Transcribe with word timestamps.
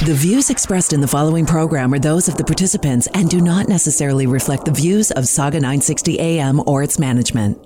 The 0.00 0.12
views 0.12 0.50
expressed 0.50 0.92
in 0.92 1.00
the 1.00 1.06
following 1.06 1.46
program 1.46 1.94
are 1.94 2.00
those 2.00 2.26
of 2.26 2.36
the 2.36 2.42
participants 2.42 3.06
and 3.14 3.30
do 3.30 3.40
not 3.40 3.68
necessarily 3.68 4.26
reflect 4.26 4.64
the 4.64 4.72
views 4.72 5.12
of 5.12 5.28
Saga 5.28 5.58
960 5.58 6.18
AM 6.18 6.60
or 6.66 6.82
its 6.82 6.98
management. 6.98 7.62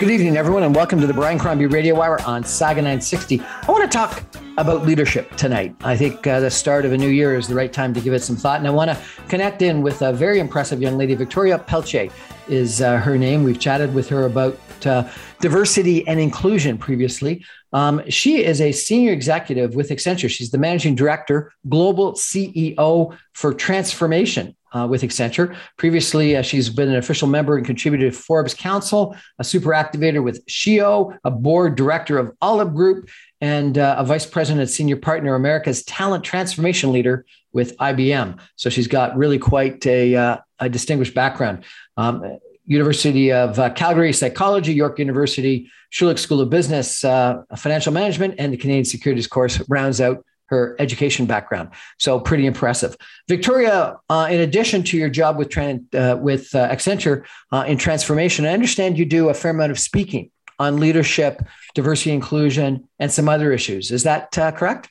Good 0.00 0.10
evening, 0.10 0.36
everyone, 0.36 0.64
and 0.64 0.74
welcome 0.74 1.00
to 1.00 1.06
the 1.06 1.14
Brian 1.14 1.38
Crombie 1.38 1.66
Radio 1.66 2.02
Hour 2.02 2.20
on 2.22 2.42
Saga 2.42 2.82
960. 2.82 3.40
I 3.40 3.70
want 3.70 3.90
to 3.90 3.96
talk 3.96 4.24
about 4.56 4.84
leadership 4.84 5.36
tonight. 5.36 5.76
I 5.82 5.96
think 5.96 6.26
uh, 6.26 6.40
the 6.40 6.50
start 6.50 6.84
of 6.84 6.92
a 6.92 6.98
new 6.98 7.08
year 7.08 7.36
is 7.36 7.46
the 7.46 7.54
right 7.54 7.72
time 7.72 7.94
to 7.94 8.00
give 8.00 8.12
it 8.12 8.22
some 8.22 8.34
thought, 8.34 8.58
and 8.58 8.66
I 8.66 8.70
want 8.70 8.90
to 8.90 8.98
connect 9.28 9.62
in 9.62 9.82
with 9.82 10.02
a 10.02 10.12
very 10.12 10.40
impressive 10.40 10.82
young 10.82 10.98
lady, 10.98 11.14
Victoria 11.14 11.58
Pelche 11.58 12.10
is 12.50 12.80
uh, 12.80 12.98
her 12.98 13.16
name. 13.16 13.44
We've 13.44 13.58
chatted 13.58 13.94
with 13.94 14.08
her 14.08 14.26
about 14.26 14.58
uh, 14.84 15.08
diversity 15.40 16.06
and 16.06 16.18
inclusion 16.18 16.78
previously. 16.78 17.44
Um, 17.72 18.02
she 18.08 18.44
is 18.44 18.60
a 18.60 18.72
senior 18.72 19.12
executive 19.12 19.74
with 19.74 19.90
Accenture. 19.90 20.28
She's 20.28 20.50
the 20.50 20.58
managing 20.58 20.94
director, 20.94 21.52
global 21.68 22.14
CEO 22.14 23.16
for 23.32 23.54
transformation 23.54 24.56
uh, 24.72 24.86
with 24.88 25.02
Accenture. 25.02 25.56
Previously, 25.76 26.36
uh, 26.36 26.42
she's 26.42 26.68
been 26.68 26.88
an 26.88 26.96
official 26.96 27.28
member 27.28 27.56
and 27.56 27.66
contributed 27.66 28.12
to 28.12 28.18
Forbes 28.18 28.54
Council, 28.54 29.16
a 29.38 29.44
super 29.44 29.70
activator 29.70 30.22
with 30.22 30.44
SheEO, 30.46 31.16
a 31.24 31.30
board 31.30 31.76
director 31.76 32.18
of 32.18 32.32
Olive 32.40 32.74
Group, 32.74 33.08
and 33.40 33.78
uh, 33.78 33.96
a 33.98 34.04
vice 34.04 34.26
president 34.26 34.60
and 34.60 34.70
senior 34.70 34.96
partner, 34.96 35.34
America's 35.34 35.82
talent 35.84 36.24
transformation 36.24 36.92
leader 36.92 37.24
with 37.52 37.76
IBM. 37.78 38.38
So 38.56 38.70
she's 38.70 38.86
got 38.86 39.16
really 39.16 39.38
quite 39.38 39.84
a, 39.86 40.14
uh, 40.14 40.36
a 40.58 40.68
distinguished 40.68 41.14
background. 41.14 41.64
Um, 42.00 42.38
University 42.66 43.32
of 43.32 43.58
uh, 43.58 43.70
Calgary 43.70 44.12
Psychology, 44.12 44.72
York 44.72 44.98
University 44.98 45.70
Schulich 45.92 46.18
School 46.18 46.40
of 46.40 46.50
Business, 46.50 47.04
uh, 47.04 47.42
Financial 47.56 47.92
Management, 47.92 48.36
and 48.38 48.52
the 48.52 48.56
Canadian 48.56 48.84
Securities 48.84 49.26
course 49.26 49.60
rounds 49.68 50.00
out 50.00 50.24
her 50.46 50.76
education 50.78 51.26
background. 51.26 51.70
So 51.98 52.20
pretty 52.20 52.46
impressive. 52.46 52.96
Victoria, 53.28 53.96
uh, 54.08 54.28
in 54.30 54.40
addition 54.40 54.82
to 54.84 54.96
your 54.96 55.08
job 55.08 55.36
with 55.36 55.56
uh, 55.58 56.18
with 56.20 56.54
uh, 56.54 56.68
Accenture 56.68 57.24
uh, 57.52 57.64
in 57.66 57.76
transformation, 57.76 58.46
I 58.46 58.52
understand 58.52 58.98
you 58.98 59.04
do 59.04 59.28
a 59.28 59.34
fair 59.34 59.50
amount 59.50 59.72
of 59.72 59.78
speaking 59.78 60.30
on 60.58 60.78
leadership, 60.78 61.42
diversity, 61.74 62.12
inclusion, 62.12 62.88
and 62.98 63.10
some 63.10 63.28
other 63.28 63.52
issues. 63.52 63.90
Is 63.90 64.02
that 64.04 64.32
correct? 64.32 64.90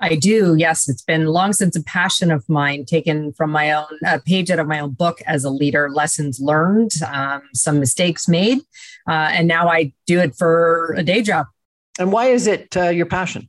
I 0.00 0.14
do. 0.16 0.56
Yes, 0.58 0.88
it's 0.88 1.02
been 1.02 1.26
long 1.26 1.52
since 1.52 1.74
a 1.74 1.82
passion 1.82 2.30
of 2.30 2.46
mine, 2.48 2.84
taken 2.84 3.32
from 3.32 3.50
my 3.50 3.72
own 3.72 3.86
uh, 4.06 4.18
page 4.26 4.50
out 4.50 4.58
of 4.58 4.66
my 4.66 4.80
own 4.80 4.92
book 4.92 5.22
as 5.26 5.44
a 5.44 5.50
leader. 5.50 5.88
Lessons 5.90 6.38
learned, 6.38 6.90
um, 7.10 7.42
some 7.54 7.80
mistakes 7.80 8.28
made, 8.28 8.58
uh, 9.08 9.30
and 9.32 9.48
now 9.48 9.68
I 9.68 9.92
do 10.06 10.20
it 10.20 10.34
for 10.36 10.94
a 10.98 11.02
day 11.02 11.22
job. 11.22 11.46
And 11.98 12.12
why 12.12 12.26
is 12.26 12.46
it 12.46 12.76
uh, 12.76 12.90
your 12.90 13.06
passion? 13.06 13.48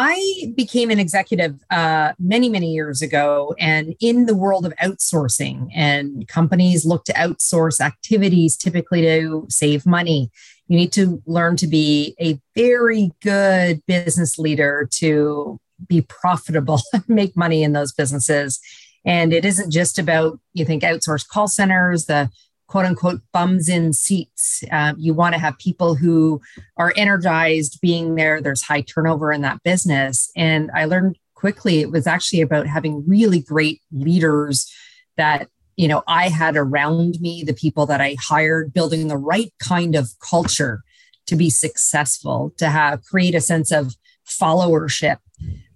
I 0.00 0.52
became 0.54 0.90
an 0.90 1.00
executive 1.00 1.58
uh, 1.70 2.12
many, 2.20 2.48
many 2.48 2.72
years 2.72 3.02
ago, 3.02 3.54
and 3.58 3.96
in 4.00 4.26
the 4.26 4.34
world 4.36 4.64
of 4.64 4.72
outsourcing, 4.76 5.70
and 5.74 6.28
companies 6.28 6.86
look 6.86 7.04
to 7.06 7.12
outsource 7.14 7.80
activities 7.80 8.56
typically 8.56 9.02
to 9.02 9.46
save 9.48 9.84
money 9.84 10.30
you 10.68 10.76
need 10.76 10.92
to 10.92 11.22
learn 11.26 11.56
to 11.56 11.66
be 11.66 12.14
a 12.20 12.38
very 12.54 13.10
good 13.22 13.84
business 13.86 14.38
leader 14.38 14.88
to 14.92 15.58
be 15.86 16.02
profitable 16.02 16.80
and 16.92 17.08
make 17.08 17.36
money 17.36 17.62
in 17.62 17.72
those 17.72 17.92
businesses. 17.92 18.60
And 19.04 19.32
it 19.32 19.44
isn't 19.44 19.70
just 19.70 19.98
about, 19.98 20.38
you 20.52 20.64
think, 20.64 20.82
outsourced 20.82 21.28
call 21.28 21.48
centers, 21.48 22.04
the 22.04 22.30
quote 22.68 22.84
unquote 22.84 23.20
bums 23.32 23.68
in 23.68 23.92
seats. 23.92 24.62
Uh, 24.70 24.94
you 24.96 25.14
want 25.14 25.34
to 25.34 25.40
have 25.40 25.58
people 25.58 25.96
who 25.96 26.40
are 26.76 26.92
energized 26.96 27.80
being 27.80 28.14
there. 28.14 28.40
There's 28.40 28.62
high 28.62 28.82
turnover 28.82 29.32
in 29.32 29.42
that 29.42 29.62
business. 29.64 30.30
And 30.36 30.70
I 30.74 30.84
learned 30.84 31.18
quickly 31.34 31.80
it 31.80 31.90
was 31.90 32.06
actually 32.06 32.40
about 32.40 32.66
having 32.66 33.04
really 33.06 33.40
great 33.40 33.80
leaders 33.92 34.72
that 35.16 35.48
you 35.76 35.86
know 35.86 36.02
i 36.08 36.28
had 36.28 36.56
around 36.56 37.20
me 37.20 37.44
the 37.44 37.54
people 37.54 37.86
that 37.86 38.00
i 38.00 38.16
hired 38.20 38.74
building 38.74 39.06
the 39.06 39.16
right 39.16 39.52
kind 39.60 39.94
of 39.94 40.10
culture 40.18 40.82
to 41.26 41.36
be 41.36 41.48
successful 41.48 42.52
to 42.56 42.68
have 42.68 43.04
create 43.04 43.36
a 43.36 43.40
sense 43.40 43.70
of 43.70 43.94
followership 44.26 45.18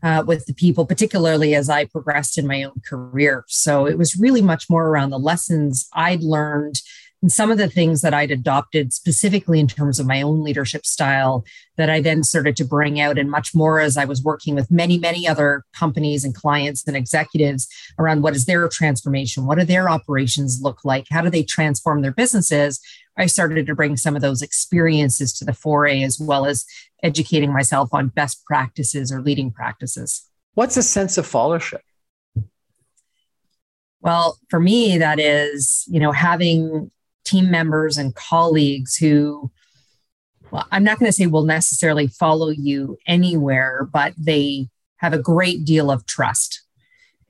uh, 0.03 0.25
with 0.27 0.47
the 0.47 0.55
people 0.55 0.84
particularly 0.84 1.55
as 1.55 1.69
i 1.69 1.84
progressed 1.84 2.39
in 2.39 2.47
my 2.47 2.62
own 2.65 2.81
career. 2.89 3.45
So 3.49 3.87
it 3.87 3.99
was 3.99 4.17
really 4.17 4.43
much 4.43 4.69
more 4.69 4.89
around 4.89 5.11
the 5.11 5.19
lessons 5.19 5.89
i'd 5.95 6.23
learned 6.23 6.81
and 7.22 7.31
some 7.31 7.53
of 7.53 7.59
the 7.59 7.69
things 7.69 8.03
that 8.03 8.12
I'd 8.12 8.33
adopted 8.33 8.93
specifically 8.93 9.60
in 9.60 9.69
terms 9.69 10.00
of 10.00 10.06
my 10.06 10.21
own 10.22 10.43
leadership 10.43 10.84
style 10.84 11.44
that 11.77 11.88
I 11.88 12.00
then 12.00 12.25
started 12.25 12.56
to 12.56 12.65
bring 12.65 13.00
out 13.00 13.16
and 13.16 13.31
much 13.31 13.55
more 13.55 13.78
as 13.78 13.97
I 13.97 14.05
was 14.05 14.22
working 14.22 14.56
with 14.56 14.72
many, 14.72 14.99
many 14.99 15.28
other 15.28 15.65
companies 15.72 16.25
and 16.25 16.34
clients 16.34 16.87
and 16.87 16.97
executives 16.97 17.69
around 17.97 18.22
what 18.22 18.34
is 18.34 18.44
their 18.44 18.69
transformation? 18.69 19.47
What 19.47 19.59
do 19.59 19.65
their 19.65 19.88
operations 19.88 20.61
look 20.61 20.84
like? 20.84 21.06
How 21.11 21.22
do 21.22 21.31
they 21.31 21.44
transform 21.44 22.03
their 22.03 22.12
businesses? 22.12 22.81
I 23.16 23.27
started 23.27 23.66
to 23.66 23.75
bring 23.75 23.97
some 23.97 24.16
of 24.16 24.22
those 24.22 24.43
experiences 24.43 25.32
to 25.34 25.44
the 25.44 25.55
foray 25.55 26.03
as 26.03 26.19
well 26.19 26.44
as 26.44 26.66
educating 27.05 27.53
myself 27.53 27.91
on 27.93 28.09
best 28.09 28.44
practices 28.47 29.12
or 29.12 29.22
leading 29.22 29.53
practices. 29.53 30.28
What's 30.55 30.77
a 30.77 30.82
sense 30.82 31.16
of 31.19 31.27
followership? 31.27 31.81
Well, 34.00 34.38
for 34.50 34.59
me, 34.59 34.99
that 34.99 35.21
is, 35.21 35.84
you 35.87 36.00
know, 36.00 36.11
having 36.11 36.91
team 37.25 37.50
members 37.50 37.97
and 37.97 38.15
colleagues 38.15 38.97
who 38.97 39.50
well, 40.53 40.66
I'm 40.71 40.84
not 40.84 40.99
going 40.99 41.09
to 41.09 41.12
say 41.12 41.27
will 41.27 41.44
necessarily 41.44 42.06
follow 42.06 42.50
you 42.50 42.99
anywhere, 43.06 43.88
but 43.91 44.12
they 44.19 44.69
have 44.99 45.15
a 45.15 45.19
great 45.19 45.65
deal 45.65 45.91
of 45.91 46.05
trust. 46.05 46.62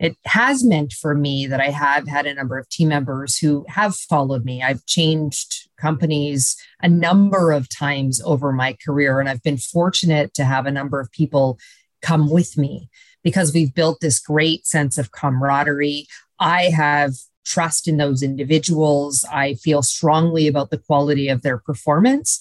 It 0.01 0.17
has 0.25 0.65
meant 0.65 0.93
for 0.93 1.15
me 1.15 1.47
that 1.47 1.61
I 1.61 1.71
have 1.71 2.09
had 2.09 2.27
a 2.27 2.35
number 2.35 2.59
of 2.59 2.69
team 2.69 2.89
members 2.89 3.39
who 3.39 3.65
have 3.69 3.95
followed 3.95 4.45
me. 4.45 4.61
I've 4.61 4.85
changed 4.87 5.69
companies 5.81 6.57
a 6.81 6.89
number 6.89 7.53
of 7.53 7.69
times 7.69 8.21
over 8.25 8.53
my 8.53 8.77
career, 8.85 9.21
and 9.21 9.29
I've 9.29 9.45
been 9.45 9.59
fortunate 9.59 10.35
to 10.35 10.45
have 10.45 10.67
a 10.67 10.73
number 10.73 10.99
of 10.99 11.13
people 11.13 11.61
come 12.03 12.29
with 12.29 12.59
me 12.59 12.91
because 13.23 13.55
we've 13.55 13.73
built 13.73 14.01
this 14.01 14.19
great 14.19 14.67
sense 14.67 14.99
of 14.99 15.13
camaraderie. 15.13 16.09
I 16.41 16.65
have 16.71 17.13
trust 17.45 17.89
in 17.89 17.97
those 17.97 18.23
individuals. 18.23 19.25
I 19.31 19.55
feel 19.55 19.83
strongly 19.83 20.47
about 20.49 20.71
the 20.71 20.79
quality 20.79 21.29
of 21.29 21.43
their 21.43 21.59
performance. 21.59 22.41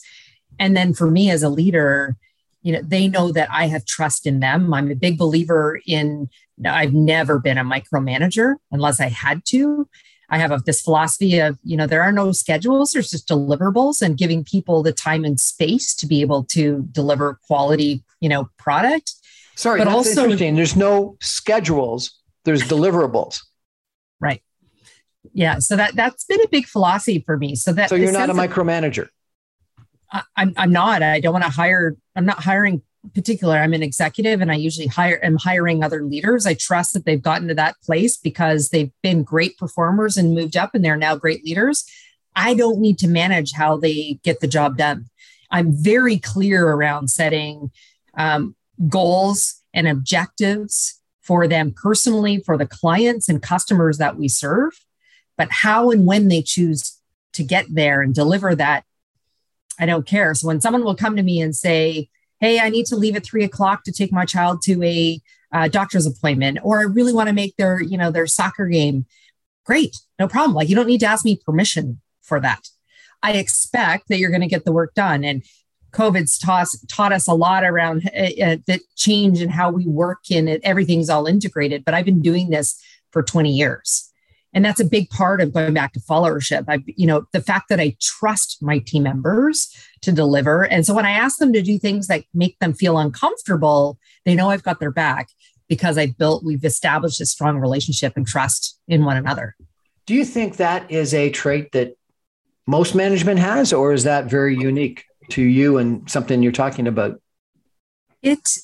And 0.59 0.75
then 0.75 0.93
for 0.93 1.09
me 1.09 1.29
as 1.31 1.43
a 1.43 1.49
leader, 1.49 2.15
you 2.61 2.73
know, 2.73 2.81
they 2.83 3.07
know 3.07 3.31
that 3.31 3.49
I 3.51 3.67
have 3.67 3.85
trust 3.85 4.27
in 4.27 4.39
them. 4.39 4.73
I'm 4.73 4.91
a 4.91 4.95
big 4.95 5.17
believer 5.17 5.79
in, 5.87 6.29
I've 6.63 6.93
never 6.93 7.39
been 7.39 7.57
a 7.57 7.65
micromanager 7.65 8.55
unless 8.71 8.99
I 8.99 9.07
had 9.07 9.43
to. 9.45 9.89
I 10.29 10.37
have 10.37 10.63
this 10.63 10.81
philosophy 10.81 11.39
of, 11.39 11.57
you 11.63 11.75
know, 11.75 11.87
there 11.87 12.01
are 12.01 12.11
no 12.11 12.31
schedules, 12.31 12.91
there's 12.91 13.09
just 13.09 13.27
deliverables 13.27 14.01
and 14.01 14.17
giving 14.17 14.45
people 14.45 14.81
the 14.81 14.93
time 14.93 15.25
and 15.25 15.37
space 15.37 15.93
to 15.95 16.07
be 16.07 16.21
able 16.21 16.43
to 16.45 16.87
deliver 16.91 17.39
quality, 17.47 18.03
you 18.21 18.29
know, 18.29 18.49
product. 18.57 19.13
Sorry, 19.55 19.79
but 19.79 19.89
also. 19.89 20.33
There's 20.33 20.75
no 20.75 21.17
schedules, 21.19 22.17
there's 22.45 22.63
deliverables. 22.63 23.41
Right 24.21 24.41
yeah 25.33 25.59
so 25.59 25.75
that 25.75 25.95
that's 25.95 26.25
been 26.25 26.41
a 26.41 26.47
big 26.47 26.65
philosophy 26.65 27.23
for 27.25 27.37
me. 27.37 27.55
So 27.55 27.73
that 27.73 27.89
so 27.89 27.95
you're 27.95 28.11
not 28.11 28.29
a 28.29 28.33
micromanager? 28.33 29.09
I, 30.11 30.23
I'm, 30.35 30.53
I'm 30.57 30.71
not. 30.71 31.03
I 31.03 31.19
don't 31.19 31.33
want 31.33 31.45
to 31.45 31.51
hire 31.51 31.95
i'm 32.15 32.25
not 32.25 32.39
hiring 32.39 32.81
particular. 33.13 33.57
I'm 33.57 33.73
an 33.73 33.83
executive 33.83 34.41
and 34.41 34.51
i 34.51 34.55
usually 34.55 34.87
hire 34.87 35.19
am 35.23 35.37
hiring 35.37 35.83
other 35.83 36.03
leaders. 36.03 36.45
I 36.45 36.53
trust 36.53 36.93
that 36.93 37.05
they've 37.05 37.21
gotten 37.21 37.47
to 37.47 37.55
that 37.55 37.75
place 37.83 38.17
because 38.17 38.69
they've 38.69 38.91
been 39.01 39.23
great 39.23 39.57
performers 39.57 40.17
and 40.17 40.35
moved 40.35 40.55
up 40.55 40.71
and 40.73 40.83
they're 40.83 40.97
now 40.97 41.15
great 41.15 41.43
leaders. 41.43 41.85
I 42.35 42.53
don't 42.53 42.79
need 42.79 42.97
to 42.99 43.07
manage 43.07 43.53
how 43.53 43.77
they 43.77 44.19
get 44.23 44.39
the 44.39 44.47
job 44.47 44.77
done. 44.77 45.07
I'm 45.49 45.71
very 45.73 46.17
clear 46.17 46.69
around 46.69 47.09
setting 47.09 47.71
um, 48.17 48.55
goals 48.87 49.61
and 49.73 49.87
objectives 49.87 50.99
for 51.21 51.47
them 51.47 51.73
personally 51.75 52.39
for 52.39 52.57
the 52.57 52.65
clients 52.65 53.27
and 53.29 53.41
customers 53.41 53.97
that 53.97 54.17
we 54.17 54.27
serve 54.27 54.73
But 55.41 55.49
how 55.49 55.89
and 55.89 56.05
when 56.05 56.27
they 56.27 56.43
choose 56.43 56.99
to 57.33 57.41
get 57.41 57.65
there 57.67 58.03
and 58.03 58.13
deliver 58.13 58.53
that, 58.53 58.83
I 59.79 59.87
don't 59.87 60.05
care. 60.05 60.35
So 60.35 60.45
when 60.45 60.61
someone 60.61 60.83
will 60.83 60.95
come 60.95 61.15
to 61.15 61.23
me 61.23 61.41
and 61.41 61.55
say, 61.55 62.09
Hey, 62.39 62.59
I 62.59 62.69
need 62.69 62.85
to 62.87 62.95
leave 62.95 63.15
at 63.15 63.25
three 63.25 63.43
o'clock 63.43 63.83
to 63.85 63.91
take 63.91 64.11
my 64.11 64.23
child 64.23 64.61
to 64.65 64.83
a 64.83 65.19
uh, 65.51 65.67
doctor's 65.67 66.05
appointment, 66.05 66.59
or 66.61 66.79
I 66.79 66.83
really 66.83 67.11
want 67.11 67.29
to 67.29 67.33
make 67.33 67.57
their, 67.57 67.81
you 67.81 67.97
know, 67.97 68.11
their 68.11 68.27
soccer 68.27 68.67
game. 68.67 69.07
Great, 69.65 69.97
no 70.19 70.27
problem. 70.27 70.53
Like 70.53 70.69
you 70.69 70.75
don't 70.75 70.85
need 70.85 70.99
to 70.99 71.07
ask 71.07 71.25
me 71.25 71.41
permission 71.43 72.01
for 72.21 72.39
that. 72.39 72.67
I 73.23 73.31
expect 73.31 74.09
that 74.09 74.19
you're 74.19 74.29
going 74.29 74.41
to 74.41 74.47
get 74.47 74.63
the 74.63 74.71
work 74.71 74.93
done. 74.93 75.23
And 75.23 75.43
COVID's 75.91 76.37
taught, 76.37 76.67
taught 76.87 77.13
us 77.13 77.27
a 77.27 77.33
lot 77.33 77.63
around 77.63 78.07
uh, 78.15 78.43
uh, 78.43 78.57
the 78.67 78.79
change 78.95 79.41
in 79.41 79.49
how 79.49 79.71
we 79.71 79.87
work 79.87 80.19
and 80.29 80.47
everything's 80.61 81.09
all 81.09 81.25
integrated. 81.25 81.83
But 81.83 81.95
I've 81.95 82.05
been 82.05 82.21
doing 82.21 82.51
this 82.51 82.79
for 83.09 83.23
20 83.23 83.51
years. 83.51 84.10
And 84.53 84.65
that's 84.65 84.81
a 84.81 84.85
big 84.85 85.09
part 85.09 85.39
of 85.39 85.53
going 85.53 85.73
back 85.73 85.93
to 85.93 85.99
followership. 86.01 86.65
I, 86.67 86.83
you 86.85 87.07
know, 87.07 87.25
the 87.31 87.41
fact 87.41 87.69
that 87.69 87.79
I 87.79 87.95
trust 88.01 88.61
my 88.61 88.79
team 88.79 89.03
members 89.03 89.73
to 90.01 90.11
deliver. 90.11 90.63
And 90.63 90.85
so 90.85 90.93
when 90.93 91.05
I 91.05 91.11
ask 91.11 91.37
them 91.37 91.53
to 91.53 91.61
do 91.61 91.79
things 91.79 92.07
that 92.07 92.25
make 92.33 92.59
them 92.59 92.73
feel 92.73 92.97
uncomfortable, 92.97 93.97
they 94.25 94.35
know 94.35 94.49
I've 94.49 94.63
got 94.63 94.79
their 94.79 94.91
back 94.91 95.29
because 95.69 95.97
I've 95.97 96.17
built, 96.17 96.43
we've 96.43 96.65
established 96.65 97.21
a 97.21 97.25
strong 97.25 97.59
relationship 97.59 98.13
and 98.17 98.27
trust 98.27 98.77
in 98.89 99.05
one 99.05 99.15
another. 99.15 99.55
Do 100.05 100.13
you 100.13 100.25
think 100.25 100.57
that 100.57 100.91
is 100.91 101.13
a 101.13 101.29
trait 101.29 101.71
that 101.71 101.95
most 102.67 102.93
management 102.93 103.39
has, 103.39 103.71
or 103.71 103.93
is 103.93 104.03
that 104.03 104.25
very 104.25 104.57
unique 104.57 105.05
to 105.29 105.41
you 105.41 105.77
and 105.77 106.09
something 106.09 106.43
you're 106.43 106.51
talking 106.51 106.87
about? 106.87 107.21
It, 108.21 108.57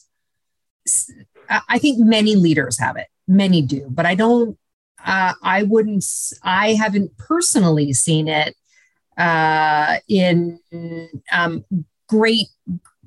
I 1.69 1.79
think 1.79 1.99
many 1.99 2.35
leaders 2.35 2.77
have 2.79 2.97
it, 2.97 3.07
many 3.27 3.61
do, 3.61 3.87
but 3.89 4.05
I 4.05 4.15
don't, 4.15 4.57
uh, 5.05 5.33
I 5.44 5.63
wouldn't, 5.63 6.05
I 6.44 6.73
haven't 6.73 7.17
personally 7.17 7.94
seen 7.94 8.27
it 8.27 8.55
uh, 9.17 9.97
in 10.07 10.59
um, 11.31 11.65
great 12.07 12.47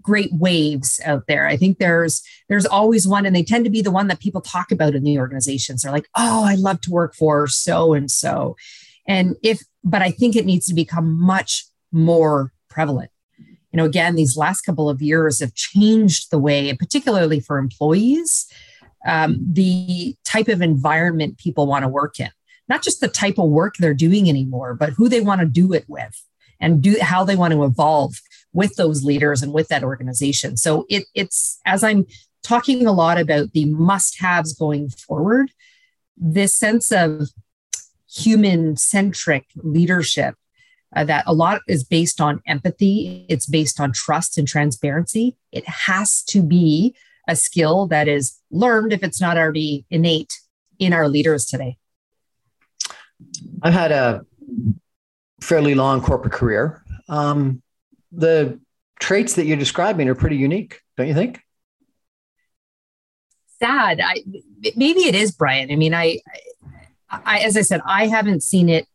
great 0.03 0.33
waves 0.33 1.01
out 1.05 1.27
there. 1.29 1.47
I 1.47 1.57
think 1.57 1.79
there's 1.79 2.23
there's 2.49 2.67
always 2.67 3.07
one, 3.07 3.27
and 3.27 3.37
they 3.37 3.43
tend 3.43 3.65
to 3.65 3.71
be 3.71 3.83
the 3.83 3.91
one 3.91 4.09
that 4.09 4.21
people 4.21 4.41
talk 4.41 4.73
about 4.73 4.95
in 4.95 5.05
the 5.05 5.19
organizations. 5.19 5.83
They're 5.83 5.93
like, 5.93 6.09
"Oh, 6.17 6.45
I 6.45 6.55
love 6.55 6.81
to 6.83 6.91
work 6.91 7.15
for 7.15 7.47
so 7.47 7.93
and 7.93 8.11
so," 8.11 8.57
and 9.07 9.37
if, 9.43 9.61
but 9.85 10.03
I 10.03 10.11
think 10.11 10.37
it 10.37 10.47
needs 10.47 10.67
to 10.67 10.75
become 10.75 11.21
much 11.21 11.67
more 11.93 12.53
prevalent. 12.69 13.11
You 13.39 13.77
know, 13.77 13.85
again, 13.85 14.17
these 14.17 14.37
last 14.37 14.63
couple 14.63 14.89
of 14.89 15.01
years 15.01 15.41
have 15.41 15.55
changed 15.55 16.31
the 16.31 16.39
way, 16.39 16.75
particularly 16.75 17.39
for 17.39 17.59
employees, 17.59 18.47
um, 19.07 19.39
the 19.41 20.17
type 20.25 20.49
of 20.49 20.63
environment 20.63 21.39
people 21.39 21.67
want 21.67 21.83
to 21.85 21.89
work 21.89 22.21
in 22.21 22.31
not 22.71 22.83
just 22.83 23.01
the 23.01 23.09
type 23.09 23.37
of 23.37 23.51
work 23.51 23.75
they're 23.77 23.93
doing 23.93 24.29
anymore, 24.29 24.75
but 24.75 24.91
who 24.91 25.09
they 25.09 25.21
want 25.21 25.41
to 25.41 25.47
do 25.47 25.73
it 25.73 25.85
with 25.89 26.25
and 26.61 26.81
do 26.81 26.97
how 27.03 27.25
they 27.25 27.35
want 27.35 27.53
to 27.53 27.65
evolve 27.65 28.15
with 28.53 28.77
those 28.77 29.05
leaders 29.05 29.43
and 29.43 29.53
with 29.53 29.67
that 29.69 29.83
organization. 29.83 30.57
So 30.57 30.87
it, 30.89 31.05
it's 31.13 31.59
as 31.67 31.83
I'm 31.83 32.07
talking 32.45 32.87
a 32.87 32.93
lot 32.93 33.19
about 33.19 33.53
the 33.53 33.65
must-haves 33.65 34.55
going 34.55 34.89
forward, 34.89 35.51
this 36.17 36.55
sense 36.57 36.93
of 36.93 37.31
human-centric 38.09 39.47
leadership 39.57 40.37
uh, 40.95 41.05
that 41.05 41.25
a 41.27 41.35
lot 41.35 41.63
is 41.67 41.83
based 41.83 42.21
on 42.21 42.41
empathy, 42.47 43.27
it's 43.29 43.47
based 43.47 43.81
on 43.81 43.93
trust 43.93 44.39
and 44.39 44.47
transparency. 44.47 45.37
It 45.51 45.69
has 45.69 46.23
to 46.25 46.41
be 46.41 46.95
a 47.31 47.37
skill 47.37 47.87
that 47.87 48.09
is 48.09 48.39
learned 48.51 48.93
if 48.93 49.05
it's 49.05 49.21
not 49.21 49.39
already 49.39 49.87
innate 49.89 50.41
in 50.81 50.93
our 50.93 51.09
leaders 51.09 51.47
today. 51.47 51.77
I've 53.63 53.73
had 53.73 53.93
a 53.93 54.27
fairly 55.41 55.75
long 55.77 56.03
corporate 56.03 56.33
career. 56.33 56.83
Um, 57.09 57.63
the 58.11 58.59
traits 58.99 59.35
that 59.35 59.47
you're 59.47 59.57
describing 59.57 60.09
are 60.09 60.15
pretty 60.17 60.37
unique, 60.37 60.81
don't 60.97 61.07
you 61.07 61.15
think? 61.15 61.41
Sad. 63.61 64.01
I, 64.03 64.25
maybe 64.75 65.01
it 65.01 65.15
is, 65.15 65.31
Brian. 65.31 65.71
I 65.71 65.77
mean, 65.77 65.95
I, 65.95 66.19
I, 67.09 67.41
as 67.41 67.57
I 67.57 67.63
said, 67.63 67.81
I 67.87 68.09
haven't 68.09 68.43
seen 68.43 68.69
it 68.69 68.87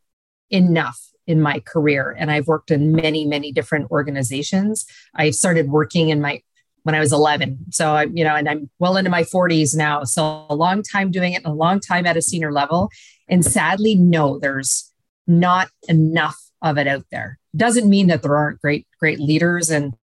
enough 0.50 1.00
in 1.26 1.42
my 1.42 1.60
career, 1.60 2.16
and 2.18 2.30
I've 2.30 2.48
worked 2.48 2.70
in 2.70 2.92
many, 2.92 3.26
many 3.26 3.52
different 3.52 3.90
organizations. 3.92 4.86
I 5.16 5.30
started 5.32 5.70
working 5.70 6.10
in 6.10 6.20
my 6.20 6.42
when 6.86 6.94
I 6.94 7.00
was 7.00 7.12
11. 7.12 7.72
So 7.72 7.94
I'm, 7.96 8.16
you 8.16 8.24
know, 8.24 8.36
and 8.36 8.48
I'm 8.48 8.70
well 8.78 8.96
into 8.96 9.10
my 9.10 9.24
40s 9.24 9.76
now. 9.76 10.04
So 10.04 10.46
a 10.52 10.56
long 10.56 10.84
time 10.84 11.10
doing 11.10 11.34
it, 11.34 11.42
a 11.44 11.52
long 11.52 11.80
time 11.80 12.06
at 12.06 12.16
a 12.16 12.22
senior 12.22 12.52
level. 12.52 12.92
And 13.28 13.44
sadly, 13.44 13.96
no, 13.96 14.38
there's 14.38 14.94
not 15.26 15.70
enough 15.88 16.38
of 16.62 16.78
it 16.78 16.88
out 16.88 17.04
there. 17.12 17.40
Doesn't 17.56 17.90
mean 17.90 18.06
that 18.08 18.22
there 18.22 18.38
aren't 18.38 18.62
great, 18.62 18.86
great 19.00 19.20
leaders. 19.20 19.72
And 19.72 19.96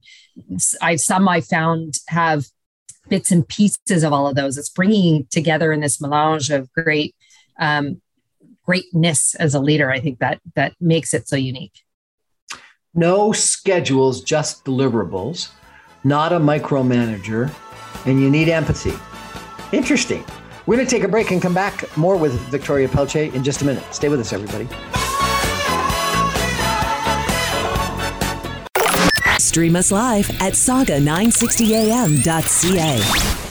I 0.80 0.96
some 0.96 1.28
I 1.28 1.40
found 1.40 1.94
have 2.08 2.46
bits 3.08 3.30
and 3.30 3.46
pieces 3.46 4.02
of 4.02 4.12
all 4.12 4.26
of 4.26 4.34
those. 4.34 4.58
It's 4.58 4.68
bringing 4.68 5.28
together 5.30 5.72
in 5.72 5.78
this 5.78 6.00
melange 6.00 6.50
of 6.50 6.72
great 6.72 7.14
um, 7.60 8.02
greatness 8.64 9.36
as 9.36 9.54
a 9.54 9.60
leader. 9.60 9.88
I 9.88 10.00
think 10.00 10.18
that 10.18 10.40
that 10.56 10.74
makes 10.80 11.14
it 11.14 11.28
so 11.28 11.36
unique. 11.36 11.84
No 12.92 13.30
schedules, 13.30 14.20
just 14.20 14.64
deliverables. 14.64 15.50
Not 16.04 16.32
a 16.32 16.40
micromanager, 16.40 17.52
and 18.06 18.20
you 18.20 18.28
need 18.30 18.48
empathy. 18.48 18.94
Interesting. 19.76 20.24
We're 20.66 20.76
going 20.76 20.86
to 20.86 20.90
take 20.90 21.04
a 21.04 21.08
break 21.08 21.30
and 21.30 21.40
come 21.40 21.54
back 21.54 21.96
more 21.96 22.16
with 22.16 22.32
Victoria 22.48 22.88
Pelche 22.88 23.32
in 23.34 23.44
just 23.44 23.62
a 23.62 23.64
minute. 23.64 23.84
Stay 23.94 24.08
with 24.08 24.18
us, 24.20 24.32
everybody. 24.32 24.66
Stream 29.38 29.76
us 29.76 29.92
live 29.92 30.28
at 30.40 30.54
saga960am.ca. 30.54 33.41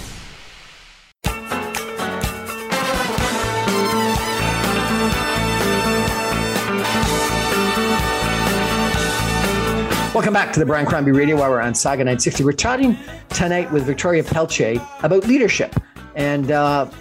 Welcome 10.22 10.36
back 10.36 10.54
to 10.54 10.60
the 10.60 10.68
Brian 10.68 10.86
Crombie 10.86 11.14
Radio 11.14 11.36
while 11.36 11.50
we're 11.50 11.62
on 11.62 11.74
Saga 11.74 12.04
960. 12.04 12.44
We're 12.44 12.52
chatting 12.52 12.96
tonight 13.30 13.72
with 13.72 13.86
Victoria 13.86 14.22
Pelche 14.22 14.80
about 15.04 15.26
leadership. 15.26 15.76
And 16.14 16.52
uh, 16.52 16.92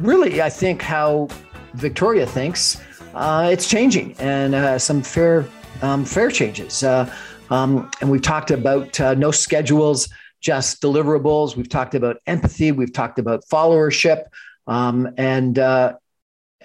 really, 0.00 0.42
I 0.42 0.50
think 0.50 0.82
how 0.82 1.28
Victoria 1.74 2.26
thinks 2.26 2.80
uh, 3.14 3.48
it's 3.52 3.68
changing 3.68 4.16
and 4.18 4.56
uh, 4.56 4.76
some 4.80 5.04
fair 5.04 5.46
um, 5.82 6.04
fair 6.04 6.32
changes. 6.32 6.82
Uh, 6.82 7.08
um, 7.50 7.88
and 8.00 8.10
we've 8.10 8.22
talked 8.22 8.50
about 8.50 8.98
uh, 8.98 9.14
no 9.14 9.30
schedules, 9.30 10.08
just 10.40 10.82
deliverables. 10.82 11.54
We've 11.54 11.68
talked 11.68 11.94
about 11.94 12.16
empathy. 12.26 12.72
We've 12.72 12.92
talked 12.92 13.20
about 13.20 13.44
followership, 13.44 14.24
um, 14.66 15.14
and 15.16 15.60
uh, 15.60 15.94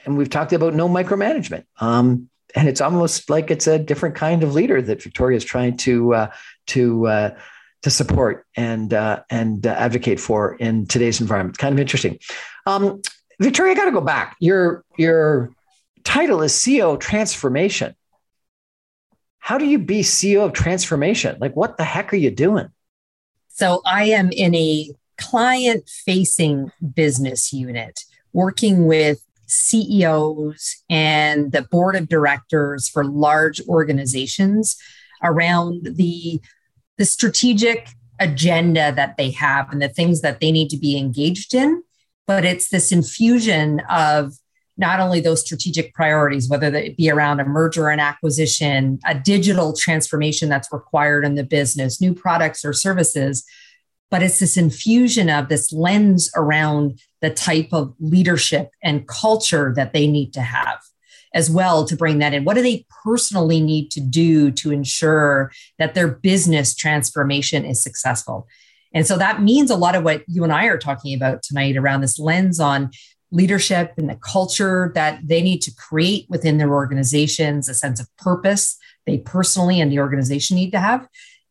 and 0.05 0.17
we've 0.17 0.31
talked 0.31 0.53
about 0.53 0.73
no 0.73 0.89
micromanagement. 0.89 1.65
And 2.57 2.67
it's 2.67 2.81
almost 2.81 3.29
like 3.29 3.51
it's 3.51 3.67
a 3.67 3.77
different 3.77 4.15
kind 4.15 4.43
of 4.43 4.53
leader 4.53 4.81
that 4.81 5.01
Victoria 5.01 5.37
is 5.37 5.45
trying 5.45 5.77
to 5.77 6.27
to 6.67 7.35
to 7.83 7.89
support 7.89 8.45
and 8.55 8.93
uh, 8.93 9.21
and 9.29 9.65
uh, 9.65 9.71
advocate 9.71 10.19
for 10.19 10.55
in 10.55 10.85
today's 10.87 11.21
environment. 11.21 11.57
Kind 11.57 11.73
of 11.73 11.79
interesting. 11.79 12.19
Um, 12.65 13.01
Victoria, 13.39 13.73
I 13.73 13.75
got 13.75 13.85
to 13.85 13.91
go 13.91 14.01
back. 14.01 14.35
Your 14.39 14.83
your 14.97 15.51
title 16.03 16.41
is 16.41 16.53
CEO 16.53 16.99
Transformation. 16.99 17.95
How 19.39 19.57
do 19.57 19.65
you 19.65 19.79
be 19.79 20.01
CEO 20.01 20.43
of 20.43 20.53
Transformation? 20.53 21.37
Like, 21.39 21.55
what 21.55 21.77
the 21.77 21.83
heck 21.83 22.11
are 22.11 22.17
you 22.17 22.31
doing? 22.31 22.69
So 23.49 23.81
I 23.85 24.05
am 24.05 24.31
in 24.31 24.53
a 24.55 24.91
client 25.17 25.87
facing 25.87 26.71
business 26.93 27.53
unit 27.53 28.01
working 28.33 28.85
with 28.85 29.23
CEOs 29.47 30.83
and 30.89 31.51
the 31.51 31.63
board 31.63 31.95
of 31.95 32.07
directors 32.07 32.87
for 32.87 33.03
large 33.03 33.61
organizations 33.67 34.77
around 35.23 35.87
the 35.95 36.41
the 36.97 37.05
strategic 37.05 37.89
agenda 38.19 38.91
that 38.91 39.17
they 39.17 39.31
have 39.31 39.71
and 39.71 39.81
the 39.81 39.89
things 39.89 40.21
that 40.21 40.39
they 40.39 40.51
need 40.51 40.69
to 40.69 40.77
be 40.77 40.97
engaged 40.97 41.53
in. 41.53 41.83
But 42.25 42.43
it's 42.43 42.69
this 42.69 42.91
infusion 42.91 43.81
of 43.89 44.33
not 44.77 44.99
only 44.99 45.19
those 45.19 45.41
strategic 45.41 45.93
priorities, 45.93 46.49
whether 46.49 46.73
it 46.75 46.97
be 46.97 47.09
around 47.09 47.39
a 47.39 47.45
merger 47.45 47.89
and 47.89 47.99
acquisition, 47.99 48.99
a 49.05 49.15
digital 49.15 49.73
transformation 49.73 50.49
that's 50.49 50.71
required 50.71 51.25
in 51.25 51.35
the 51.35 51.43
business, 51.43 51.99
new 51.99 52.13
products 52.13 52.63
or 52.63 52.73
services, 52.73 53.43
but 54.09 54.23
it's 54.23 54.39
this 54.39 54.57
infusion 54.57 55.29
of 55.29 55.49
this 55.49 55.71
lens 55.71 56.31
around 56.35 56.99
the 57.21 57.29
type 57.29 57.69
of 57.71 57.93
leadership 57.99 58.69
and 58.83 59.07
culture 59.07 59.73
that 59.75 59.93
they 59.93 60.07
need 60.07 60.33
to 60.33 60.41
have 60.41 60.79
as 61.33 61.49
well 61.49 61.85
to 61.85 61.95
bring 61.95 62.19
that 62.19 62.33
in. 62.33 62.45
What 62.45 62.55
do 62.55 62.61
they 62.61 62.85
personally 63.03 63.59
need 63.59 63.91
to 63.91 63.99
do 63.99 64.49
to 64.51 64.71
ensure 64.71 65.51
that 65.77 65.93
their 65.93 66.07
business 66.07 66.73
transformation 66.73 67.65
is 67.65 67.83
successful? 67.83 68.47
And 68.93 69.05
so 69.05 69.17
that 69.17 69.41
means 69.41 69.69
a 69.69 69.75
lot 69.75 69.95
of 69.95 70.03
what 70.03 70.23
you 70.27 70.43
and 70.43 70.53
I 70.53 70.65
are 70.65 70.77
talking 70.77 71.13
about 71.15 71.43
tonight 71.43 71.75
around 71.75 72.01
this 72.01 72.17
lens 72.17 72.59
on 72.59 72.91
leadership 73.29 73.93
and 73.97 74.09
the 74.09 74.15
culture 74.15 74.91
that 74.95 75.19
they 75.23 75.41
need 75.41 75.61
to 75.63 75.75
create 75.75 76.25
within 76.29 76.57
their 76.57 76.73
organizations, 76.73 77.67
a 77.67 77.73
sense 77.73 77.99
of 77.99 78.07
purpose 78.17 78.77
they 79.05 79.17
personally 79.17 79.81
and 79.81 79.91
the 79.91 79.99
organization 79.99 80.55
need 80.55 80.71
to 80.71 80.79
have. 80.79 81.07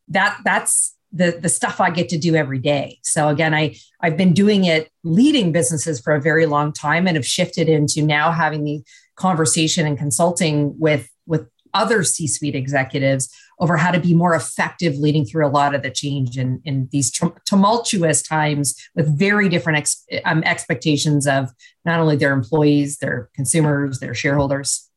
That 0.07 0.39
that's 0.43 0.96
the 1.17 1.37
the 1.41 1.49
stuff 1.49 1.81
I 1.81 1.89
get 1.89 2.09
to 2.09 2.17
do 2.17 2.35
every 2.35 2.59
day. 2.59 2.99
So 3.03 3.27
again, 3.29 3.53
I 3.53 3.75
I've 4.01 4.17
been 4.17 4.33
doing 4.33 4.65
it 4.65 4.89
leading 5.03 5.51
businesses 5.51 5.99
for 5.99 6.13
a 6.13 6.21
very 6.21 6.45
long 6.45 6.71
time 6.71 7.07
and 7.07 7.15
have 7.17 7.25
shifted 7.25 7.67
into 7.67 8.01
now 8.01 8.31
having 8.31 8.63
the 8.63 8.83
conversation 9.15 9.85
and 9.87 9.97
consulting 9.97 10.79
with 10.79 11.09
with 11.25 11.47
other 11.73 12.03
C-suite 12.03 12.55
executives 12.55 13.29
over 13.59 13.77
how 13.77 13.91
to 13.91 13.99
be 13.99 14.13
more 14.13 14.35
effective 14.35 14.95
leading 14.95 15.25
through 15.25 15.45
a 15.45 15.49
lot 15.49 15.73
of 15.73 15.81
the 15.81 15.89
change 15.89 16.37
in, 16.37 16.61
in 16.63 16.87
these 16.91 17.11
tumultuous 17.45 18.21
times 18.21 18.75
with 18.95 19.17
very 19.17 19.49
different 19.49 19.79
ex, 19.79 20.05
um, 20.25 20.43
expectations 20.43 21.27
of 21.27 21.49
not 21.83 21.99
only 21.99 22.15
their 22.15 22.33
employees, 22.33 22.97
their 22.97 23.29
consumers, 23.35 23.99
their 23.99 24.13
shareholders. 24.13 24.89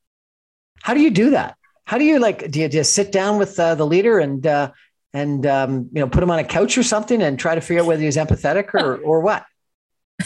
How 0.83 0.95
do 0.95 1.01
you 1.01 1.11
do 1.11 1.31
that? 1.31 1.57
How 1.85 1.99
do 1.99 2.05
you 2.05 2.19
like? 2.19 2.51
Do 2.51 2.61
you 2.61 2.69
just 2.69 2.93
sit 2.93 3.11
down 3.11 3.39
with 3.39 3.59
uh, 3.59 3.75
the 3.75 3.87
leader 3.87 4.19
and 4.19 4.47
uh, 4.47 4.71
and 5.13 5.47
um, 5.47 5.89
you 5.93 6.01
know 6.01 6.09
put 6.09 6.23
him 6.23 6.31
on 6.31 6.39
a 6.39 6.45
couch 6.45 6.79
or 6.79 6.83
something 6.83 7.23
and 7.23 7.39
try 7.39 7.55
to 7.55 7.61
figure 7.61 7.83
out 7.83 7.87
whether 7.87 8.03
he's 8.03 8.17
empathetic 8.17 8.75
or 8.75 8.97
or 9.05 9.21
what? 9.21 9.45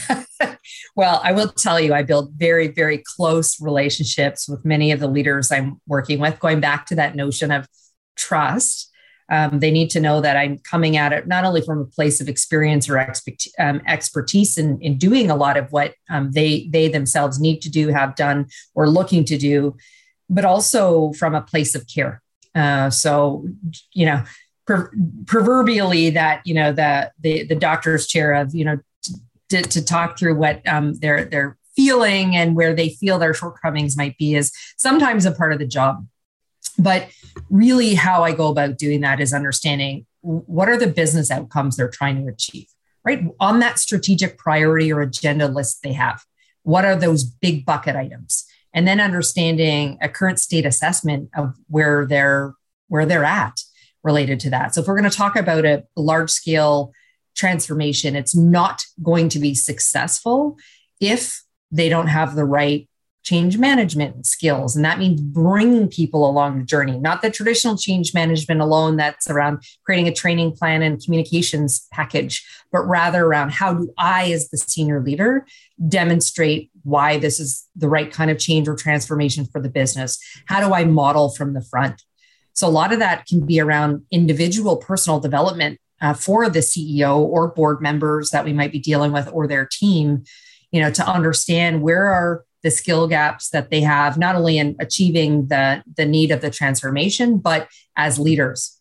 well, 0.97 1.21
I 1.23 1.33
will 1.33 1.49
tell 1.49 1.79
you, 1.81 1.95
I 1.95 2.03
build 2.03 2.33
very, 2.35 2.69
very 2.69 3.03
close 3.17 3.61
relationships 3.61 4.49
with 4.49 4.64
many 4.64 4.93
of 4.93 5.00
the 5.00 5.07
leaders 5.07 5.53
I'm 5.53 5.81
working 5.87 6.19
with, 6.19 6.38
going 6.41 6.61
back 6.61 6.87
to 6.87 6.97
that 6.97 7.14
notion 7.14 7.50
of 7.50 7.69
trust. 8.17 8.91
Um, 9.31 9.61
they 9.61 9.71
need 9.71 9.88
to 9.91 10.00
know 10.00 10.21
that 10.21 10.37
I'm 10.37 10.59
coming 10.59 10.99
at 10.99 11.12
it 11.12 11.26
not 11.26 11.45
only 11.45 11.62
from 11.62 11.81
a 11.81 11.87
place 11.87 12.21
of 12.21 12.29
experience 12.29 12.91
or 12.91 12.99
expect, 12.99 13.49
um, 13.59 13.81
expertise 13.87 14.59
in, 14.59 14.79
in 14.83 14.99
doing 14.99 15.31
a 15.31 15.37
lot 15.37 15.57
of 15.57 15.73
what 15.73 15.95
um, 16.11 16.33
they 16.33 16.69
they 16.71 16.88
themselves 16.88 17.41
need 17.41 17.62
to 17.62 17.71
do, 17.71 17.88
have 17.88 18.17
done, 18.17 18.49
or 18.75 18.88
looking 18.88 19.25
to 19.25 19.38
do, 19.38 19.76
but 20.29 20.45
also 20.45 21.12
from 21.12 21.35
a 21.35 21.41
place 21.41 21.75
of 21.75 21.87
care. 21.87 22.23
Uh, 22.55 22.91
so, 22.91 23.47
you 23.93 24.07
know, 24.07 24.23
proverbially, 24.66 26.11
that 26.11 26.42
you 26.44 26.54
know 26.54 26.73
the 26.73 27.12
the 27.21 27.44
the 27.44 27.54
doctor's 27.54 28.06
chair 28.06 28.35
of 28.35 28.54
you 28.54 28.64
know 28.64 28.78
to, 29.50 29.62
to 29.62 29.85
talk 29.85 30.18
through 30.18 30.37
what 30.37 30.66
um, 30.66 30.94
they're 30.94 31.25
they're 31.25 31.56
feeling 31.76 32.37
and 32.37 32.54
where 32.54 32.75
they 32.75 32.88
feel 32.88 33.18
their 33.18 33.35
shortcomings 33.35 33.97
might 33.97 34.16
be 34.16 34.35
is 34.35 34.52
sometimes 34.76 35.26
a 35.26 35.33
part 35.33 35.52
of 35.52 35.59
the 35.59 35.66
job. 35.66 36.06
But 36.78 37.09
really, 37.50 37.94
how 37.94 38.25
I 38.25 38.33
go 38.33 38.49
about 38.49 38.78
doing 38.78 39.00
that 39.02 39.21
is 39.21 39.33
understanding 39.33 40.06
what 40.21 40.68
are 40.68 40.78
the 40.78 40.87
business 40.87 41.30
outcomes 41.30 41.76
they're 41.76 41.88
trying 41.90 42.25
to 42.25 42.33
achieve, 42.33 42.66
right? 43.04 43.23
On 43.40 43.59
that 43.59 43.78
strategic 43.78 44.38
priority 44.38 44.92
or 44.92 45.02
agenda 45.02 45.49
list 45.49 45.83
they 45.83 45.92
have, 45.92 46.25
what 46.62 46.85
are 46.85 46.97
those 46.97 47.25
big 47.25 47.66
bucket 47.66 47.94
items? 47.94 48.47
And 48.73 48.88
then 48.88 49.00
understanding 49.00 49.99
a 50.00 50.09
current 50.09 50.40
state 50.40 50.64
assessment 50.64 51.30
of 51.37 51.54
where 51.68 52.06
they're 52.06 52.54
where 52.88 53.06
they're 53.06 53.25
at 53.25 53.61
related 54.04 54.38
to 54.40 54.50
that. 54.50 54.75
So 54.75 54.82
if 54.82 54.87
we're 54.87 54.99
going 54.99 55.11
to 55.11 55.16
talk 55.16 55.34
about 55.34 55.64
a 55.64 55.82
large 55.96 56.30
scale 56.30 56.92
transformation, 57.34 58.14
it's 58.14 58.37
not 58.37 58.82
going 59.02 59.28
to 59.30 59.40
be 59.40 59.54
successful 59.54 60.56
if 61.00 61.42
they 61.73 61.88
don't 61.88 62.06
have 62.06 62.37
the 62.37 62.44
right 62.44 62.88
change 63.25 63.56
management 63.56 64.26
skills. 64.26 64.76
And 64.76 64.84
that 64.84 64.99
means 64.99 65.20
bringing 65.20 65.88
people 65.88 66.28
along 66.28 66.58
the 66.58 66.64
journey, 66.64 66.99
not 66.99 67.23
the 67.23 67.30
traditional 67.30 67.76
change 67.76 68.12
management 68.12 68.61
alone 68.61 68.96
that's 68.96 69.30
around 69.30 69.62
creating 69.84 70.08
a 70.08 70.12
training 70.12 70.52
plan 70.52 70.82
and 70.82 71.02
communications 71.02 71.88
package, 71.90 72.46
but 72.70 72.82
rather 72.82 73.25
around 73.25 73.52
how 73.52 73.73
do 73.73 73.90
I, 73.96 74.30
as 74.32 74.50
the 74.50 74.58
senior 74.58 75.00
leader, 75.00 75.46
demonstrate 75.88 76.70
why 76.82 77.16
this 77.16 77.40
is 77.40 77.66
the 77.75 77.88
right 77.88 78.12
kind 78.12 78.30
of 78.30 78.38
change 78.38 78.68
or 78.68 78.76
transformation 78.76 79.46
for 79.46 79.61
the 79.61 79.70
business? 79.70 80.18
How 80.44 80.61
do 80.61 80.75
I 80.75 80.84
model 80.84 81.30
from 81.30 81.54
the 81.54 81.62
front? 81.62 82.02
So 82.54 82.68
a 82.68 82.70
lot 82.70 82.92
of 82.92 83.00
that 83.00 83.26
can 83.26 83.44
be 83.44 83.61
around 83.61 84.02
individual 84.11 84.76
personal 84.76 85.20
development 85.20 85.78
uh, 86.00 86.14
for 86.14 86.49
the 86.49 86.61
CEO 86.61 87.18
or 87.18 87.49
board 87.49 87.82
members 87.82 88.30
that 88.30 88.44
we 88.44 88.52
might 88.52 88.73
be 88.73 88.78
dealing 88.78 89.12
with 89.12 89.28
or 89.32 89.46
their 89.46 89.66
team, 89.66 90.25
you 90.70 90.80
know, 90.80 90.90
to 90.90 91.06
understand 91.06 91.82
where 91.82 92.06
are 92.06 92.44
the 92.62 92.70
skill 92.70 93.06
gaps 93.06 93.50
that 93.50 93.70
they 93.70 93.80
have, 93.80 94.16
not 94.16 94.34
only 94.34 94.58
in 94.58 94.76
achieving 94.80 95.49
the, 95.49 95.82
the 95.96 96.06
need 96.06 96.30
of 96.30 96.40
the 96.40 96.50
transformation, 96.50 97.38
but 97.38 97.68
as 97.96 98.18
leaders. 98.18 98.80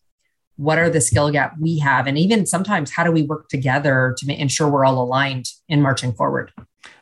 What 0.55 0.77
are 0.77 0.89
the 0.89 1.01
skill 1.01 1.31
gap 1.31 1.55
we 1.59 1.79
have? 1.79 2.07
And 2.07 2.17
even 2.17 2.45
sometimes, 2.45 2.91
how 2.91 3.03
do 3.03 3.11
we 3.11 3.23
work 3.23 3.49
together 3.49 4.15
to 4.19 4.31
ensure 4.31 4.69
we're 4.69 4.85
all 4.85 5.01
aligned 5.01 5.47
in 5.67 5.81
marching 5.81 6.13
forward? 6.13 6.51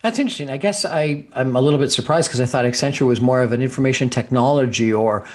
That's 0.01 0.17
interesting. 0.19 0.49
I 0.49 0.57
guess 0.57 0.85
I, 0.85 1.27
I'm 1.33 1.55
a 1.55 1.61
little 1.61 1.77
bit 1.77 1.91
surprised 1.91 2.29
because 2.29 2.41
I 2.41 2.45
thought 2.45 2.65
Accenture 2.65 3.05
was 3.05 3.21
more 3.21 3.41
of 3.41 3.51
an 3.51 3.61
information 3.61 4.09
technology 4.09 4.91
or 4.91 5.27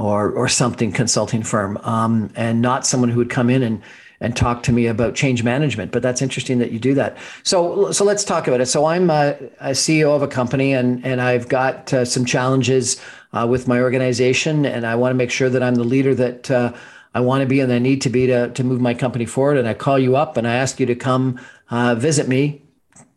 or 0.00 0.30
or 0.32 0.48
something 0.48 0.92
consulting 0.92 1.42
firm, 1.42 1.76
um, 1.78 2.30
and 2.34 2.62
not 2.62 2.86
someone 2.86 3.10
who 3.10 3.18
would 3.18 3.30
come 3.30 3.50
in 3.50 3.62
and 3.62 3.82
and 4.22 4.36
talk 4.36 4.62
to 4.62 4.72
me 4.72 4.86
about 4.86 5.14
change 5.14 5.42
management. 5.42 5.92
But 5.92 6.02
that's 6.02 6.20
interesting 6.22 6.58
that 6.58 6.72
you 6.72 6.78
do 6.78 6.94
that. 6.94 7.16
So, 7.42 7.90
so 7.90 8.04
let's 8.04 8.22
talk 8.22 8.46
about 8.46 8.60
it. 8.60 8.66
So 8.66 8.84
I'm 8.84 9.08
a, 9.08 9.36
a 9.60 9.70
CEO 9.70 10.14
of 10.14 10.22
a 10.22 10.28
company, 10.28 10.72
and 10.72 11.04
and 11.04 11.20
I've 11.20 11.48
got 11.48 11.92
uh, 11.92 12.04
some 12.04 12.24
challenges 12.24 13.00
uh, 13.32 13.46
with 13.48 13.68
my 13.68 13.80
organization, 13.80 14.64
and 14.64 14.86
I 14.86 14.94
want 14.94 15.10
to 15.12 15.16
make 15.16 15.30
sure 15.30 15.50
that 15.50 15.62
I'm 15.62 15.74
the 15.74 15.84
leader 15.84 16.14
that 16.14 16.50
uh, 16.50 16.72
I 17.14 17.20
want 17.20 17.42
to 17.42 17.46
be 17.46 17.60
and 17.60 17.72
I 17.72 17.78
need 17.78 18.00
to 18.02 18.10
be 18.10 18.26
to 18.26 18.50
to 18.50 18.64
move 18.64 18.80
my 18.80 18.94
company 18.94 19.26
forward. 19.26 19.58
And 19.58 19.68
I 19.68 19.74
call 19.74 19.98
you 19.98 20.16
up 20.16 20.36
and 20.36 20.46
I 20.46 20.54
ask 20.54 20.80
you 20.80 20.86
to 20.86 20.94
come 20.94 21.38
uh, 21.70 21.94
visit 21.94 22.26
me. 22.28 22.62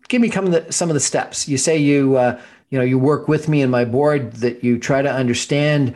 Give 0.10 0.22
me 0.22 0.30
some 0.30 0.46
of 0.46 0.52
the, 0.52 0.72
some 0.72 0.90
of 0.90 0.94
the 0.94 1.00
steps. 1.00 1.48
You 1.48 1.58
say 1.58 1.78
you 1.78 2.18
uh, 2.18 2.42
you 2.70 2.78
know 2.78 2.86
you 2.86 3.00
work 3.00 3.28
with 3.28 3.48
me 3.48 3.62
and 3.62 3.72
my 3.72 3.86
board 3.86 4.34
that 4.34 4.64
you 4.64 4.80
try 4.80 5.02
to 5.02 5.12
understand 5.12 5.96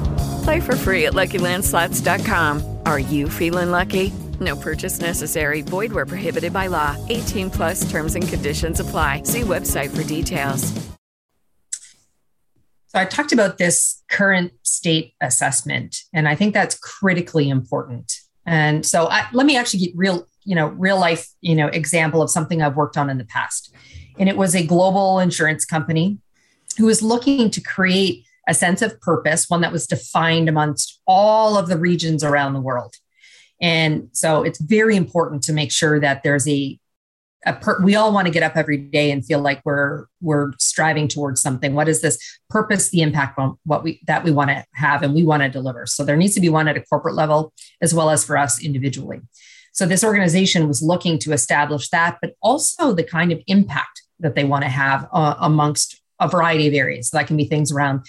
Play 0.43 0.59
for 0.59 0.75
free 0.75 1.05
at 1.05 1.13
LuckyLandSlots.com. 1.13 2.77
Are 2.85 2.99
you 2.99 3.29
feeling 3.29 3.71
lucky? 3.71 4.13
No 4.39 4.55
purchase 4.55 4.99
necessary. 4.99 5.61
Void 5.61 5.91
where 5.91 6.05
prohibited 6.05 6.53
by 6.53 6.67
law. 6.67 6.95
18 7.09 7.49
plus 7.51 7.89
terms 7.89 8.15
and 8.15 8.27
conditions 8.27 8.79
apply. 8.79 9.23
See 9.23 9.41
website 9.41 9.95
for 9.95 10.03
details. 10.03 10.61
So 12.87 12.99
I 12.99 13.05
talked 13.05 13.31
about 13.31 13.57
this 13.57 14.03
current 14.09 14.51
state 14.63 15.13
assessment, 15.21 16.01
and 16.13 16.27
I 16.27 16.35
think 16.35 16.53
that's 16.53 16.77
critically 16.77 17.47
important. 17.47 18.11
And 18.45 18.85
so 18.85 19.07
I, 19.07 19.27
let 19.31 19.45
me 19.45 19.55
actually 19.55 19.79
get 19.79 19.93
real, 19.95 20.27
you 20.43 20.55
know, 20.55 20.67
real 20.67 20.99
life, 20.99 21.29
you 21.39 21.55
know, 21.55 21.67
example 21.67 22.21
of 22.21 22.29
something 22.29 22.61
I've 22.61 22.75
worked 22.75 22.97
on 22.97 23.09
in 23.09 23.17
the 23.17 23.23
past. 23.23 23.73
And 24.19 24.27
it 24.27 24.35
was 24.35 24.55
a 24.55 24.65
global 24.65 25.19
insurance 25.19 25.63
company 25.63 26.17
who 26.77 26.87
was 26.87 27.01
looking 27.01 27.49
to 27.51 27.61
create 27.61 28.25
a 28.47 28.53
sense 28.53 28.81
of 28.81 28.99
purpose, 29.01 29.49
one 29.49 29.61
that 29.61 29.71
was 29.71 29.87
defined 29.87 30.49
amongst 30.49 30.99
all 31.05 31.57
of 31.57 31.67
the 31.67 31.77
regions 31.77 32.23
around 32.23 32.53
the 32.53 32.61
world. 32.61 32.95
And 33.61 34.09
so 34.11 34.43
it's 34.43 34.59
very 34.59 34.95
important 34.95 35.43
to 35.43 35.53
make 35.53 35.71
sure 35.71 35.99
that 35.99 36.23
there's 36.23 36.47
a 36.47 36.79
Per, 37.43 37.81
we 37.81 37.95
all 37.95 38.13
want 38.13 38.27
to 38.27 38.31
get 38.31 38.43
up 38.43 38.55
every 38.55 38.77
day 38.77 39.09
and 39.09 39.25
feel 39.25 39.39
like 39.39 39.63
we're 39.65 40.05
we're 40.21 40.51
striving 40.59 41.07
towards 41.07 41.41
something. 41.41 41.73
What 41.73 41.89
is 41.89 42.01
this 42.01 42.19
purpose 42.51 42.89
the 42.91 43.01
impact 43.01 43.39
on 43.39 43.57
what 43.65 43.83
we 43.83 43.99
that 44.05 44.23
we 44.23 44.29
want 44.29 44.51
to 44.51 44.63
have 44.75 45.01
and 45.01 45.15
we 45.15 45.23
want 45.23 45.41
to 45.41 45.49
deliver? 45.49 45.87
So 45.87 46.05
there 46.05 46.15
needs 46.15 46.35
to 46.35 46.39
be 46.39 46.49
one 46.49 46.67
at 46.67 46.77
a 46.77 46.81
corporate 46.81 47.15
level 47.15 47.51
as 47.81 47.95
well 47.95 48.11
as 48.11 48.23
for 48.23 48.37
us 48.37 48.63
individually. 48.63 49.21
So 49.73 49.87
this 49.87 50.03
organization 50.03 50.67
was 50.67 50.83
looking 50.83 51.17
to 51.17 51.31
establish 51.31 51.89
that 51.89 52.19
but 52.21 52.35
also 52.43 52.93
the 52.93 53.03
kind 53.03 53.31
of 53.31 53.41
impact 53.47 54.03
that 54.19 54.35
they 54.35 54.43
want 54.43 54.63
to 54.63 54.69
have 54.69 55.09
uh, 55.11 55.33
amongst 55.39 55.99
a 56.19 56.27
variety 56.27 56.67
of 56.67 56.75
areas. 56.75 57.09
So 57.09 57.17
that 57.17 57.25
can 57.25 57.37
be 57.37 57.45
things 57.45 57.71
around 57.71 58.05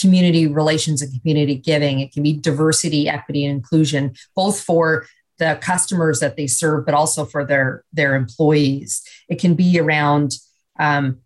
community 0.00 0.46
relations 0.46 1.02
and 1.02 1.20
community 1.20 1.56
giving. 1.56 2.00
It 2.00 2.12
can 2.12 2.22
be 2.22 2.32
diversity, 2.32 3.08
equity, 3.08 3.44
and 3.44 3.56
inclusion, 3.56 4.14
both 4.34 4.60
for 4.60 5.06
the 5.38 5.58
customers 5.60 6.20
that 6.20 6.36
they 6.36 6.46
serve, 6.46 6.86
but 6.86 6.94
also 6.94 7.24
for 7.24 7.44
their 7.44 7.84
their 7.92 8.14
employees. 8.14 9.02
It 9.28 9.40
can 9.40 9.54
be 9.54 9.78
around 9.78 10.34
um, 10.78 11.18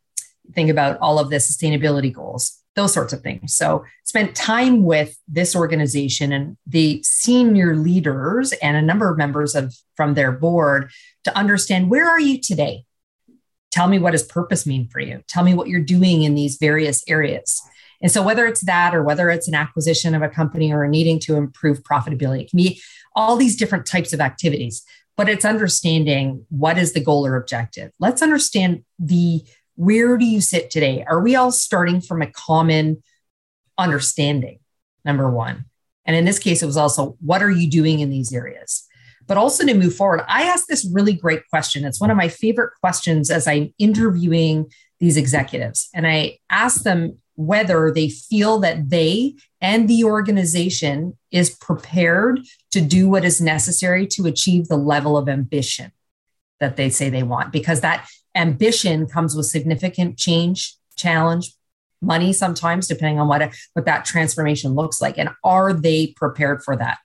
think 0.55 0.71
about 0.71 0.99
all 0.99 1.19
of 1.19 1.31
the 1.31 1.37
sustainability 1.37 2.13
goals, 2.13 2.59
those 2.75 2.93
sorts 2.93 3.13
of 3.13 3.21
things. 3.21 3.55
So 3.55 3.85
spent 4.05 4.35
time 4.35 4.85
with 4.85 5.17
this 5.27 5.55
organization 5.55 6.33
and 6.33 6.57
the 6.67 7.03
senior 7.03 7.77
leaders 7.77 8.53
and 8.63 8.77
a 8.77 8.83
number 8.83 9.11
of 9.11 9.19
members 9.19 9.55
of 9.55 9.75
from 9.97 10.15
their 10.15 10.33
board 10.33 10.91
to 11.25 11.37
understand 11.37 11.91
where 11.91 12.09
are 12.09 12.21
you 12.21 12.41
today? 12.41 12.85
Tell 13.71 13.89
me 13.89 13.99
what 13.99 14.13
does 14.13 14.23
purpose 14.23 14.67
mean 14.67 14.89
for 14.89 15.01
you? 15.01 15.23
Tell 15.29 15.45
me 15.45 15.55
what 15.55 15.69
you're 15.69 15.81
doing 15.81 16.23
in 16.23 16.35
these 16.35 16.57
various 16.57 17.05
areas. 17.07 17.61
And 18.01 18.11
so, 18.11 18.23
whether 18.23 18.47
it's 18.47 18.61
that 18.63 18.95
or 18.95 19.03
whether 19.03 19.31
it's 19.31 19.49
an 19.49 19.55
acquisition 19.55 20.15
of 20.15 20.23
a 20.23 20.29
company 20.29 20.73
or 20.73 20.87
needing 20.87 21.19
to 21.21 21.37
improve 21.37 21.83
profitability, 21.83 22.43
it 22.43 22.51
can 22.51 22.57
be 22.57 22.81
all 23.15 23.37
these 23.37 23.57
different 23.57 23.87
types 23.87 24.13
of 24.13 24.21
activities. 24.21 24.85
But 25.17 25.29
it's 25.29 25.45
understanding 25.45 26.47
what 26.49 26.79
is 26.79 26.93
the 26.93 27.01
goal 27.01 27.27
or 27.27 27.37
objective. 27.37 27.91
Let's 27.99 28.23
understand 28.23 28.85
the 28.99 29.43
where 29.75 30.17
do 30.17 30.25
you 30.25 30.41
sit 30.41 30.71
today? 30.71 31.05
Are 31.09 31.21
we 31.21 31.35
all 31.35 31.51
starting 31.53 32.01
from 32.01 32.23
a 32.23 32.31
common 32.31 33.03
understanding? 33.77 34.61
Number 35.05 35.31
one. 35.31 35.65
And 36.05 36.17
in 36.17 36.25
this 36.25 36.39
case, 36.39 36.63
it 36.63 36.67
was 36.67 36.77
also 36.77 37.17
what 37.21 37.43
are 37.43 37.51
you 37.51 37.69
doing 37.69 38.01
in 38.01 38.11
these 38.11 38.33
areas? 38.33 38.85
But 39.27 39.37
also 39.37 39.65
to 39.65 39.75
move 39.75 39.95
forward, 39.95 40.23
I 40.27 40.45
asked 40.45 40.67
this 40.69 40.89
really 40.93 41.13
great 41.13 41.43
question. 41.51 41.85
It's 41.85 42.01
one 42.01 42.11
of 42.11 42.17
my 42.17 42.29
favorite 42.29 42.73
questions 42.81 43.31
as 43.31 43.47
I'm 43.47 43.75
interviewing 43.79 44.71
these 45.01 45.17
executives. 45.17 45.89
And 45.95 46.07
I 46.07 46.39
asked 46.49 46.85
them 46.85 47.19
whether 47.39 47.93
they 47.93 48.09
feel 48.09 48.59
that 48.59 48.91
they 48.91 49.33
and 49.61 49.87
the 49.87 50.03
organization 50.03 51.17
is 51.31 51.51
prepared 51.51 52.41
to 52.73 52.81
do 52.81 53.09
what 53.09 53.25
is 53.25 53.41
necessary 53.41 54.09
to 54.09 54.27
achieve 54.27 54.67
the 54.67 54.77
level 54.77 55.17
of 55.17 55.29
ambition 55.29 55.93
that 56.59 56.77
they 56.77 56.91
say 56.91 57.09
they 57.09 57.23
want 57.23 57.53
because 57.53 57.81
that 57.81 58.09
ambition 58.35 59.07
comes 59.07 59.37
with 59.37 59.47
significant 59.47 60.19
change 60.19 60.75
challenge 60.97 61.53
money 62.03 62.33
sometimes 62.33 62.89
depending 62.89 63.21
on 63.21 63.29
what 63.29 63.55
what 63.75 63.85
that 63.85 64.05
transformation 64.05 64.75
looks 64.75 65.01
like 65.01 65.17
and 65.17 65.31
are 65.45 65.73
they 65.73 66.09
prepared 66.17 66.61
for 66.65 66.77
that? 66.77 66.99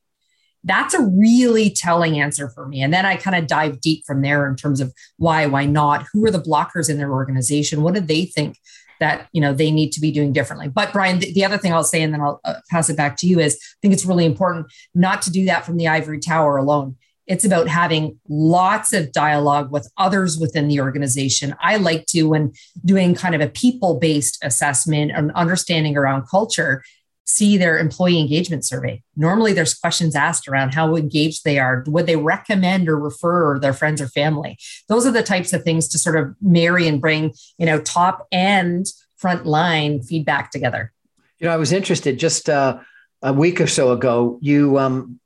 That's 0.64 0.96
a 0.96 1.04
really 1.04 1.70
telling 1.70 2.20
answer 2.20 2.50
for 2.50 2.68
me. 2.68 2.82
And 2.82 2.92
then 2.92 3.06
i 3.06 3.18
kind 3.18 3.36
of 3.36 3.48
dive 3.48 3.82
deep 3.82 4.04
from 4.06 4.22
there 4.22 4.48
in 4.48 4.56
terms 4.56 4.80
of 4.80 4.94
why 5.18 5.46
why 5.46 5.66
not? 5.66 6.06
Who 6.12 6.26
are 6.26 6.32
the 6.32 6.40
blockers 6.40 6.90
in 6.90 6.98
their 6.98 7.12
organization? 7.12 7.84
What 7.84 7.94
do 7.94 8.00
they 8.00 8.26
think 8.26 8.58
that 9.04 9.28
you 9.34 9.42
know 9.42 9.54
they 9.54 9.72
need 9.72 9.92
to 9.92 10.02
be 10.02 10.12
doing 10.12 10.34
differently. 10.34 10.68
But 10.68 10.94
brian 10.94 11.20
the, 11.20 11.32
the 11.34 11.46
other 11.46 11.58
thing 11.58 11.74
i'll 11.74 11.84
say 11.84 12.02
and 12.02 12.14
then 12.14 12.22
i'll 12.22 12.40
uh, 12.44 12.56
pass 12.70 12.90
it 12.90 12.98
back 12.98 13.18
to 13.18 13.28
you 13.28 13.40
is 13.40 13.56
i 13.62 13.78
think 13.82 13.94
it's 13.94 14.06
really 14.06 14.26
important 14.26 14.68
not 14.96 15.22
to 15.24 15.32
do 15.32 15.46
that 15.46 15.66
from 15.66 15.78
the 15.78 15.88
ivory 15.88 16.20
tower 16.20 16.58
alone. 16.58 16.96
It's 17.26 17.46
about 17.46 17.70
having 17.70 18.20
lots 18.28 18.92
of 18.92 19.14
dialogue 19.14 19.72
with 19.72 19.90
others 19.98 20.38
within 20.38 20.68
the 20.68 20.82
organization. 20.82 21.56
I 21.62 21.78
like 21.78 22.06
to 22.08 22.24
when 22.24 22.52
doing 22.84 23.16
kind 23.16 23.34
of 23.34 23.40
a 23.40 23.48
people 23.48 23.98
based 23.98 24.44
assessment 24.44 25.12
and 25.16 25.32
understanding 25.32 25.96
around 25.96 26.28
culture 26.28 26.84
see 27.26 27.58
their 27.58 27.78
employee 27.78 28.20
engagement 28.20 28.66
survey. 28.66 29.02
Normally, 29.16 29.54
there's 29.54 29.74
questions 29.74 30.16
asked 30.16 30.48
around 30.48 30.74
how 30.74 30.96
engaged 30.96 31.44
they 31.44 31.58
are. 31.58 31.84
Would 31.88 32.06
they 32.06 32.16
recommend 32.16 32.90
or 32.90 32.98
refer 32.98 33.60
their 33.60 33.74
friends 33.74 34.02
or 34.02 34.08
family? 34.08 34.58
Those 34.90 35.06
are 35.06 35.12
the 35.12 35.24
types 35.24 35.54
of 35.54 35.64
things 35.64 35.88
to 35.90 35.98
sort 35.98 36.18
of 36.18 36.36
marry 36.42 36.88
and 36.88 37.00
bring, 37.00 37.34
you 37.58 37.66
know, 37.66 37.80
top 37.80 38.28
and 38.32 38.86
front 39.16 39.46
line 39.46 40.02
feedback 40.02 40.52
together. 40.52 40.92
You 41.40 41.48
know, 41.48 41.54
I 41.54 41.58
was 41.58 41.72
interested 41.72 42.20
just 42.20 42.50
uh, 42.50 42.80
a 43.22 43.34
week 43.34 43.62
or 43.62 43.68
so 43.68 43.92
ago. 43.92 44.38
You 44.42 44.78
um, 44.78 45.20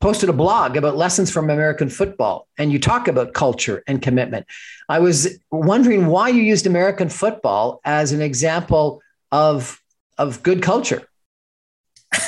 posted 0.00 0.28
a 0.28 0.32
blog 0.32 0.76
about 0.76 0.96
lessons 0.96 1.30
from 1.30 1.50
American 1.50 1.88
football, 1.88 2.48
and 2.58 2.72
you 2.72 2.78
talk 2.78 3.08
about 3.08 3.34
culture 3.34 3.82
and 3.86 4.00
commitment. 4.00 4.46
I 4.88 5.00
was 5.00 5.38
wondering 5.50 6.06
why 6.06 6.28
you 6.28 6.42
used 6.42 6.66
American 6.66 7.08
football 7.08 7.80
as 7.84 8.12
an 8.12 8.22
example 8.22 9.02
of 9.30 9.82
of 10.18 10.42
good 10.42 10.62
culture. 10.62 11.06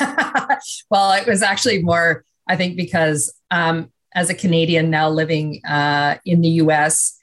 well, 0.91 1.13
it 1.13 1.27
was 1.27 1.43
actually 1.43 1.83
more, 1.83 2.25
I 2.47 2.57
think, 2.57 2.77
because 2.77 3.33
um, 3.51 3.91
as 4.15 4.31
a 4.31 4.35
Canadian 4.35 4.91
now 4.91 5.09
living 5.09 5.65
uh, 5.67 6.17
in 6.25 6.41
the 6.41 6.49
US, 6.63 7.19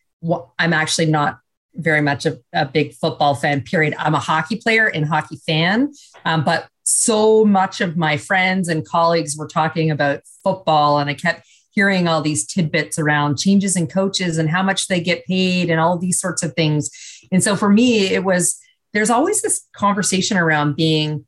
I'm 0.59 0.73
actually 0.73 1.07
not 1.07 1.39
very 1.75 2.01
much 2.01 2.25
a, 2.25 2.39
a, 2.53 2.65
big 2.65 2.93
football 2.93 3.35
fan, 3.35 3.61
period. 3.61 3.93
I'm 3.99 4.15
a 4.15 4.19
hockey 4.19 4.55
player 4.55 4.87
and 4.87 5.05
hockey 5.05 5.37
fan, 5.45 5.91
um, 6.23 6.43
but 6.43 6.69
so 6.83 7.43
much 7.43 7.81
of 7.81 7.97
my 7.97 8.15
friends 8.15 8.69
and 8.69 8.87
colleagues 8.87 9.35
were 9.35 9.47
talking 9.47 9.91
about 9.91 10.21
football, 10.43 10.99
and 10.99 11.09
I 11.09 11.15
kept 11.15 11.45
hearing 11.71 12.07
all 12.07 12.21
these 12.21 12.45
tidbits 12.45 12.97
around 12.97 13.37
changes 13.37 13.75
in 13.75 13.87
coaches 13.87 14.37
and 14.37 14.49
how 14.49 14.63
much 14.63 14.87
they 14.87 15.01
get 15.01 15.25
paid 15.25 15.69
and 15.69 15.79
all 15.79 15.97
these 15.97 16.19
sorts 16.19 16.41
of 16.41 16.53
things. 16.53 16.89
And 17.31 17.43
so 17.43 17.55
for 17.55 17.69
me, 17.69 18.07
it 18.13 18.23
was 18.23 18.57
there's 18.93 19.09
always 19.09 19.41
this 19.41 19.67
conversation 19.75 20.37
around 20.37 20.77
being 20.77 21.25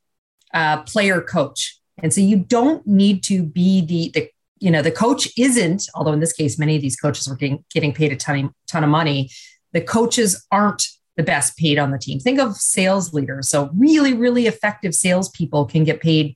uh, 0.54 0.84
player 0.84 1.22
coach. 1.22 1.80
And 2.02 2.14
so 2.14 2.22
you 2.22 2.38
don't 2.38 2.86
need 2.86 3.24
to 3.24 3.44
be 3.44 3.82
the, 3.82 4.12
the, 4.14 4.30
you 4.60 4.72
know, 4.72 4.82
the 4.82 4.92
coach 4.92 5.28
isn't, 5.38 5.84
although 5.96 6.14
in 6.14 6.20
this 6.20 6.34
case, 6.34 6.60
many 6.60 6.76
of 6.76 6.82
these 6.82 6.96
coaches 6.96 7.28
were 7.28 7.36
getting, 7.36 7.64
getting 7.72 7.94
paid 7.94 8.12
a 8.12 8.16
ton, 8.16 8.52
ton 8.68 8.84
of 8.84 8.90
money. 8.90 9.30
The 9.74 9.82
coaches 9.82 10.46
aren't 10.52 10.84
the 11.16 11.24
best 11.24 11.58
paid 11.58 11.80
on 11.80 11.92
the 11.92 11.98
team. 11.98 12.20
Think 12.20 12.40
of 12.40 12.56
sales 12.56 13.14
leaders. 13.14 13.50
So 13.50 13.72
really, 13.76 14.14
really 14.14 14.46
effective 14.46 14.94
salespeople 14.94 15.66
can 15.66 15.84
get 15.84 16.00
paid 16.00 16.36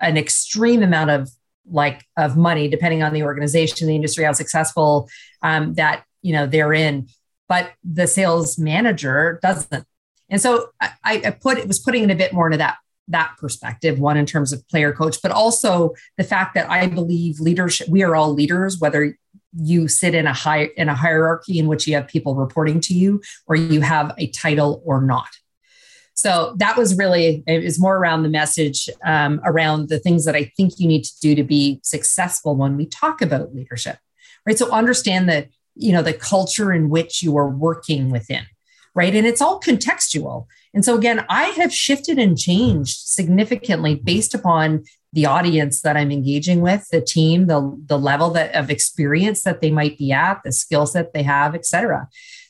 an 0.00 0.16
extreme 0.16 0.82
amount 0.82 1.10
of 1.10 1.28
like 1.68 2.04
of 2.16 2.36
money, 2.36 2.68
depending 2.68 3.02
on 3.02 3.12
the 3.12 3.24
organization, 3.24 3.88
the 3.88 3.96
industry, 3.96 4.24
how 4.24 4.32
successful 4.32 5.08
um, 5.42 5.74
that 5.74 6.04
you 6.22 6.32
know 6.32 6.46
they're 6.46 6.72
in. 6.72 7.08
But 7.48 7.72
the 7.84 8.06
sales 8.06 8.58
manager 8.58 9.38
doesn't. 9.42 9.84
And 10.28 10.40
so 10.40 10.68
I, 10.80 10.90
I 11.04 11.30
put 11.30 11.58
it 11.58 11.66
was 11.66 11.80
putting 11.80 12.04
it 12.04 12.10
a 12.10 12.16
bit 12.16 12.32
more 12.32 12.46
into 12.46 12.58
that 12.58 12.76
that 13.08 13.34
perspective 13.38 13.98
one 13.98 14.16
in 14.16 14.26
terms 14.26 14.52
of 14.52 14.66
player 14.68 14.92
coach 14.92 15.18
but 15.22 15.30
also 15.30 15.92
the 16.16 16.24
fact 16.24 16.54
that 16.54 16.68
i 16.70 16.86
believe 16.86 17.40
leadership 17.40 17.88
we 17.88 18.02
are 18.02 18.16
all 18.16 18.32
leaders 18.32 18.78
whether 18.78 19.16
you 19.58 19.88
sit 19.88 20.14
in 20.14 20.26
a 20.26 20.32
high 20.32 20.64
in 20.76 20.88
a 20.88 20.94
hierarchy 20.94 21.58
in 21.58 21.66
which 21.66 21.86
you 21.86 21.94
have 21.94 22.06
people 22.06 22.34
reporting 22.34 22.78
to 22.78 22.92
you 22.92 23.22
or 23.46 23.56
you 23.56 23.80
have 23.80 24.14
a 24.18 24.26
title 24.26 24.82
or 24.84 25.00
not. 25.00 25.28
So 26.12 26.54
that 26.58 26.76
was 26.76 26.96
really 26.98 27.42
it 27.46 27.64
was 27.64 27.80
more 27.80 27.96
around 27.96 28.22
the 28.22 28.28
message 28.28 28.90
um, 29.04 29.40
around 29.44 29.88
the 29.88 29.98
things 29.98 30.26
that 30.26 30.34
i 30.34 30.52
think 30.56 30.74
you 30.78 30.88
need 30.88 31.04
to 31.04 31.20
do 31.20 31.34
to 31.34 31.42
be 31.42 31.80
successful 31.82 32.54
when 32.54 32.76
we 32.76 32.84
talk 32.84 33.22
about 33.22 33.54
leadership 33.54 33.98
right? 34.46 34.56
So 34.56 34.70
understand 34.70 35.28
that 35.28 35.48
you 35.74 35.92
know 35.92 36.02
the 36.02 36.14
culture 36.14 36.72
in 36.72 36.88
which 36.88 37.22
you 37.22 37.36
are 37.36 37.48
working 37.48 38.10
within 38.10 38.46
right 38.96 39.14
and 39.14 39.26
it's 39.26 39.40
all 39.40 39.60
contextual 39.60 40.46
and 40.76 40.84
so 40.84 40.94
again, 40.94 41.24
I 41.30 41.44
have 41.44 41.72
shifted 41.72 42.18
and 42.18 42.36
changed 42.36 42.98
significantly 42.98 43.94
based 43.94 44.34
upon 44.34 44.84
the 45.14 45.24
audience 45.24 45.80
that 45.80 45.96
I'm 45.96 46.12
engaging 46.12 46.60
with, 46.60 46.86
the 46.90 47.00
team, 47.00 47.46
the, 47.46 47.74
the 47.86 47.98
level 47.98 48.28
that, 48.32 48.54
of 48.54 48.68
experience 48.68 49.42
that 49.44 49.62
they 49.62 49.70
might 49.70 49.96
be 49.96 50.12
at, 50.12 50.42
the 50.44 50.52
skill 50.52 50.84
set 50.84 51.14
they 51.14 51.22
have, 51.22 51.54
et 51.54 51.64
cetera. 51.64 52.06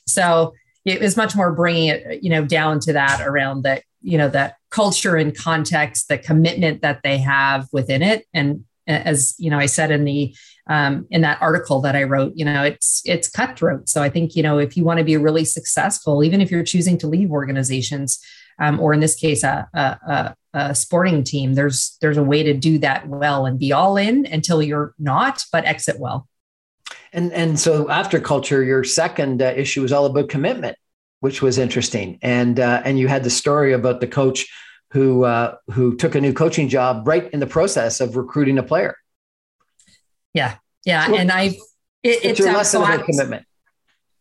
So 0.07 0.53
it 0.83 0.99
was 0.99 1.15
much 1.15 1.37
more 1.37 1.53
bringing 1.53 1.87
it, 1.87 2.21
you 2.21 2.29
know, 2.29 2.43
down 2.43 2.81
to 2.81 2.91
that 2.91 3.25
around 3.25 3.63
that, 3.63 3.83
you 4.01 4.17
know, 4.17 4.27
that 4.27 4.55
culture 4.71 5.15
and 5.15 5.33
context, 5.33 6.09
the 6.09 6.17
commitment 6.17 6.81
that 6.81 7.03
they 7.03 7.19
have 7.19 7.69
within 7.71 8.03
it. 8.03 8.25
And 8.33 8.65
as, 8.87 9.35
you 9.37 9.49
know, 9.49 9.57
I 9.57 9.67
said 9.67 9.89
in 9.89 10.03
the 10.03 10.35
um, 10.69 11.07
in 11.09 11.21
that 11.21 11.41
article 11.41 11.81
that 11.81 11.95
I 11.95 12.03
wrote, 12.03 12.33
you 12.35 12.45
know, 12.45 12.63
it's 12.63 13.01
it's 13.05 13.29
cutthroat. 13.29 13.89
So 13.89 14.01
I 14.03 14.09
think 14.09 14.35
you 14.35 14.43
know 14.43 14.57
if 14.57 14.77
you 14.77 14.83
want 14.83 14.99
to 14.99 15.03
be 15.03 15.17
really 15.17 15.45
successful, 15.45 16.23
even 16.23 16.41
if 16.41 16.51
you're 16.51 16.63
choosing 16.63 16.97
to 16.99 17.07
leave 17.07 17.31
organizations, 17.31 18.19
um, 18.59 18.79
or 18.79 18.93
in 18.93 18.99
this 18.99 19.15
case, 19.15 19.43
a, 19.43 19.67
a, 19.73 20.35
a, 20.53 20.75
sporting 20.75 21.23
team, 21.23 21.53
there's 21.53 21.97
there's 22.01 22.17
a 22.17 22.23
way 22.23 22.43
to 22.43 22.53
do 22.53 22.79
that 22.79 23.07
well 23.07 23.45
and 23.45 23.59
be 23.59 23.71
all 23.71 23.97
in 23.97 24.25
until 24.25 24.61
you're 24.61 24.93
not, 24.97 25.43
but 25.51 25.65
exit 25.65 25.99
well. 25.99 26.27
And 27.13 27.31
and 27.33 27.59
so 27.59 27.89
after 27.89 28.19
culture, 28.19 28.63
your 28.63 28.83
second 28.83 29.41
uh, 29.41 29.53
issue 29.55 29.81
was 29.81 29.93
all 29.93 30.05
about 30.05 30.29
commitment, 30.29 30.77
which 31.19 31.41
was 31.41 31.57
interesting. 31.57 32.19
And 32.21 32.59
uh, 32.59 32.81
and 32.83 32.99
you 32.99 33.07
had 33.07 33.23
the 33.23 33.29
story 33.29 33.73
about 33.73 34.01
the 34.01 34.07
coach 34.07 34.47
who 34.91 35.23
uh, 35.23 35.55
who 35.71 35.95
took 35.95 36.15
a 36.15 36.21
new 36.21 36.33
coaching 36.33 36.69
job 36.69 37.07
right 37.07 37.29
in 37.31 37.39
the 37.39 37.47
process 37.47 38.01
of 38.01 38.15
recruiting 38.15 38.57
a 38.57 38.63
player. 38.63 38.97
Yeah. 40.37 40.55
Yeah. 40.85 41.13
and 41.13 41.31
I, 41.31 41.43
it, 42.03 42.23
it's 42.23 42.39
your 42.39 42.53
lesson 42.53 42.85
so 42.85 43.03
commitment. 43.03 43.45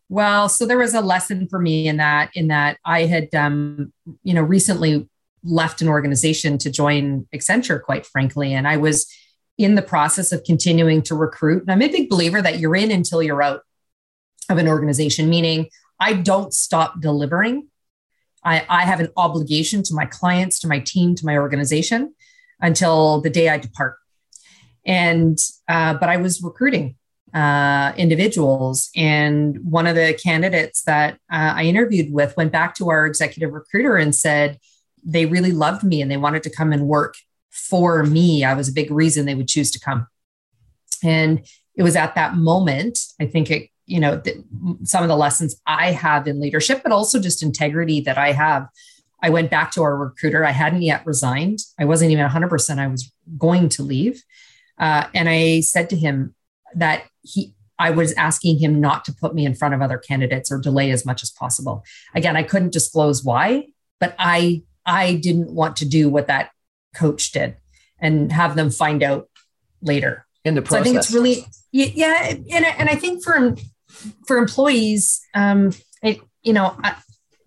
Well, 0.09 0.49
so 0.49 0.67
there 0.67 0.79
was 0.79 0.95
a 0.95 1.01
lesson 1.01 1.49
for 1.49 1.59
me 1.59 1.89
in 1.89 1.97
that, 1.99 2.31
in 2.35 2.49
that 2.49 2.79
I 2.85 3.03
had, 3.07 3.35
um, 3.35 3.93
you 4.23 4.35
know, 4.35 4.43
recently 4.43 5.09
left 5.43 5.83
an 5.83 5.89
organization 5.89 6.59
to 6.59 6.71
join 6.71 7.27
Accenture, 7.35 7.83
quite 7.83 8.07
frankly. 8.07 8.53
And 8.53 8.67
I 8.67 8.77
was 8.77 9.13
in 9.59 9.75
the 9.75 9.83
process 9.83 10.33
of 10.33 10.45
continuing 10.45 11.03
to 11.03 11.15
recruit. 11.15 11.63
And 11.63 11.71
I'm 11.71 11.83
a 11.83 11.89
big 11.89 12.09
believer 12.09 12.43
that 12.43 12.59
you're 12.59 12.77
in 12.77 12.91
until 12.91 13.23
you're 13.23 13.43
out 13.43 13.63
of 14.49 14.59
an 14.59 14.69
organization, 14.69 15.29
meaning 15.29 15.69
I 15.99 16.13
don't 16.15 16.53
stop 16.53 17.01
delivering 17.01 17.69
I, 18.47 18.65
I 18.69 18.83
have 18.83 19.01
an 19.01 19.09
obligation 19.17 19.83
to 19.83 19.95
my 19.95 20.07
clients, 20.07 20.61
to 20.61 20.69
my 20.69 20.79
team, 20.79 21.17
to 21.17 21.27
my 21.27 21.37
organization 21.37 22.15
until 22.61 23.21
the 23.21 23.29
day 23.29 23.49
I 23.49 23.59
depart. 23.59 23.97
And, 24.87 25.39
uh, 25.69 25.95
but 25.95 26.09
I 26.09 26.17
was 26.17 26.43
recruiting 26.43 26.97
uh, 27.35 27.93
individuals. 27.99 28.89
And 28.97 29.59
one 29.63 29.87
of 29.87 29.95
the 29.95 30.19
candidates 30.23 30.83
that 30.85 31.15
uh, 31.31 31.53
I 31.57 31.65
interviewed 31.65 32.13
with 32.13 32.37
went 32.37 32.53
back 32.53 32.75
to 32.77 32.89
our 32.89 33.05
executive 33.05 33.53
recruiter 33.53 33.97
and 33.97 34.15
said 34.15 34.59
they 35.05 35.27
really 35.27 35.53
loved 35.53 35.85
me 35.85 36.01
and 36.01 36.11
they 36.11 36.17
wanted 36.17 36.43
to 36.45 36.51
come 36.51 36.73
and 36.73 36.87
work 36.87 37.15
for 37.51 38.05
me. 38.05 38.45
I 38.45 38.55
was 38.55 38.69
a 38.69 38.73
big 38.73 38.91
reason 38.91 39.27
they 39.27 39.35
would 39.35 39.49
choose 39.49 39.71
to 39.73 39.81
come. 39.81 40.07
And 41.05 41.47
it 41.75 41.83
was 41.83 41.95
at 41.95 42.15
that 42.15 42.37
moment, 42.37 42.99
I 43.21 43.27
think 43.27 43.51
it, 43.51 43.69
you 43.85 44.01
know, 44.01 44.19
th- 44.19 44.39
some 44.85 45.03
of 45.03 45.09
the 45.09 45.17
lessons 45.17 45.61
I 45.67 45.93
have 45.93 46.27
in 46.27 46.41
leadership, 46.41 46.83
but 46.83 46.91
also 46.91 47.21
just 47.21 47.43
integrity 47.43 48.01
that 48.01 48.19
I 48.19 48.33
have. 48.33 48.69
I 49.23 49.31
went 49.31 49.51
back 49.51 49.73
to 49.73 49.83
our 49.83 49.97
recruiter. 49.97 50.45
I 50.45 50.51
hadn't 50.51 50.83
yet 50.83 51.07
resigned. 51.07 51.61
I 51.79 51.85
wasn't 51.85 52.13
even 52.13 52.27
100%. 52.27 52.79
I 52.79 52.87
was 52.87 53.13
going 53.39 53.69
to 53.71 53.83
leave. 53.83 54.23
Uh, 54.79 55.07
and 55.15 55.29
I 55.29 55.61
said 55.61 55.91
to 55.91 55.97
him 55.97 56.35
that 56.75 57.05
he, 57.23 57.55
I 57.79 57.91
was 57.91 58.13
asking 58.15 58.59
him 58.59 58.81
not 58.81 59.05
to 59.07 59.13
put 59.13 59.35
me 59.35 59.45
in 59.45 59.55
front 59.55 59.75
of 59.75 59.83
other 59.83 59.99
candidates 59.99 60.51
or 60.51 60.59
delay 60.59 60.91
as 60.91 61.05
much 61.05 61.23
as 61.23 61.31
possible. 61.31 61.85
Again, 62.15 62.37
I 62.37 62.43
couldn't 62.43 62.73
disclose 62.73 63.23
why, 63.23 63.67
but 64.01 64.15
I 64.19 64.63
I 64.85 65.15
didn't 65.15 65.51
want 65.51 65.77
to 65.79 65.85
do 65.85 66.09
what 66.09 66.29
that 66.29 66.51
coach 66.95 67.33
did 67.33 67.57
and 67.99 68.31
have 68.33 68.57
them 68.57 68.71
find 68.71 69.03
out 69.03 69.29
later 69.83 70.27
in 70.45 70.55
the 70.55 70.63
process. 70.63 70.77
So 70.77 70.81
I 70.81 70.85
think 70.85 70.97
it's 70.97 71.13
really 71.13 71.47
yeah, 71.73 72.29
and 72.29 72.65
and 72.65 72.89
I 72.89 72.95
think 72.95 73.23
for 73.23 73.57
for 74.27 74.39
employees, 74.39 75.21
um, 75.35 75.73
it 76.03 76.21
you 76.43 76.53
know. 76.53 76.77
I, 76.83 76.97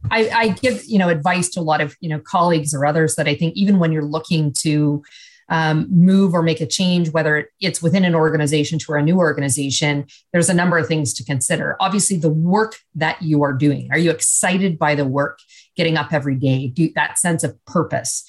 I, 0.10 0.30
I 0.30 0.48
give 0.50 0.86
you 0.86 0.98
know 0.98 1.10
advice 1.10 1.50
to 1.50 1.60
a 1.60 1.62
lot 1.62 1.82
of 1.82 1.94
you 2.00 2.08
know 2.08 2.20
colleagues 2.20 2.74
or 2.74 2.86
others 2.86 3.16
that 3.16 3.28
I 3.28 3.36
think 3.36 3.58
even 3.58 3.80
when 3.80 3.92
you're 3.92 4.02
looking 4.02 4.54
to 4.60 5.04
um, 5.50 5.88
move 5.90 6.34
or 6.34 6.42
make 6.42 6.62
a 6.62 6.66
change, 6.66 7.10
whether 7.10 7.50
it's 7.60 7.82
within 7.82 8.06
an 8.06 8.16
organization 8.16 8.80
to 8.80 8.94
a 8.94 9.02
new 9.02 9.18
organization, 9.18 10.06
there's 10.32 10.50
a 10.50 10.54
number 10.54 10.78
of 10.78 10.88
things 10.88 11.14
to 11.16 11.24
consider. 11.24 11.76
Obviously, 11.80 12.18
the 12.18 12.30
work 12.30 12.76
that 12.96 13.22
you 13.22 13.44
are 13.44 13.54
doing. 13.54 13.90
Are 13.92 13.98
you 13.98 14.12
excited 14.12 14.78
by 14.78 14.96
the 14.96 15.06
work? 15.06 15.40
Getting 15.76 15.98
up 15.98 16.14
every 16.14 16.36
day, 16.36 16.68
do 16.68 16.92
that 16.96 17.18
sense 17.18 17.44
of 17.44 17.58
purpose 17.66 18.26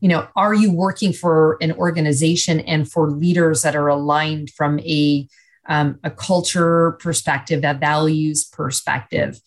you 0.00 0.08
know 0.08 0.26
are 0.34 0.54
you 0.54 0.72
working 0.72 1.12
for 1.12 1.56
an 1.60 1.72
organization 1.72 2.60
and 2.60 2.90
for 2.90 3.10
leaders 3.10 3.62
that 3.62 3.76
are 3.76 3.88
aligned 3.88 4.50
from 4.50 4.80
a 4.80 5.28
um, 5.68 6.00
a 6.02 6.10
culture 6.10 6.92
perspective 6.92 7.60
a 7.64 7.74
values 7.74 8.44
perspective 8.44 9.40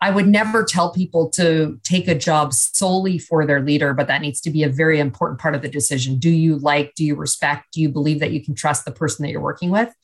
i 0.00 0.10
would 0.10 0.26
never 0.26 0.64
tell 0.64 0.92
people 0.92 1.28
to 1.30 1.78
take 1.84 2.08
a 2.08 2.14
job 2.14 2.52
solely 2.52 3.18
for 3.18 3.46
their 3.46 3.60
leader 3.60 3.94
but 3.94 4.06
that 4.06 4.20
needs 4.20 4.40
to 4.40 4.50
be 4.50 4.62
a 4.62 4.68
very 4.68 4.98
important 4.98 5.40
part 5.40 5.54
of 5.54 5.62
the 5.62 5.68
decision 5.68 6.18
do 6.18 6.30
you 6.30 6.56
like 6.56 6.94
do 6.94 7.04
you 7.04 7.14
respect 7.14 7.66
do 7.72 7.80
you 7.80 7.88
believe 7.88 8.20
that 8.20 8.32
you 8.32 8.44
can 8.44 8.54
trust 8.54 8.84
the 8.84 8.92
person 8.92 9.22
that 9.22 9.30
you're 9.30 9.40
working 9.40 9.70
with 9.70 9.94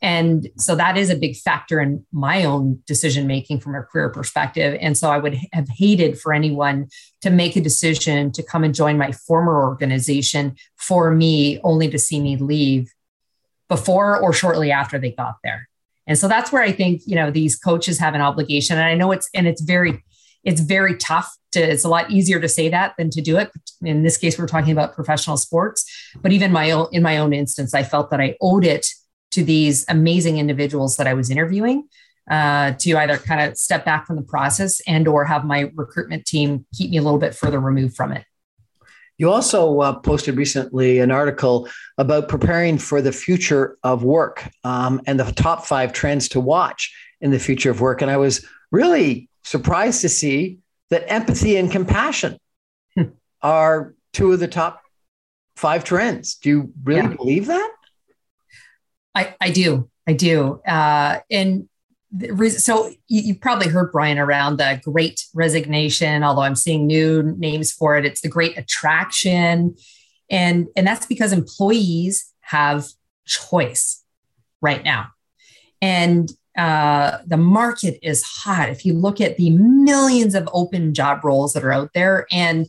and 0.00 0.48
so 0.56 0.76
that 0.76 0.96
is 0.96 1.10
a 1.10 1.16
big 1.16 1.36
factor 1.36 1.80
in 1.80 2.06
my 2.12 2.44
own 2.44 2.80
decision 2.86 3.26
making 3.26 3.60
from 3.60 3.74
a 3.74 3.82
career 3.82 4.10
perspective. 4.10 4.78
And 4.80 4.96
so 4.96 5.10
I 5.10 5.18
would 5.18 5.36
have 5.52 5.68
hated 5.68 6.20
for 6.20 6.32
anyone 6.32 6.88
to 7.22 7.30
make 7.30 7.56
a 7.56 7.60
decision 7.60 8.30
to 8.32 8.42
come 8.42 8.62
and 8.62 8.74
join 8.74 8.96
my 8.96 9.10
former 9.10 9.60
organization 9.60 10.56
for 10.76 11.10
me, 11.10 11.60
only 11.64 11.88
to 11.90 11.98
see 11.98 12.20
me 12.20 12.36
leave 12.36 12.92
before 13.68 14.20
or 14.20 14.32
shortly 14.32 14.70
after 14.70 14.98
they 14.98 15.10
got 15.10 15.36
there. 15.42 15.68
And 16.08 16.18
so 16.18 16.26
that's 16.26 16.50
where 16.50 16.62
I 16.62 16.72
think, 16.72 17.02
you 17.06 17.14
know, 17.14 17.30
these 17.30 17.54
coaches 17.54 17.98
have 17.98 18.14
an 18.14 18.20
obligation. 18.20 18.78
And 18.78 18.86
I 18.86 18.94
know 18.94 19.12
it's, 19.12 19.28
and 19.34 19.46
it's 19.46 19.60
very, 19.60 20.02
it's 20.42 20.60
very 20.60 20.96
tough 20.96 21.30
to, 21.52 21.60
it's 21.60 21.84
a 21.84 21.88
lot 21.88 22.10
easier 22.10 22.40
to 22.40 22.48
say 22.48 22.68
that 22.70 22.94
than 22.98 23.10
to 23.10 23.20
do 23.20 23.36
it. 23.36 23.50
In 23.82 24.02
this 24.02 24.16
case, 24.16 24.38
we're 24.38 24.46
talking 24.46 24.72
about 24.72 24.94
professional 24.94 25.36
sports, 25.36 25.84
but 26.20 26.32
even 26.32 26.50
my 26.50 26.70
own, 26.70 26.88
in 26.92 27.02
my 27.02 27.18
own 27.18 27.32
instance, 27.32 27.74
I 27.74 27.82
felt 27.82 28.10
that 28.10 28.20
I 28.20 28.36
owed 28.40 28.64
it 28.64 28.86
to 29.32 29.44
these 29.44 29.84
amazing 29.88 30.38
individuals 30.38 30.96
that 30.96 31.06
I 31.06 31.12
was 31.12 31.30
interviewing 31.30 31.86
uh, 32.30 32.72
to 32.78 32.96
either 32.96 33.18
kind 33.18 33.42
of 33.42 33.58
step 33.58 33.84
back 33.84 34.06
from 34.06 34.16
the 34.16 34.22
process 34.22 34.80
and 34.86 35.06
or 35.06 35.24
have 35.26 35.44
my 35.44 35.70
recruitment 35.74 36.24
team 36.24 36.66
keep 36.74 36.90
me 36.90 36.96
a 36.96 37.02
little 37.02 37.18
bit 37.18 37.34
further 37.34 37.60
removed 37.60 37.94
from 37.94 38.12
it. 38.12 38.24
You 39.18 39.32
also 39.32 39.80
uh, 39.80 39.98
posted 39.98 40.36
recently 40.36 41.00
an 41.00 41.10
article 41.10 41.68
about 41.98 42.28
preparing 42.28 42.78
for 42.78 43.02
the 43.02 43.12
future 43.12 43.76
of 43.82 44.04
work 44.04 44.48
um, 44.62 45.00
and 45.06 45.18
the 45.18 45.32
top 45.32 45.66
five 45.66 45.92
trends 45.92 46.28
to 46.30 46.40
watch 46.40 46.94
in 47.20 47.32
the 47.32 47.38
future 47.40 47.70
of 47.70 47.80
work. 47.80 48.00
And 48.00 48.10
I 48.10 48.16
was 48.16 48.46
really 48.70 49.28
surprised 49.42 50.02
to 50.02 50.08
see 50.08 50.58
that 50.90 51.10
empathy 51.10 51.56
and 51.56 51.70
compassion 51.70 52.38
hmm. 52.96 53.04
are 53.42 53.94
two 54.12 54.32
of 54.32 54.38
the 54.38 54.48
top 54.48 54.82
five 55.56 55.82
trends. 55.82 56.36
Do 56.36 56.48
you 56.48 56.72
really 56.84 57.02
yeah. 57.02 57.16
believe 57.16 57.46
that? 57.46 57.72
I, 59.14 59.34
I 59.40 59.50
do. 59.50 59.90
I 60.06 60.12
do. 60.12 60.60
Uh, 60.66 61.18
and 61.28 61.68
so 62.56 62.90
you, 63.06 63.34
have 63.34 63.40
probably 63.40 63.68
heard 63.68 63.92
Brian 63.92 64.18
around 64.18 64.58
the 64.58 64.80
great 64.82 65.24
resignation, 65.34 66.22
although 66.22 66.42
I'm 66.42 66.54
seeing 66.54 66.86
new 66.86 67.22
names 67.36 67.72
for 67.72 67.96
it. 67.96 68.06
It's 68.06 68.22
the 68.22 68.28
great 68.28 68.56
attraction. 68.56 69.76
And, 70.30 70.68
and 70.76 70.86
that's 70.86 71.06
because 71.06 71.32
employees 71.32 72.32
have 72.40 72.86
choice 73.26 74.02
right 74.60 74.82
now. 74.82 75.08
And 75.82 76.30
uh, 76.56 77.18
the 77.26 77.36
market 77.36 77.98
is 78.02 78.22
hot. 78.22 78.70
If 78.70 78.84
you 78.84 78.94
look 78.94 79.20
at 79.20 79.36
the 79.36 79.50
millions 79.50 80.34
of 80.34 80.48
open 80.52 80.94
job 80.94 81.24
roles 81.24 81.52
that 81.52 81.64
are 81.64 81.72
out 81.72 81.90
there 81.94 82.26
and 82.32 82.66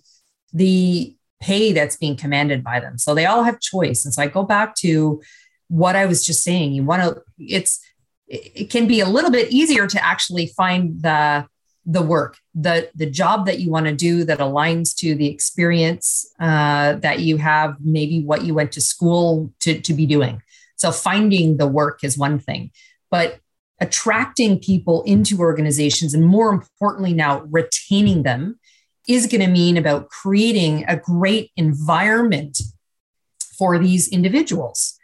the 0.54 1.16
pay 1.42 1.72
that's 1.72 1.96
being 1.96 2.18
commanded 2.18 2.64
by 2.64 2.80
them. 2.80 2.98
So 2.98 3.16
they 3.16 3.26
all 3.26 3.44
have 3.44 3.62
choice. 3.62 4.04
And 4.04 4.14
so 4.14 4.22
I 4.22 4.28
go 4.28 4.44
back 4.44 4.76
to 4.78 5.22
what 5.70 5.96
I 5.96 6.06
was 6.06 6.26
just 6.26 6.44
saying. 6.44 6.74
You 6.74 6.84
want 6.84 7.02
to, 7.04 7.22
it's, 7.38 7.80
it 8.30 8.70
can 8.70 8.88
be 8.88 9.00
a 9.00 9.08
little 9.08 9.32
bit 9.32 9.52
easier 9.52 9.88
to 9.88 10.06
actually 10.06 10.48
find 10.48 11.02
the 11.02 11.48
the 11.86 12.02
work 12.02 12.38
the 12.54 12.90
the 12.94 13.06
job 13.06 13.46
that 13.46 13.60
you 13.60 13.72
want 13.72 13.86
to 13.88 13.96
do 13.96 14.24
that 14.24 14.40
aligns 14.40 14.96
to 14.96 15.16
the 15.16 15.28
experience 15.28 16.32
uh, 16.40 16.94
that 16.94 17.20
you 17.20 17.38
have 17.38 17.76
maybe 17.80 18.22
what 18.22 18.44
you 18.44 18.54
went 18.54 18.72
to 18.72 18.82
school 18.82 19.52
to, 19.60 19.80
to 19.82 19.94
be 19.94 20.06
doing. 20.06 20.42
So 20.76 20.92
finding 20.92 21.58
the 21.58 21.68
work 21.68 22.04
is 22.04 22.18
one 22.18 22.40
thing 22.40 22.72
but 23.10 23.40
attracting 23.82 24.60
people 24.60 25.04
into 25.04 25.40
organizations 25.40 26.14
and 26.14 26.26
more 26.26 26.52
importantly 26.52 27.14
now 27.14 27.42
retaining 27.50 28.24
them 28.24 28.60
is 29.08 29.26
going 29.26 29.42
to 29.42 29.48
mean 29.48 29.78
about 29.78 30.10
creating 30.10 30.86
a 30.88 30.98
great 30.98 31.52
environment 31.56 32.60
for 33.58 33.80
these 33.80 34.08
individuals. 34.08 34.98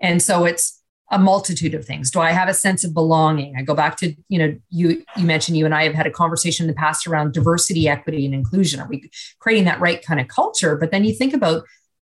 And 0.00 0.22
so 0.22 0.44
it's 0.44 0.77
a 1.10 1.18
multitude 1.18 1.74
of 1.74 1.84
things. 1.84 2.10
Do 2.10 2.20
I 2.20 2.32
have 2.32 2.48
a 2.48 2.54
sense 2.54 2.84
of 2.84 2.92
belonging? 2.92 3.54
I 3.56 3.62
go 3.62 3.74
back 3.74 3.96
to, 3.98 4.14
you 4.28 4.38
know, 4.38 4.58
you 4.68 5.04
you 5.16 5.24
mentioned 5.24 5.56
you 5.56 5.64
and 5.64 5.74
I 5.74 5.84
have 5.84 5.94
had 5.94 6.06
a 6.06 6.10
conversation 6.10 6.64
in 6.64 6.68
the 6.68 6.76
past 6.76 7.06
around 7.06 7.32
diversity, 7.32 7.88
equity, 7.88 8.26
and 8.26 8.34
inclusion. 8.34 8.80
Are 8.80 8.88
we 8.88 9.10
creating 9.38 9.64
that 9.64 9.80
right 9.80 10.04
kind 10.04 10.20
of 10.20 10.28
culture? 10.28 10.76
But 10.76 10.90
then 10.90 11.04
you 11.04 11.14
think 11.14 11.32
about 11.32 11.64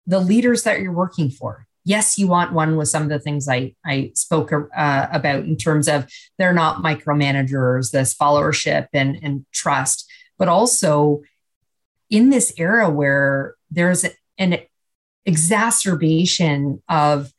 the 0.08 0.20
leaders 0.20 0.64
that 0.64 0.80
you're 0.80 0.94
working 0.94 1.30
for. 1.30 1.68
Yes, 1.84 2.18
you 2.18 2.28
want 2.28 2.54
one 2.54 2.76
with 2.76 2.90
some 2.90 3.04
of 3.04 3.10
the 3.10 3.20
things 3.20 3.48
I, 3.48 3.76
I 3.86 4.12
spoke 4.14 4.52
uh, 4.52 5.08
about 5.12 5.46
in 5.46 5.58
terms 5.58 5.88
of 5.88 6.08
they're 6.38 6.54
not 6.54 6.84
micromanagers, 6.84 7.92
this 7.92 8.14
followership 8.16 8.88
and, 8.94 9.18
and 9.22 9.46
trust, 9.54 10.10
but 10.38 10.50
also 10.50 11.22
in 12.10 12.30
this 12.30 12.54
era 12.58 12.90
where 12.90 13.56
there's 13.70 14.06
an 14.38 14.60
exacerbation 15.26 16.82
of 16.90 17.32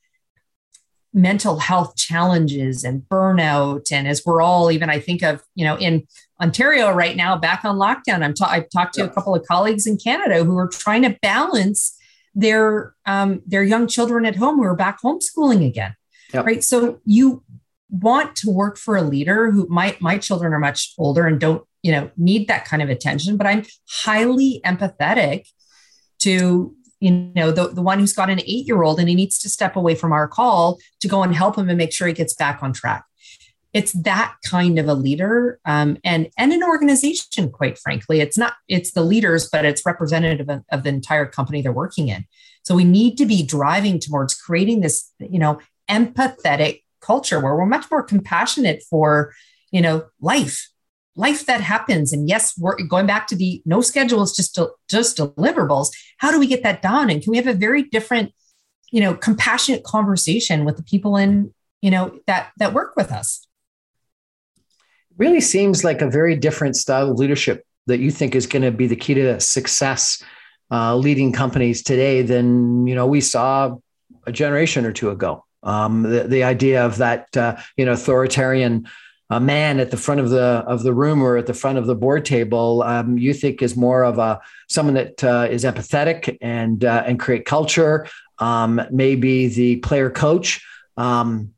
mental 1.14 1.58
health 1.58 1.96
challenges 1.96 2.84
and 2.84 3.02
burnout. 3.02 3.90
And 3.90 4.06
as 4.06 4.22
we're 4.24 4.42
all 4.42 4.70
even 4.70 4.90
i 4.90 5.00
think 5.00 5.22
of 5.22 5.42
you 5.54 5.64
know 5.64 5.76
in 5.78 6.06
ontario 6.40 6.92
right 6.92 7.16
now 7.16 7.36
back 7.36 7.64
on 7.64 7.76
lockdown 7.76 8.22
i'm 8.22 8.34
ta- 8.34 8.50
i've 8.50 8.68
talked 8.70 8.94
to 8.94 9.04
a 9.04 9.08
couple 9.08 9.34
of 9.34 9.44
colleagues 9.46 9.86
in 9.86 9.96
canada 9.96 10.44
who 10.44 10.56
are 10.56 10.68
trying 10.68 11.02
to 11.02 11.16
balance 11.22 11.96
their 12.34 12.94
um, 13.06 13.42
their 13.46 13.64
young 13.64 13.86
children 13.88 14.24
at 14.24 14.36
home 14.36 14.56
who 14.56 14.62
are 14.62 14.76
back 14.76 15.00
homeschooling 15.02 15.66
again 15.66 15.94
yep. 16.32 16.44
right? 16.44 16.62
So 16.62 17.00
you 17.04 17.42
want 17.90 18.36
to 18.36 18.50
work 18.50 18.76
for 18.76 18.96
a 18.96 19.02
leader 19.02 19.50
who 19.50 19.66
my 19.68 19.96
my 20.00 20.18
children 20.18 20.52
are 20.52 20.58
much 20.58 20.92
older 20.98 21.26
and 21.26 21.40
don't 21.40 21.66
you 21.82 21.90
know 21.90 22.10
need 22.16 22.48
that 22.48 22.66
kind 22.66 22.82
of 22.82 22.90
attention 22.90 23.38
but 23.38 23.46
i'm 23.46 23.64
highly 23.88 24.60
empathetic 24.62 25.46
to 26.18 26.74
you 27.00 27.10
know 27.10 27.50
the, 27.50 27.68
the 27.68 27.82
one 27.82 27.98
who's 27.98 28.12
got 28.12 28.30
an 28.30 28.40
eight 28.40 28.66
year 28.66 28.82
old 28.82 28.98
and 28.98 29.08
he 29.08 29.14
needs 29.14 29.38
to 29.40 29.48
step 29.48 29.76
away 29.76 29.94
from 29.94 30.12
our 30.12 30.28
call 30.28 30.78
to 31.00 31.08
go 31.08 31.22
and 31.22 31.34
help 31.34 31.56
him 31.56 31.68
and 31.68 31.78
make 31.78 31.92
sure 31.92 32.08
he 32.08 32.14
gets 32.14 32.34
back 32.34 32.62
on 32.62 32.72
track. 32.72 33.04
It's 33.72 33.92
that 33.92 34.34
kind 34.48 34.78
of 34.78 34.88
a 34.88 34.94
leader 34.94 35.60
um, 35.64 35.98
and 36.04 36.28
and 36.36 36.52
an 36.52 36.62
organization 36.62 37.50
quite 37.50 37.78
frankly. 37.78 38.20
It's 38.20 38.38
not 38.38 38.54
it's 38.68 38.92
the 38.92 39.02
leaders 39.02 39.48
but 39.50 39.64
it's 39.64 39.86
representative 39.86 40.48
of, 40.48 40.64
of 40.70 40.82
the 40.82 40.88
entire 40.90 41.26
company 41.26 41.62
they're 41.62 41.72
working 41.72 42.08
in. 42.08 42.24
So 42.62 42.74
we 42.74 42.84
need 42.84 43.16
to 43.18 43.26
be 43.26 43.42
driving 43.42 43.98
towards 44.00 44.34
creating 44.34 44.80
this 44.80 45.12
you 45.18 45.38
know 45.38 45.60
empathetic 45.88 46.82
culture 47.00 47.40
where 47.40 47.54
we're 47.54 47.66
much 47.66 47.90
more 47.90 48.02
compassionate 48.02 48.82
for 48.90 49.32
you 49.70 49.80
know 49.80 50.06
life 50.20 50.68
life 51.18 51.46
that 51.46 51.60
happens. 51.60 52.12
And 52.12 52.28
yes, 52.28 52.56
we're 52.56 52.76
going 52.84 53.06
back 53.06 53.26
to 53.26 53.36
the 53.36 53.60
no 53.66 53.80
schedules, 53.80 54.34
just 54.34 54.58
just 54.88 55.18
deliverables. 55.18 55.90
How 56.18 56.30
do 56.30 56.38
we 56.38 56.46
get 56.46 56.62
that 56.62 56.80
done? 56.80 57.10
And 57.10 57.20
can 57.22 57.32
we 57.32 57.36
have 57.36 57.48
a 57.48 57.54
very 57.54 57.82
different, 57.82 58.32
you 58.90 59.00
know, 59.00 59.14
compassionate 59.14 59.84
conversation 59.84 60.64
with 60.64 60.76
the 60.76 60.82
people 60.84 61.16
in, 61.16 61.52
you 61.82 61.90
know, 61.90 62.18
that 62.26 62.52
that 62.58 62.72
work 62.72 62.94
with 62.96 63.10
us? 63.10 63.46
Really 65.18 65.40
seems 65.40 65.82
like 65.82 66.00
a 66.00 66.08
very 66.08 66.36
different 66.36 66.76
style 66.76 67.10
of 67.10 67.18
leadership 67.18 67.66
that 67.86 67.98
you 67.98 68.12
think 68.12 68.36
is 68.36 68.46
going 68.46 68.62
to 68.62 68.70
be 68.70 68.86
the 68.86 68.96
key 68.96 69.14
to 69.14 69.40
success 69.40 70.22
uh, 70.70 70.94
leading 70.94 71.32
companies 71.32 71.82
today 71.82 72.22
than 72.22 72.86
you 72.86 72.94
know 72.94 73.06
we 73.06 73.20
saw 73.20 73.76
a 74.26 74.32
generation 74.32 74.86
or 74.86 74.92
two 74.92 75.10
ago. 75.10 75.44
Um, 75.64 76.02
the, 76.02 76.24
the 76.24 76.44
idea 76.44 76.86
of 76.86 76.98
that 76.98 77.36
uh, 77.36 77.56
you 77.76 77.84
know 77.84 77.92
authoritarian 77.92 78.86
a 79.30 79.40
man 79.40 79.78
at 79.80 79.90
the 79.90 79.96
front 79.96 80.20
of 80.20 80.30
the 80.30 80.64
of 80.66 80.82
the 80.82 80.92
room 80.92 81.22
or 81.22 81.36
at 81.36 81.46
the 81.46 81.54
front 81.54 81.78
of 81.78 81.86
the 81.86 81.94
board 81.94 82.24
table 82.24 82.82
um, 82.82 83.18
you 83.18 83.34
think 83.34 83.62
is 83.62 83.76
more 83.76 84.02
of 84.02 84.18
a 84.18 84.40
someone 84.68 84.94
that 84.94 85.22
uh, 85.24 85.46
is 85.50 85.64
empathetic 85.64 86.36
and 86.40 86.84
uh, 86.84 87.02
and 87.06 87.20
create 87.20 87.44
culture 87.44 88.06
um, 88.38 88.80
maybe 88.90 89.48
the 89.48 89.76
player 89.76 90.10
coach 90.10 90.64
um, 90.96 91.52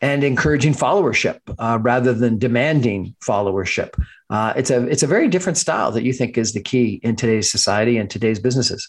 and 0.00 0.22
encouraging 0.22 0.74
followership 0.74 1.38
uh, 1.58 1.78
rather 1.80 2.12
than 2.12 2.36
demanding 2.36 3.14
followership. 3.24 3.90
Uh, 4.28 4.52
it's 4.56 4.68
a 4.68 4.86
it's 4.88 5.02
a 5.02 5.06
very 5.06 5.28
different 5.28 5.56
style 5.56 5.92
that 5.92 6.02
you 6.02 6.12
think 6.12 6.36
is 6.36 6.52
the 6.52 6.60
key 6.60 7.00
in 7.02 7.14
today's 7.14 7.50
society 7.50 7.96
and 7.96 8.10
today's 8.10 8.40
businesses. 8.40 8.88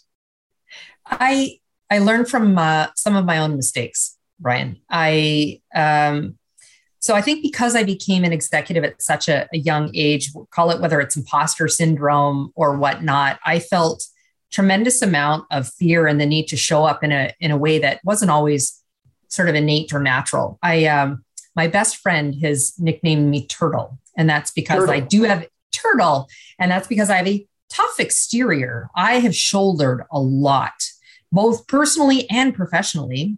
I 1.05 1.59
i 1.89 1.99
learned 1.99 2.27
from 2.27 2.57
uh, 2.57 2.87
some 2.95 3.15
of 3.15 3.25
my 3.25 3.37
own 3.37 3.55
mistakes 3.55 4.17
brian 4.39 4.79
i 4.89 5.61
um, 5.73 6.37
so 7.05 7.13
I 7.13 7.21
think 7.21 7.43
because 7.43 7.75
I 7.75 7.83
became 7.83 8.23
an 8.23 8.33
executive 8.33 8.83
at 8.83 8.99
such 8.99 9.29
a, 9.29 9.47
a 9.53 9.59
young 9.59 9.91
age, 9.93 10.31
call 10.49 10.71
it 10.71 10.81
whether 10.81 10.99
it's 10.99 11.15
imposter 11.15 11.67
syndrome 11.67 12.51
or 12.55 12.77
whatnot, 12.77 13.37
I 13.45 13.59
felt 13.59 14.07
tremendous 14.51 15.03
amount 15.03 15.45
of 15.51 15.67
fear 15.67 16.07
and 16.07 16.19
the 16.19 16.25
need 16.25 16.47
to 16.47 16.57
show 16.57 16.83
up 16.83 17.03
in 17.03 17.11
a 17.11 17.31
in 17.39 17.51
a 17.51 17.57
way 17.57 17.77
that 17.77 17.99
wasn't 18.03 18.31
always 18.31 18.81
sort 19.27 19.49
of 19.49 19.53
innate 19.53 19.93
or 19.93 19.99
natural. 19.99 20.57
I 20.63 20.85
um, 20.85 21.23
my 21.55 21.67
best 21.67 21.97
friend 21.97 22.33
has 22.41 22.73
nicknamed 22.79 23.29
me 23.29 23.45
Turtle, 23.45 23.99
and 24.17 24.27
that's 24.27 24.49
because 24.49 24.79
turtle. 24.79 24.95
I 24.95 24.99
do 24.99 25.25
have 25.25 25.47
turtle, 25.71 26.27
and 26.57 26.71
that's 26.71 26.87
because 26.87 27.11
I 27.11 27.17
have 27.17 27.27
a 27.27 27.45
tough 27.69 27.99
exterior. 27.99 28.89
I 28.95 29.19
have 29.19 29.35
shouldered 29.35 30.05
a 30.11 30.19
lot, 30.19 30.89
both 31.31 31.67
personally 31.67 32.27
and 32.31 32.55
professionally. 32.55 33.37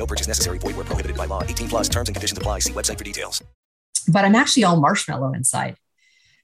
No 0.00 0.06
purchase 0.06 0.26
necessary. 0.26 0.56
Void 0.56 0.76
where 0.76 0.86
prohibited 0.86 1.14
by 1.18 1.26
law. 1.26 1.42
18 1.42 1.68
plus 1.68 1.86
terms 1.86 2.08
and 2.08 2.16
conditions 2.16 2.38
apply. 2.38 2.60
See 2.60 2.72
website 2.72 2.96
for 2.96 3.04
details. 3.04 3.44
But 4.08 4.24
I'm 4.24 4.34
actually 4.34 4.64
all 4.64 4.80
marshmallow 4.80 5.34
inside. 5.34 5.76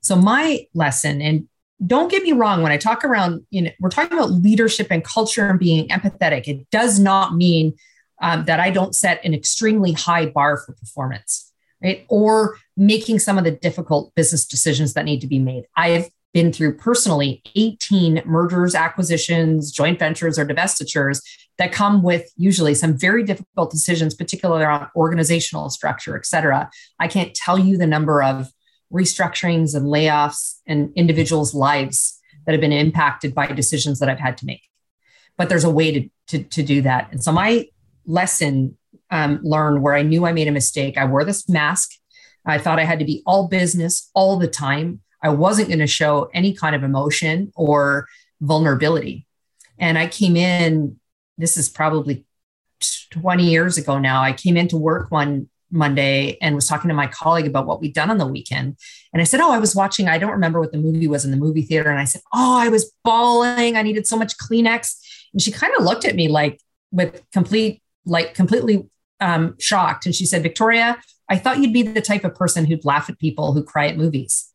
So 0.02 0.14
my 0.14 0.66
lesson, 0.74 1.22
and 1.22 1.48
don't 1.84 2.10
get 2.10 2.22
me 2.22 2.32
wrong, 2.32 2.62
when 2.62 2.70
I 2.70 2.76
talk 2.76 3.02
around, 3.02 3.46
you 3.48 3.62
know, 3.62 3.70
we're 3.80 3.88
talking 3.88 4.16
about 4.16 4.30
leadership 4.30 4.88
and 4.90 5.02
culture 5.02 5.48
and 5.48 5.58
being 5.58 5.88
empathetic. 5.88 6.46
It 6.46 6.70
does 6.70 7.00
not 7.00 7.34
mean 7.34 7.74
um, 8.20 8.44
that 8.44 8.60
I 8.60 8.70
don't 8.70 8.94
set 8.94 9.24
an 9.24 9.32
extremely 9.32 9.92
high 9.92 10.26
bar 10.26 10.58
for 10.58 10.74
performance, 10.74 11.50
right? 11.82 12.04
Or 12.08 12.58
making 12.76 13.20
some 13.20 13.38
of 13.38 13.44
the 13.44 13.52
difficult 13.52 14.14
business 14.14 14.44
decisions 14.44 14.92
that 14.94 15.06
need 15.06 15.22
to 15.22 15.26
be 15.26 15.38
made. 15.38 15.64
I've 15.74 16.10
been 16.36 16.52
through 16.52 16.76
personally 16.76 17.42
18 17.54 18.20
mergers, 18.26 18.74
acquisitions, 18.74 19.72
joint 19.72 19.98
ventures, 19.98 20.38
or 20.38 20.44
divestitures 20.44 21.22
that 21.56 21.72
come 21.72 22.02
with 22.02 22.30
usually 22.36 22.74
some 22.74 22.94
very 22.94 23.22
difficult 23.22 23.70
decisions, 23.70 24.14
particularly 24.14 24.62
around 24.62 24.86
organizational 24.94 25.70
structure, 25.70 26.14
et 26.14 26.26
cetera. 26.26 26.68
I 27.00 27.08
can't 27.08 27.34
tell 27.34 27.58
you 27.58 27.78
the 27.78 27.86
number 27.86 28.22
of 28.22 28.50
restructurings 28.92 29.74
and 29.74 29.86
layoffs 29.86 30.56
and 30.66 30.92
individuals' 30.94 31.54
lives 31.54 32.20
that 32.44 32.52
have 32.52 32.60
been 32.60 32.70
impacted 32.70 33.34
by 33.34 33.46
decisions 33.46 33.98
that 34.00 34.10
I've 34.10 34.18
had 34.18 34.36
to 34.36 34.44
make. 34.44 34.68
But 35.38 35.48
there's 35.48 35.64
a 35.64 35.70
way 35.70 35.90
to, 35.90 36.10
to, 36.26 36.42
to 36.42 36.62
do 36.62 36.82
that. 36.82 37.10
And 37.12 37.24
so 37.24 37.32
my 37.32 37.66
lesson 38.04 38.76
um, 39.10 39.40
learned 39.42 39.80
where 39.80 39.94
I 39.94 40.02
knew 40.02 40.26
I 40.26 40.34
made 40.34 40.48
a 40.48 40.52
mistake, 40.52 40.98
I 40.98 41.06
wore 41.06 41.24
this 41.24 41.48
mask. 41.48 41.92
I 42.44 42.58
thought 42.58 42.78
I 42.78 42.84
had 42.84 42.98
to 42.98 43.06
be 43.06 43.22
all 43.24 43.48
business 43.48 44.10
all 44.12 44.36
the 44.36 44.48
time. 44.48 45.00
I 45.26 45.30
wasn't 45.30 45.68
going 45.68 45.80
to 45.80 45.86
show 45.86 46.30
any 46.32 46.54
kind 46.54 46.76
of 46.76 46.84
emotion 46.84 47.52
or 47.56 48.06
vulnerability. 48.40 49.26
And 49.78 49.98
I 49.98 50.06
came 50.06 50.36
in 50.36 50.98
this 51.38 51.56
is 51.56 51.68
probably 51.68 52.24
20 53.10 53.44
years 53.44 53.76
ago 53.76 53.98
now. 53.98 54.22
I 54.22 54.32
came 54.32 54.56
into 54.56 54.76
work 54.76 55.10
one 55.10 55.48
Monday 55.70 56.38
and 56.40 56.54
was 56.54 56.68
talking 56.68 56.88
to 56.88 56.94
my 56.94 57.08
colleague 57.08 57.46
about 57.46 57.66
what 57.66 57.80
we'd 57.80 57.92
done 57.94 58.10
on 58.10 58.18
the 58.18 58.26
weekend. 58.26 58.76
And 59.12 59.20
I 59.20 59.24
said, 59.24 59.40
Oh, 59.40 59.52
I 59.52 59.58
was 59.58 59.74
watching, 59.74 60.08
I 60.08 60.18
don't 60.18 60.30
remember 60.30 60.60
what 60.60 60.72
the 60.72 60.78
movie 60.78 61.08
was 61.08 61.24
in 61.24 61.30
the 61.30 61.36
movie 61.36 61.62
theater. 61.62 61.90
And 61.90 61.98
I 61.98 62.04
said, 62.04 62.22
Oh, 62.32 62.58
I 62.58 62.68
was 62.68 62.92
bawling. 63.04 63.76
I 63.76 63.82
needed 63.82 64.06
so 64.06 64.16
much 64.16 64.38
Kleenex. 64.38 64.96
And 65.32 65.42
she 65.42 65.50
kind 65.50 65.74
of 65.76 65.84
looked 65.84 66.04
at 66.04 66.14
me 66.14 66.28
like 66.28 66.60
with 66.92 67.22
complete, 67.32 67.82
like 68.04 68.34
completely 68.34 68.88
um, 69.20 69.56
shocked. 69.58 70.06
And 70.06 70.14
she 70.14 70.24
said, 70.24 70.42
Victoria, 70.42 70.98
I 71.28 71.36
thought 71.36 71.58
you'd 71.58 71.72
be 71.72 71.82
the 71.82 72.00
type 72.00 72.24
of 72.24 72.34
person 72.34 72.64
who'd 72.64 72.84
laugh 72.84 73.10
at 73.10 73.18
people 73.18 73.52
who 73.52 73.64
cry 73.64 73.88
at 73.88 73.96
movies. 73.96 74.52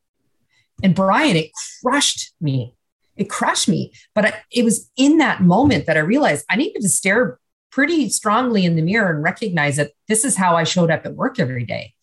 And 0.83 0.95
Brian, 0.95 1.35
it 1.35 1.51
crushed 1.83 2.33
me 2.41 2.75
it 3.21 3.29
crushed 3.29 3.67
me. 3.67 3.93
But 4.15 4.25
I, 4.25 4.33
it 4.51 4.65
was 4.65 4.89
in 4.97 5.19
that 5.19 5.41
moment 5.41 5.85
that 5.85 5.97
I 5.97 6.01
realized 6.01 6.45
I 6.49 6.55
needed 6.55 6.81
to 6.81 6.89
stare 6.89 7.39
pretty 7.71 8.09
strongly 8.09 8.65
in 8.65 8.75
the 8.75 8.81
mirror 8.81 9.13
and 9.13 9.23
recognize 9.23 9.77
that 9.77 9.91
this 10.07 10.25
is 10.25 10.35
how 10.35 10.55
I 10.55 10.63
showed 10.63 10.91
up 10.91 11.05
at 11.05 11.15
work 11.15 11.39
every 11.39 11.65
day. 11.65 11.93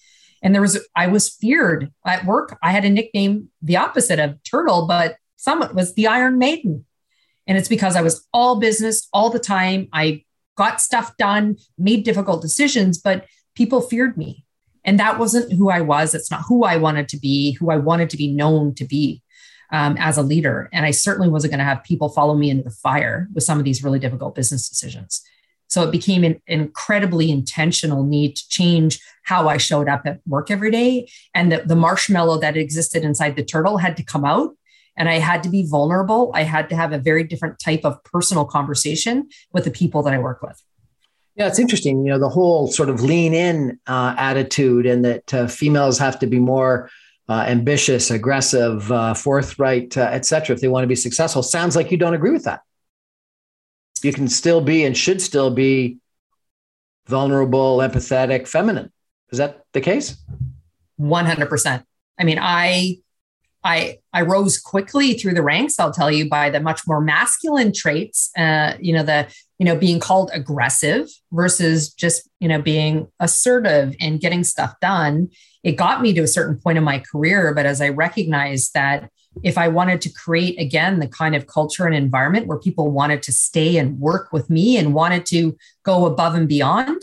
And 0.43 0.55
there 0.55 0.63
was, 0.63 0.79
I 0.95 1.09
was 1.09 1.29
feared 1.29 1.93
at 2.07 2.25
work. 2.25 2.57
I 2.63 2.71
had 2.71 2.85
a 2.85 2.91
nickname, 2.91 3.49
the 3.61 3.77
opposite 3.77 4.21
of 4.21 4.43
Turtle, 4.45 4.87
but 4.87 5.17
someone 5.37 5.75
was 5.75 5.95
the 5.95 6.07
Iron 6.07 6.39
Maiden. 6.39 6.87
And 7.47 7.59
it's 7.59 7.69
because 7.69 7.97
I 7.97 8.03
was 8.03 8.27
all 8.33 8.61
business 8.61 9.09
all 9.13 9.31
the 9.31 9.39
time. 9.41 9.89
I 9.93 10.25
got 10.57 10.81
stuff 10.81 11.17
done, 11.17 11.57
made 11.77 12.05
difficult 12.05 12.43
decisions, 12.43 12.99
but 12.99 13.27
people 13.55 13.81
feared 13.81 14.17
me. 14.17 14.45
And 14.85 14.99
that 14.99 15.19
wasn't 15.19 15.53
who 15.53 15.71
I 15.71 15.81
was. 15.81 16.15
It's 16.15 16.31
not 16.31 16.45
who 16.49 16.65
I 16.65 16.77
wanted 16.77 17.09
to 17.11 17.17
be, 17.19 17.53
who 17.53 17.71
I 17.71 17.77
wanted 17.77 18.11
to 18.11 18.17
be 18.17 18.33
known 18.33 18.75
to 18.77 18.85
be 18.85 19.23
um, 19.73 19.97
as 19.99 20.17
a 20.17 20.23
leader. 20.23 20.69
And 20.73 20.87
I 20.87 20.91
certainly 20.93 21.29
wasn't 21.29 21.53
going 21.53 21.59
to 21.59 21.65
have 21.65 21.85
people 21.85 22.09
follow 22.09 22.35
me 22.35 22.51
into 22.51 22.65
the 22.65 22.71
fire 22.71 23.29
with 23.35 23.45
some 23.45 23.59
of 23.59 23.65
these 23.65 23.85
really 23.85 23.99
difficult 23.99 24.35
business 24.35 24.69
decisions. 24.69 25.23
So 25.69 25.83
it 25.83 25.93
became 25.93 26.25
an 26.25 26.41
incredibly 26.47 27.31
intentional 27.31 28.03
need 28.03 28.37
to 28.37 28.49
change 28.49 29.01
how 29.25 29.49
I 29.49 29.59
showed 29.59 29.89
up 29.89 30.03
at 30.07 30.21
work 30.27 30.51
every 30.51 30.71
day. 30.71 31.11
And 31.35 31.53
the, 31.53 31.59
the 31.59 31.77
marshmallow 31.77 32.39
that 32.39 32.57
existed 32.57 33.05
inside 33.05 33.37
the 33.37 33.45
turtle 33.45 33.77
had 33.77 33.97
to 33.99 34.03
come 34.03 34.25
out. 34.25 34.57
And 34.97 35.09
I 35.09 35.19
had 35.19 35.43
to 35.43 35.51
be 35.51 35.65
vulnerable. 35.65 36.33
I 36.35 36.43
had 36.43 36.71
to 36.71 36.77
have 36.77 36.93
a 36.93 36.99
very 36.99 37.23
different 37.23 37.59
type 37.59 37.83
of 37.85 38.03
personal 38.03 38.47
conversation 38.47 39.29
with 39.53 39.65
the 39.65 39.71
people 39.71 40.03
that 40.03 40.15
I 40.15 40.19
work 40.19 40.43
with. 40.43 40.61
Yeah, 41.39 41.47
it's 41.47 41.61
interesting. 41.61 42.05
You 42.05 42.11
know, 42.13 42.19
the 42.19 42.29
whole 42.29 42.67
sort 42.67 42.89
of 42.89 43.01
lean 43.01 43.33
in 43.33 43.79
uh, 43.87 44.15
attitude, 44.19 44.87
and 44.87 45.05
that 45.05 45.33
uh, 45.33 45.47
females 45.47 45.97
have 45.99 46.19
to 46.19 46.27
be 46.27 46.41
more 46.41 46.91
uh, 47.29 47.45
ambitious, 47.47 48.11
aggressive, 48.11 48.91
uh, 48.91 49.15
forthright, 49.15 49.97
uh, 49.97 50.01
etc. 50.13 50.57
If 50.57 50.61
they 50.61 50.67
want 50.67 50.83
to 50.83 50.89
be 50.89 50.97
successful, 50.97 51.45
sounds 51.45 51.77
like 51.77 51.93
you 51.93 51.97
don't 51.97 52.15
agree 52.15 52.33
with 52.33 52.43
that. 52.45 52.63
You 54.03 54.13
can 54.13 54.29
still 54.29 54.61
be 54.61 54.85
and 54.85 54.97
should 54.97 55.23
still 55.23 55.51
be 55.51 55.99
vulnerable, 57.07 57.79
empathetic, 57.79 58.49
feminine. 58.49 58.93
Is 59.31 59.39
that 59.39 59.63
the 59.73 59.81
case? 59.81 60.17
One 60.97 61.25
hundred 61.25 61.49
percent. 61.49 61.85
I 62.19 62.25
mean, 62.25 62.39
I, 62.41 62.97
I, 63.63 63.99
I 64.13 64.23
rose 64.23 64.59
quickly 64.59 65.15
through 65.15 65.35
the 65.35 65.43
ranks. 65.43 65.79
I'll 65.79 65.93
tell 65.93 66.11
you 66.11 66.29
by 66.29 66.51
the 66.51 66.59
much 66.59 66.81
more 66.89 67.01
masculine 67.01 67.73
traits. 67.73 68.31
Uh, 68.37 68.77
you 68.81 68.93
know, 68.93 69.05
the 69.05 69.29
you 69.59 69.65
know 69.65 69.77
being 69.77 69.99
called 69.99 70.31
aggressive 70.33 71.09
versus 71.33 71.93
just 71.93 72.29
you 72.41 72.49
know 72.49 72.63
being 72.63 73.09
assertive 73.21 73.95
and 74.01 74.21
getting 74.21 74.45
stuff 74.45 74.75
done 74.81 75.29
it 75.63 75.73
got 75.73 76.01
me 76.01 76.13
to 76.15 76.23
a 76.23 76.27
certain 76.27 76.59
point 76.59 76.79
in 76.79 76.85
my 76.85 76.99
career. 77.01 77.53
But 77.55 77.67
as 77.67 77.81
I 77.81 77.89
recognized 77.89 78.75
that 78.75 79.11
if 79.43 79.59
I 79.59 79.69
wanted 79.69 80.01
to 80.03 80.13
create 80.13 80.59
again 80.59 80.99
the 80.99 81.09
kind 81.09 81.35
of 81.35 81.47
culture 81.47 81.87
and 81.87 81.95
environment 81.95 82.47
where 82.47 82.59
people 82.59 82.91
wanted 82.91 83.23
to 83.25 83.33
stay 83.33 83.77
and 83.77 83.99
work 83.99 84.33
with 84.33 84.49
me 84.51 84.77
and 84.77 84.95
wanted 84.95 85.27
to 85.27 85.57
go 85.83 86.07
above 86.07 86.35
and 86.35 86.49
beyond, 86.49 87.03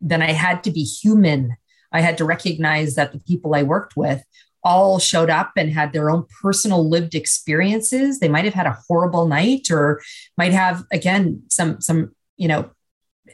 then 0.00 0.22
I 0.22 0.32
had 0.32 0.64
to 0.64 0.70
be 0.70 0.82
human. 0.82 1.56
I 1.92 2.00
had 2.00 2.18
to 2.18 2.24
recognize 2.24 2.94
that 2.94 3.12
the 3.12 3.20
people 3.20 3.54
I 3.54 3.62
worked 3.62 3.96
with 3.96 4.22
all 4.68 4.98
showed 4.98 5.30
up 5.30 5.52
and 5.56 5.72
had 5.72 5.94
their 5.94 6.10
own 6.10 6.26
personal 6.42 6.86
lived 6.86 7.14
experiences. 7.14 8.20
They 8.20 8.28
might 8.28 8.44
have 8.44 8.52
had 8.52 8.66
a 8.66 8.76
horrible 8.86 9.26
night 9.26 9.70
or 9.70 10.02
might 10.36 10.52
have, 10.52 10.84
again, 10.92 11.42
some, 11.48 11.80
some, 11.80 12.14
you 12.36 12.48
know, 12.48 12.70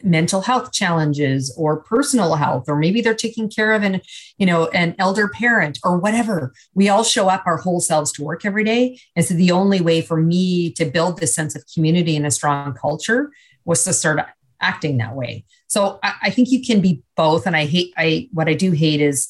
mental 0.03 0.43
health 0.43 0.73
challenges 0.73 1.53
or 1.57 1.83
personal 1.83 2.35
health 2.35 2.65
or 2.69 2.77
maybe 2.77 3.01
they're 3.01 3.15
taking 3.15 3.49
care 3.49 3.73
of 3.73 3.85
an 3.85 4.01
you 4.39 4.45
know 4.45 4.67
an 4.69 4.93
elder 4.99 5.29
parent 5.29 5.79
or 5.85 5.97
whatever. 5.99 6.53
We 6.75 6.89
all 6.89 7.05
show 7.05 7.29
up 7.29 7.45
our 7.47 7.59
whole 7.59 7.81
selves 7.81 8.11
to 8.13 8.25
work 8.25 8.45
every 8.45 8.65
day. 8.65 8.99
And 9.15 9.25
so 9.25 9.35
the 9.35 9.53
only 9.53 9.81
way 9.81 10.03
for 10.03 10.17
me 10.17 10.73
to 10.73 10.85
build 10.85 11.21
this 11.21 11.33
sense 11.35 11.55
of 11.55 11.65
community 11.73 12.17
and 12.17 12.27
a 12.27 12.31
strong 12.33 12.75
culture 12.75 13.31
was 13.65 13.85
to 13.85 13.93
start 13.93 14.19
acting 14.61 14.99
that 14.99 15.15
way. 15.15 15.45
So 15.69 16.01
I, 16.03 16.15
I 16.25 16.31
think 16.31 16.51
you 16.51 16.61
can 16.61 16.81
be 16.81 17.03
both. 17.17 17.47
And 17.47 17.57
i 17.57 17.65
hate 17.65 17.93
i 17.97 18.29
what 18.33 18.49
i 18.49 18.55
do 18.55 18.73
hate 18.73 19.01
is 19.01 19.29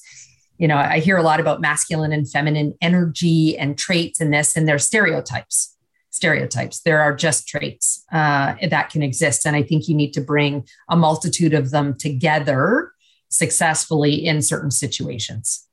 you 0.59 0.69
know 0.69 0.77
i 0.77 0.99
hear 0.99 1.17
a 1.17 1.23
lot 1.23 1.41
about 1.41 1.61
masculine 1.61 2.13
and 2.13 2.31
feminine 2.31 2.75
energy 2.81 3.57
and 3.59 3.79
traits 3.79 4.21
and 4.21 4.33
this 4.33 4.57
and 4.57 4.69
their 4.69 4.79
stereotypes 4.79 5.75
stereotypes. 6.15 6.81
There 6.81 7.01
are 7.01 7.13
just 7.13 7.49
traits 7.49 8.05
uh, 8.13 8.55
that 8.71 8.91
can 8.91 9.03
exist. 9.03 9.45
And 9.45 9.57
I 9.57 9.65
think 9.65 9.89
you 9.89 9.97
need 9.97 10.13
to 10.13 10.21
bring 10.21 10.65
a 10.89 10.97
multitude 10.97 11.55
of 11.55 11.73
them 11.73 11.97
together 11.99 12.93
successfully 13.31 14.25
in 14.25 14.41
certain 14.41 14.71
situations. 14.71 15.67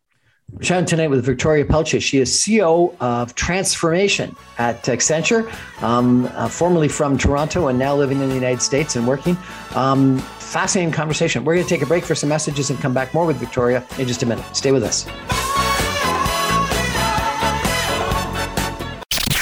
We're 0.52 0.64
chatting 0.64 0.86
tonight 0.86 1.10
with 1.10 1.24
Victoria 1.24 1.64
Pelletier. 1.64 2.02
She 2.02 2.18
is 2.18 2.32
CEO 2.32 2.94
of 3.00 3.36
Transformation 3.36 4.36
at 4.58 4.84
Accenture, 4.84 5.50
um, 5.82 6.26
uh, 6.34 6.50
formerly 6.50 6.90
from 6.90 7.18
Toronto 7.18 7.68
and 7.68 7.78
now 7.78 7.96
living 7.96 8.20
in 8.20 8.28
the 8.28 8.36
United 8.36 8.62
States 8.62 8.96
and 8.96 9.08
working. 9.08 9.38
Um, 9.76 10.18
fascinating 10.52 10.94
conversation. 10.94 11.46
We're 11.46 11.56
going 11.56 11.66
to 11.66 11.70
take 11.70 11.82
a 11.82 11.86
break 11.86 12.04
for 12.04 12.14
some 12.14 12.28
messages 12.30 12.70
and 12.70 12.78
come 12.80 12.94
back 12.94 13.14
more 13.14 13.26
with 13.26 13.38
Victoria 13.38 13.86
in 13.98 14.08
just 14.08 14.22
a 14.24 14.26
minute. 14.26 14.46
Stay 14.56 14.72
with 14.72 14.84
us. 14.84 15.06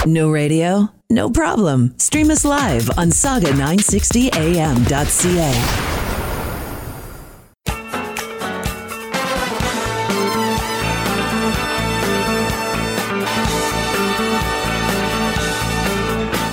No 0.06 0.32
radio? 0.32 0.90
No 1.10 1.30
problem. 1.30 1.94
Stream 1.98 2.32
us 2.32 2.46
live 2.46 2.90
on 2.98 3.10
saga960am.ca. 3.10 5.89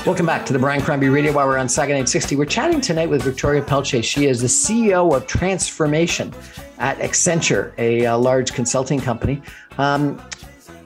Welcome 0.06 0.26
back 0.26 0.46
to 0.46 0.52
the 0.52 0.60
Brian 0.60 0.80
Crombie 0.80 1.08
Radio 1.08 1.32
while 1.32 1.48
we're 1.48 1.58
on 1.58 1.68
Saga 1.68 1.88
960. 1.88 2.36
We're 2.36 2.44
chatting 2.44 2.80
tonight 2.80 3.10
with 3.10 3.24
Victoria 3.24 3.60
Pelletier. 3.60 4.04
She 4.04 4.26
is 4.26 4.40
the 4.40 4.46
CEO 4.46 5.12
of 5.12 5.26
Transformation 5.26 6.32
at 6.78 6.96
Accenture, 6.98 7.72
a, 7.76 8.06
uh, 8.06 8.16
large 8.16 8.52
consulting 8.52 9.00
company. 9.00 9.42
Um, 9.78 10.22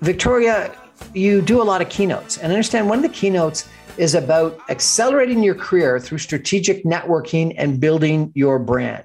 Victoria, 0.00 0.74
you 1.12 1.42
do 1.42 1.60
a 1.60 1.64
lot 1.64 1.82
of 1.82 1.90
keynotes 1.90 2.38
and 2.38 2.50
I 2.50 2.54
understand 2.54 2.88
one 2.88 2.96
of 2.96 3.02
the 3.02 3.10
keynotes 3.10 3.68
is 3.98 4.14
about 4.14 4.58
accelerating 4.70 5.42
your 5.42 5.54
career 5.54 6.00
through 6.00 6.16
strategic 6.16 6.86
networking 6.86 7.54
and 7.58 7.78
building 7.78 8.32
your 8.34 8.58
brand. 8.58 9.04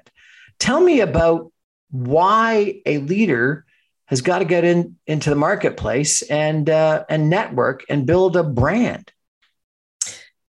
Tell 0.58 0.80
me 0.80 1.00
about 1.00 1.52
why 1.90 2.80
a 2.86 2.98
leader 2.98 3.66
has 4.06 4.22
got 4.22 4.38
to 4.38 4.46
get 4.46 4.64
in 4.64 4.96
into 5.06 5.28
the 5.28 5.36
marketplace 5.36 6.22
and 6.22 6.70
uh, 6.70 7.04
and 7.10 7.28
network 7.28 7.84
and 7.90 8.06
build 8.06 8.34
a 8.38 8.42
brand. 8.42 9.12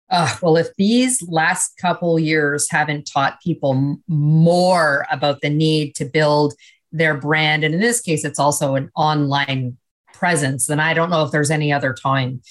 Uh, 0.09 0.33
well, 0.41 0.57
if 0.57 0.73
these 0.77 1.21
last 1.27 1.77
couple 1.77 2.17
years 2.17 2.71
haven't 2.71 3.09
taught 3.11 3.41
people 3.41 3.73
m- 3.73 4.03
more 4.07 5.05
about 5.11 5.41
the 5.41 5.49
need 5.49 5.95
to 5.95 6.05
build 6.05 6.53
their 6.91 7.17
brand, 7.17 7.63
and 7.63 7.73
in 7.73 7.81
this 7.81 7.99
case, 7.99 8.23
it's 8.23 8.39
also 8.39 8.75
an 8.75 8.89
online 8.95 9.77
presence, 10.13 10.67
then 10.67 10.79
I 10.79 10.93
don't 10.93 11.09
know 11.09 11.23
if 11.23 11.31
there's 11.31 11.51
any 11.51 11.73
other 11.73 11.93
time. 11.93 12.41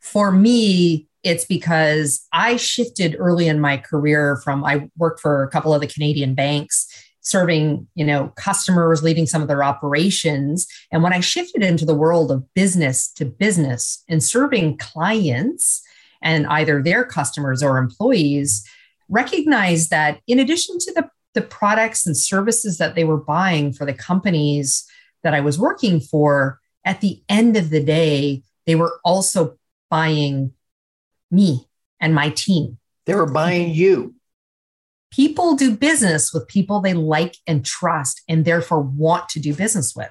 For 0.00 0.30
me, 0.30 1.08
it's 1.22 1.44
because 1.44 2.26
I 2.32 2.56
shifted 2.56 3.16
early 3.18 3.48
in 3.48 3.60
my 3.60 3.76
career 3.76 4.40
from 4.42 4.64
I 4.64 4.88
worked 4.96 5.20
for 5.20 5.42
a 5.42 5.50
couple 5.50 5.74
of 5.74 5.80
the 5.80 5.86
Canadian 5.86 6.34
banks 6.34 6.86
serving 7.22 7.86
you 7.94 8.04
know 8.04 8.32
customers 8.36 9.02
leading 9.02 9.26
some 9.26 9.42
of 9.42 9.48
their 9.48 9.62
operations 9.62 10.66
and 10.90 11.04
when 11.04 11.12
i 11.12 11.20
shifted 11.20 11.62
into 11.62 11.84
the 11.84 11.94
world 11.94 12.32
of 12.32 12.44
business 12.52 13.08
to 13.12 13.24
business 13.24 14.02
and 14.08 14.24
serving 14.24 14.76
clients 14.76 15.82
and 16.22 16.46
either 16.46 16.82
their 16.82 17.04
customers 17.04 17.62
or 17.62 17.78
employees 17.78 18.66
recognize 19.08 19.88
that 19.88 20.20
in 20.26 20.38
addition 20.38 20.78
to 20.78 20.92
the, 20.92 21.08
the 21.34 21.42
products 21.42 22.06
and 22.06 22.16
services 22.16 22.78
that 22.78 22.94
they 22.94 23.04
were 23.04 23.18
buying 23.18 23.72
for 23.72 23.84
the 23.84 23.94
companies 23.94 24.84
that 25.22 25.34
i 25.34 25.40
was 25.40 25.58
working 25.58 26.00
for 26.00 26.60
at 26.84 27.00
the 27.00 27.22
end 27.28 27.56
of 27.56 27.70
the 27.70 27.82
day, 27.82 28.42
they 28.66 28.74
were 28.74 29.00
also 29.04 29.56
buying 29.90 30.52
me 31.30 31.68
and 32.00 32.14
my 32.14 32.30
team. 32.30 32.78
They 33.06 33.14
were 33.14 33.30
buying 33.30 33.70
you. 33.70 34.14
People 35.10 35.54
do 35.54 35.76
business 35.76 36.32
with 36.32 36.48
people 36.48 36.80
they 36.80 36.94
like 36.94 37.36
and 37.46 37.64
trust 37.64 38.22
and 38.28 38.44
therefore 38.44 38.80
want 38.80 39.28
to 39.30 39.40
do 39.40 39.54
business 39.54 39.94
with. 39.94 40.10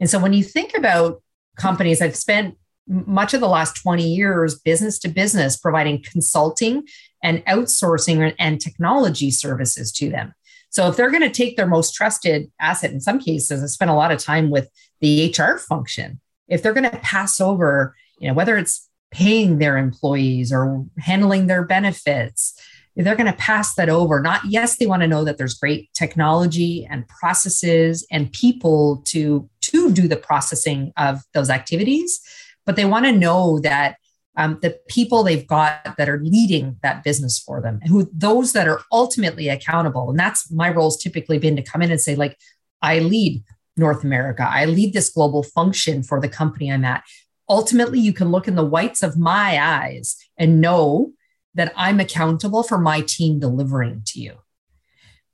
And 0.00 0.10
so 0.10 0.18
when 0.18 0.32
you 0.32 0.42
think 0.42 0.74
about 0.74 1.22
companies, 1.56 2.02
I've 2.02 2.16
spent 2.16 2.56
much 2.88 3.34
of 3.34 3.40
the 3.40 3.48
last 3.48 3.80
20 3.82 4.02
years 4.02 4.58
business 4.58 4.98
to 5.00 5.08
business 5.08 5.56
providing 5.56 6.02
consulting 6.02 6.86
and 7.22 7.44
outsourcing 7.46 8.34
and 8.38 8.60
technology 8.60 9.30
services 9.30 9.92
to 9.92 10.08
them. 10.08 10.32
So 10.70 10.88
if 10.88 10.96
they're 10.96 11.10
going 11.10 11.22
to 11.22 11.30
take 11.30 11.56
their 11.56 11.66
most 11.66 11.94
trusted 11.94 12.50
asset, 12.60 12.92
in 12.92 13.00
some 13.00 13.18
cases, 13.18 13.62
I 13.62 13.66
spent 13.66 13.90
a 13.90 13.94
lot 13.94 14.12
of 14.12 14.18
time 14.18 14.50
with 14.50 14.68
the 15.00 15.34
HR 15.36 15.58
function. 15.58 16.20
If 16.46 16.62
they're 16.62 16.74
going 16.74 16.90
to 16.90 16.98
pass 16.98 17.40
over, 17.40 17.94
you 18.18 18.28
know, 18.28 18.34
whether 18.34 18.56
it's 18.56 18.88
paying 19.10 19.58
their 19.58 19.78
employees 19.78 20.52
or 20.52 20.84
handling 20.98 21.46
their 21.46 21.64
benefits, 21.64 22.60
they're 22.96 23.16
going 23.16 23.30
to 23.30 23.38
pass 23.38 23.74
that 23.76 23.88
over, 23.88 24.20
not 24.20 24.40
yes, 24.44 24.76
they 24.76 24.86
want 24.86 25.02
to 25.02 25.08
know 25.08 25.24
that 25.24 25.38
there's 25.38 25.54
great 25.54 25.88
technology 25.94 26.86
and 26.90 27.06
processes 27.06 28.06
and 28.10 28.32
people 28.32 29.02
to 29.06 29.48
to 29.62 29.92
do 29.92 30.08
the 30.08 30.16
processing 30.16 30.92
of 30.96 31.20
those 31.34 31.50
activities, 31.50 32.20
but 32.68 32.76
they 32.76 32.84
want 32.84 33.06
to 33.06 33.12
know 33.12 33.58
that 33.60 33.96
um, 34.36 34.58
the 34.60 34.78
people 34.88 35.22
they've 35.22 35.46
got 35.46 35.96
that 35.96 36.06
are 36.06 36.20
leading 36.22 36.76
that 36.82 37.02
business 37.02 37.38
for 37.38 37.62
them, 37.62 37.80
who 37.88 38.10
those 38.12 38.52
that 38.52 38.68
are 38.68 38.82
ultimately 38.92 39.48
accountable. 39.48 40.10
And 40.10 40.18
that's 40.18 40.52
my 40.52 40.68
role's 40.68 41.02
typically 41.02 41.38
been 41.38 41.56
to 41.56 41.62
come 41.62 41.80
in 41.80 41.90
and 41.90 41.98
say, 41.98 42.14
like, 42.14 42.36
I 42.82 42.98
lead 42.98 43.42
North 43.78 44.04
America, 44.04 44.46
I 44.46 44.66
lead 44.66 44.92
this 44.92 45.08
global 45.08 45.42
function 45.42 46.02
for 46.02 46.20
the 46.20 46.28
company 46.28 46.70
I'm 46.70 46.84
at. 46.84 47.04
Ultimately, 47.48 48.00
you 48.00 48.12
can 48.12 48.30
look 48.30 48.46
in 48.46 48.54
the 48.54 48.66
whites 48.66 49.02
of 49.02 49.16
my 49.16 49.58
eyes 49.58 50.18
and 50.36 50.60
know 50.60 51.12
that 51.54 51.72
I'm 51.74 52.00
accountable 52.00 52.64
for 52.64 52.76
my 52.76 53.00
team 53.00 53.40
delivering 53.40 54.02
to 54.08 54.20
you. 54.20 54.34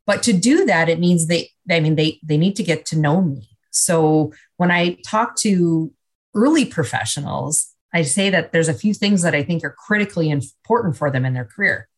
But 0.07 0.23
to 0.23 0.33
do 0.33 0.67
that, 0.67 0.89
it 0.89 1.01
means 1.01 1.27
they, 1.27 1.51
I 1.69 1.81
mean, 1.81 1.97
they 1.97 2.21
they 2.23 2.37
need 2.37 2.55
to 2.57 2.63
get 2.63 2.87
to 2.87 2.97
know 2.97 3.23
me. 3.23 3.49
So 3.73 4.33
when 4.57 4.71
I 4.71 4.99
talk 5.05 5.35
to 5.39 5.93
early 6.35 6.65
professionals, 6.65 7.75
I 7.93 8.03
say 8.03 8.31
that 8.31 8.53
there's 8.53 8.69
a 8.69 8.75
few 8.75 8.93
things 8.93 9.23
that 9.23 9.35
I 9.35 9.43
think 9.45 9.63
are 9.65 9.71
critically 9.71 10.31
important 10.31 10.97
for 10.97 11.11
them 11.11 11.25
in 11.25 11.35
their 11.35 11.45
career. 11.45 11.89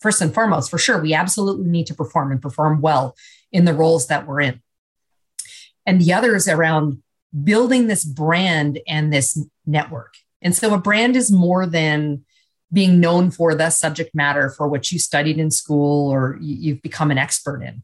First 0.00 0.20
and 0.20 0.34
foremost, 0.34 0.70
for 0.70 0.78
sure, 0.78 1.00
we 1.00 1.14
absolutely 1.14 1.70
need 1.70 1.86
to 1.86 1.94
perform 1.94 2.32
and 2.32 2.42
perform 2.42 2.80
well 2.80 3.16
in 3.52 3.64
the 3.64 3.72
roles 3.72 4.08
that 4.08 4.26
we're 4.26 4.40
in. 4.40 4.60
And 5.86 6.00
the 6.00 6.12
other 6.12 6.34
is 6.34 6.48
around 6.48 7.02
building 7.42 7.86
this 7.86 8.04
brand 8.04 8.80
and 8.86 9.12
this 9.12 9.38
network. 9.66 10.14
And 10.42 10.54
so 10.54 10.74
a 10.74 10.78
brand 10.78 11.16
is 11.16 11.30
more 11.30 11.66
than 11.66 12.24
being 12.72 13.00
known 13.00 13.30
for 13.30 13.54
the 13.54 13.70
subject 13.70 14.14
matter 14.14 14.50
for 14.50 14.68
which 14.68 14.92
you 14.92 14.98
studied 14.98 15.38
in 15.38 15.50
school 15.50 16.10
or 16.10 16.36
you've 16.40 16.82
become 16.82 17.10
an 17.10 17.18
expert 17.18 17.62
in. 17.62 17.82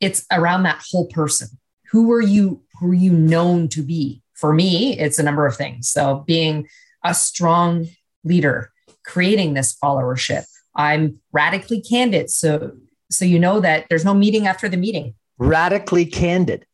It's 0.00 0.24
around 0.32 0.64
that 0.64 0.82
whole 0.90 1.06
person. 1.06 1.48
Who 1.92 2.10
are 2.12 2.22
you? 2.22 2.62
Who 2.80 2.90
are 2.90 2.94
you 2.94 3.12
known 3.12 3.68
to 3.68 3.82
be? 3.82 4.23
For 4.34 4.52
me, 4.52 4.98
it's 4.98 5.18
a 5.18 5.22
number 5.22 5.46
of 5.46 5.56
things. 5.56 5.88
So 5.88 6.24
being 6.26 6.68
a 7.04 7.14
strong 7.14 7.88
leader, 8.24 8.72
creating 9.04 9.54
this 9.54 9.76
followership. 9.82 10.44
I'm 10.74 11.20
radically 11.32 11.80
candid. 11.80 12.30
So, 12.30 12.72
so 13.10 13.24
you 13.24 13.38
know 13.38 13.60
that 13.60 13.86
there's 13.88 14.04
no 14.04 14.14
meeting 14.14 14.46
after 14.46 14.68
the 14.68 14.76
meeting. 14.76 15.14
Radically 15.38 16.06
candid. 16.06 16.66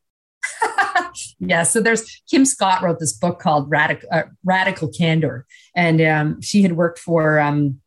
yeah. 1.38 1.64
So 1.64 1.80
there's 1.80 2.22
Kim 2.30 2.44
Scott 2.44 2.82
wrote 2.82 2.98
this 2.98 3.12
book 3.12 3.40
called 3.40 3.70
Radical 3.70 4.08
uh, 4.10 4.22
Radical 4.44 4.88
Candor, 4.88 5.46
and 5.74 6.00
um, 6.00 6.40
she 6.40 6.62
had 6.62 6.72
worked 6.72 6.98
for 6.98 7.38
um, 7.40 7.80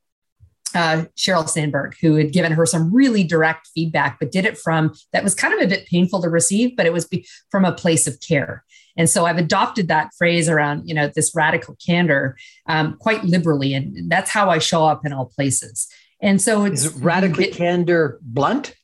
uh, 0.75 1.05
Sheryl 1.15 1.47
Sandberg, 1.47 1.95
who 2.01 2.15
had 2.15 2.31
given 2.31 2.51
her 2.51 2.65
some 2.65 2.93
really 2.93 3.23
direct 3.23 3.67
feedback, 3.73 4.17
but 4.19 4.31
did 4.31 4.45
it 4.45 4.57
from 4.57 4.93
that 5.13 5.23
was 5.23 5.35
kind 5.35 5.53
of 5.53 5.61
a 5.61 5.67
bit 5.67 5.87
painful 5.87 6.21
to 6.21 6.29
receive, 6.29 6.75
but 6.75 6.85
it 6.85 6.93
was 6.93 7.05
be, 7.05 7.27
from 7.49 7.65
a 7.65 7.71
place 7.71 8.07
of 8.07 8.19
care. 8.19 8.63
And 8.95 9.09
so 9.09 9.25
I've 9.25 9.37
adopted 9.37 9.87
that 9.87 10.11
phrase 10.17 10.47
around, 10.47 10.87
you 10.87 10.93
know, 10.93 11.09
this 11.13 11.33
radical 11.35 11.75
candor 11.85 12.37
um, 12.67 12.97
quite 12.99 13.23
liberally. 13.23 13.73
And 13.73 14.11
that's 14.11 14.29
how 14.29 14.49
I 14.49 14.59
show 14.59 14.85
up 14.85 15.05
in 15.05 15.13
all 15.13 15.25
places. 15.25 15.87
And 16.21 16.41
so 16.41 16.65
it's 16.65 16.85
Is 16.85 16.95
it 16.95 17.03
radically 17.03 17.45
it, 17.45 17.55
candor 17.55 18.19
blunt. 18.21 18.75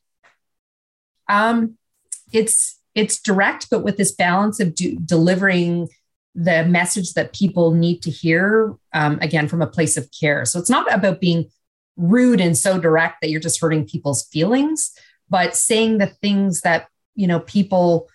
Um, 1.29 1.77
it's 2.33 2.79
it's 2.95 3.21
direct, 3.21 3.69
but 3.69 3.83
with 3.83 3.97
this 3.97 4.11
balance 4.11 4.59
of 4.59 4.75
do, 4.75 4.97
delivering 4.97 5.89
the 6.35 6.65
message 6.65 7.13
that 7.13 7.33
people 7.33 7.73
need 7.73 8.01
to 8.01 8.09
hear, 8.09 8.75
um, 8.93 9.19
again, 9.21 9.47
from 9.47 9.61
a 9.61 9.67
place 9.67 9.95
of 9.95 10.09
care. 10.11 10.43
So 10.45 10.59
it's 10.59 10.69
not 10.69 10.91
about 10.93 11.21
being 11.21 11.49
rude 11.97 12.41
and 12.41 12.57
so 12.57 12.79
direct 12.79 13.21
that 13.21 13.29
you're 13.29 13.39
just 13.39 13.61
hurting 13.61 13.85
people's 13.85 14.27
feelings, 14.27 14.91
but 15.29 15.55
saying 15.55 15.97
the 15.97 16.07
things 16.07 16.61
that, 16.61 16.87
you 17.15 17.27
know, 17.27 17.41
people, 17.41 18.09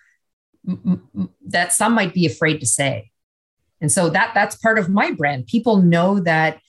that 1.47 1.73
some 1.73 1.93
might 1.93 2.13
be 2.13 2.25
afraid 2.25 2.59
to 2.59 2.65
say. 2.65 3.11
And 3.81 3.91
so 3.91 4.09
that 4.09 4.31
that's 4.33 4.55
part 4.55 4.79
of 4.79 4.89
my 4.89 5.11
brand. 5.11 5.47
People 5.47 5.77
know 5.77 6.19
that 6.21 6.59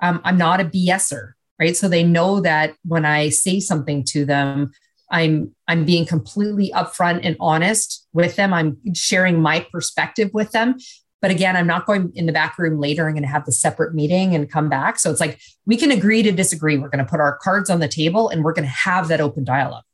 um, 0.00 0.20
I'm 0.24 0.36
not 0.36 0.60
a 0.60 0.64
BSer, 0.64 1.32
right? 1.60 1.76
So 1.76 1.88
they 1.88 2.02
know 2.02 2.40
that 2.40 2.74
when 2.84 3.04
I 3.04 3.28
say 3.28 3.60
something 3.60 4.04
to 4.08 4.24
them, 4.24 4.72
I'm 5.10 5.54
I'm 5.68 5.84
being 5.84 6.04
completely 6.04 6.72
upfront 6.74 7.20
and 7.22 7.36
honest 7.38 8.06
with 8.12 8.36
them. 8.36 8.52
I'm 8.52 8.78
sharing 8.94 9.40
my 9.40 9.66
perspective 9.70 10.30
with 10.32 10.52
them. 10.52 10.76
But 11.22 11.30
again, 11.30 11.56
I'm 11.56 11.66
not 11.66 11.86
going 11.86 12.12
in 12.14 12.26
the 12.26 12.32
back 12.32 12.58
room 12.58 12.78
later. 12.78 13.06
I'm 13.06 13.14
going 13.14 13.22
to 13.22 13.28
have 13.28 13.46
the 13.46 13.52
separate 13.52 13.94
meeting 13.94 14.34
and 14.34 14.50
come 14.50 14.68
back. 14.68 14.98
So 14.98 15.10
it's 15.10 15.20
like 15.20 15.40
we 15.64 15.76
can 15.76 15.90
agree 15.90 16.22
to 16.22 16.32
disagree. 16.32 16.76
We're 16.76 16.90
going 16.90 17.04
to 17.04 17.10
put 17.10 17.20
our 17.20 17.38
cards 17.38 17.70
on 17.70 17.80
the 17.80 17.88
table 17.88 18.28
and 18.28 18.44
we're 18.44 18.52
going 18.52 18.66
to 18.66 18.70
have 18.70 19.08
that 19.08 19.20
open 19.20 19.44
dialogue. 19.44 19.84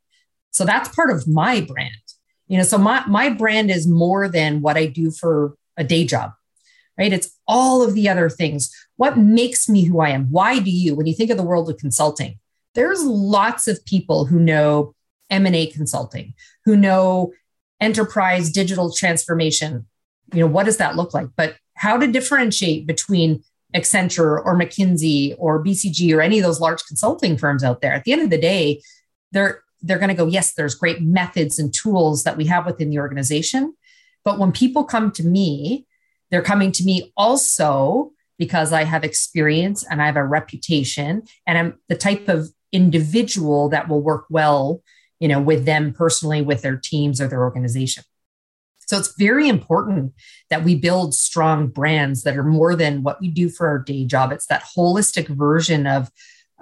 So 0.51 0.65
that's 0.65 0.89
part 0.89 1.09
of 1.09 1.27
my 1.27 1.61
brand. 1.61 1.95
You 2.53 2.59
know, 2.59 2.65
so 2.65 2.77
my 2.77 3.03
my 3.07 3.29
brand 3.29 3.71
is 3.71 3.87
more 3.87 4.29
than 4.29 4.61
what 4.61 4.77
I 4.77 4.85
do 4.85 5.09
for 5.09 5.55
a 5.75 5.83
day 5.83 6.05
job. 6.05 6.33
Right? 6.99 7.11
It's 7.11 7.35
all 7.47 7.81
of 7.81 7.95
the 7.95 8.07
other 8.07 8.29
things. 8.29 8.71
What 8.95 9.17
makes 9.17 9.67
me 9.67 9.85
who 9.85 10.01
I 10.01 10.09
am? 10.09 10.27
Why 10.29 10.59
do 10.59 10.69
you 10.69 10.93
when 10.93 11.07
you 11.07 11.15
think 11.15 11.31
of 11.31 11.37
the 11.37 11.41
world 11.41 11.67
of 11.67 11.79
consulting? 11.79 12.37
There's 12.75 13.03
lots 13.03 13.67
of 13.67 13.83
people 13.85 14.25
who 14.25 14.39
know 14.39 14.93
M&A 15.31 15.65
consulting, 15.65 16.35
who 16.63 16.75
know 16.75 17.33
enterprise 17.81 18.51
digital 18.51 18.93
transformation. 18.93 19.87
You 20.31 20.41
know, 20.41 20.47
what 20.47 20.67
does 20.67 20.77
that 20.77 20.95
look 20.95 21.11
like? 21.11 21.29
But 21.35 21.55
how 21.73 21.97
to 21.97 22.05
differentiate 22.05 22.85
between 22.85 23.43
Accenture 23.73 24.45
or 24.45 24.55
McKinsey 24.55 25.33
or 25.39 25.63
BCG 25.63 26.15
or 26.15 26.21
any 26.21 26.37
of 26.37 26.43
those 26.43 26.59
large 26.59 26.85
consulting 26.85 27.35
firms 27.35 27.63
out 27.63 27.81
there. 27.81 27.93
At 27.93 28.03
the 28.03 28.13
end 28.13 28.21
of 28.21 28.29
the 28.29 28.37
day, 28.37 28.83
they're 29.31 29.63
they're 29.83 29.99
going 29.99 30.09
to 30.09 30.15
go, 30.15 30.27
yes, 30.27 30.53
there's 30.53 30.75
great 30.75 31.01
methods 31.01 31.59
and 31.59 31.73
tools 31.73 32.23
that 32.23 32.37
we 32.37 32.45
have 32.45 32.65
within 32.65 32.89
the 32.89 32.99
organization. 32.99 33.75
But 34.23 34.39
when 34.39 34.51
people 34.51 34.83
come 34.83 35.11
to 35.11 35.23
me, 35.23 35.85
they're 36.31 36.41
coming 36.41 36.71
to 36.73 36.83
me 36.83 37.11
also 37.15 38.11
because 38.39 38.73
I 38.73 38.83
have 38.83 39.03
experience 39.03 39.85
and 39.87 40.01
I 40.01 40.07
have 40.07 40.15
a 40.15 40.25
reputation 40.25 41.23
and 41.45 41.57
I'm 41.57 41.79
the 41.89 41.95
type 41.95 42.27
of 42.29 42.49
individual 42.71 43.69
that 43.69 43.87
will 43.87 44.01
work 44.01 44.25
well 44.29 44.81
you 45.23 45.29
know, 45.29 45.39
with 45.39 45.63
them 45.63 45.93
personally, 45.93 46.41
with 46.41 46.63
their 46.63 46.75
teams 46.75 47.21
or 47.21 47.29
their 47.29 47.43
organization. 47.43 48.03
So 48.79 48.97
it's 48.97 49.15
very 49.17 49.47
important 49.47 50.11
that 50.49 50.65
we 50.65 50.75
build 50.75 51.15
strong 51.15 51.67
brands 51.67 52.23
that 52.23 52.35
are 52.35 52.43
more 52.43 52.75
than 52.75 53.03
what 53.03 53.21
we 53.21 53.29
do 53.29 53.47
for 53.47 53.69
our 53.69 53.79
day 53.79 54.03
job. 54.03 54.33
It's 54.33 54.47
that 54.47 54.65
holistic 54.77 55.29
version 55.29 55.87
of 55.87 56.11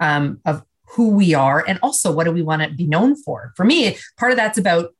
um, 0.00 0.40
of 0.44 0.62
who 0.92 1.10
we 1.10 1.34
are, 1.34 1.64
and 1.66 1.78
also 1.82 2.12
what 2.12 2.24
do 2.24 2.32
we 2.32 2.42
want 2.42 2.62
to 2.62 2.70
be 2.70 2.86
known 2.86 3.16
for. 3.16 3.52
For 3.56 3.64
me, 3.64 3.96
part 4.18 4.32
of 4.32 4.36
that's 4.36 4.58
about, 4.58 4.94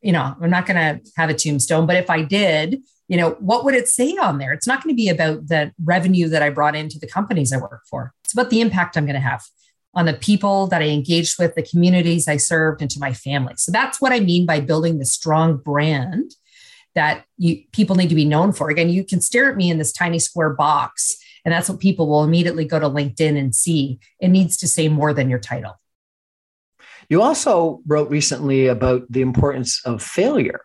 you 0.00 0.12
know, 0.12 0.34
I'm 0.40 0.50
not 0.50 0.66
going 0.66 0.76
to 0.76 1.10
have 1.16 1.30
a 1.30 1.34
tombstone, 1.34 1.86
but 1.86 1.96
if 1.96 2.08
I 2.08 2.22
did, 2.22 2.82
you 3.08 3.16
know, 3.16 3.32
what 3.40 3.64
would 3.64 3.74
it 3.74 3.88
say 3.88 4.16
on 4.16 4.38
there? 4.38 4.52
It's 4.52 4.66
not 4.66 4.82
going 4.82 4.94
to 4.94 4.96
be 4.96 5.08
about 5.08 5.48
the 5.48 5.72
revenue 5.84 6.28
that 6.28 6.42
I 6.42 6.50
brought 6.50 6.76
into 6.76 6.98
the 6.98 7.06
companies 7.06 7.52
I 7.52 7.58
work 7.58 7.82
for. 7.88 8.14
It's 8.24 8.32
about 8.32 8.50
the 8.50 8.60
impact 8.60 8.96
I'm 8.96 9.04
going 9.04 9.14
to 9.14 9.20
have 9.20 9.42
on 9.92 10.06
the 10.06 10.14
people 10.14 10.68
that 10.68 10.82
I 10.82 10.86
engaged 10.86 11.38
with, 11.38 11.54
the 11.54 11.64
communities 11.64 12.28
I 12.28 12.36
served, 12.36 12.80
and 12.80 12.90
to 12.92 13.00
my 13.00 13.12
family. 13.12 13.54
So 13.56 13.72
that's 13.72 14.00
what 14.00 14.12
I 14.12 14.20
mean 14.20 14.46
by 14.46 14.60
building 14.60 14.98
the 14.98 15.04
strong 15.04 15.56
brand 15.56 16.30
that 16.94 17.24
you 17.36 17.62
people 17.72 17.96
need 17.96 18.08
to 18.08 18.14
be 18.14 18.24
known 18.24 18.52
for. 18.52 18.70
Again, 18.70 18.88
you 18.88 19.04
can 19.04 19.20
stare 19.20 19.50
at 19.50 19.56
me 19.56 19.70
in 19.70 19.78
this 19.78 19.92
tiny 19.92 20.18
square 20.18 20.50
box, 20.50 21.16
and 21.44 21.52
that's 21.52 21.68
what 21.68 21.80
people 21.80 22.08
will 22.08 22.24
immediately 22.24 22.64
go 22.64 22.78
to 22.78 22.88
LinkedIn 22.88 23.38
and 23.38 23.54
see. 23.54 23.98
It 24.20 24.28
needs 24.28 24.56
to 24.58 24.68
say 24.68 24.88
more 24.88 25.14
than 25.14 25.30
your 25.30 25.38
title. 25.38 25.80
You 27.08 27.22
also 27.22 27.80
wrote 27.86 28.10
recently 28.10 28.66
about 28.66 29.10
the 29.10 29.20
importance 29.20 29.84
of 29.84 30.02
failure. 30.02 30.60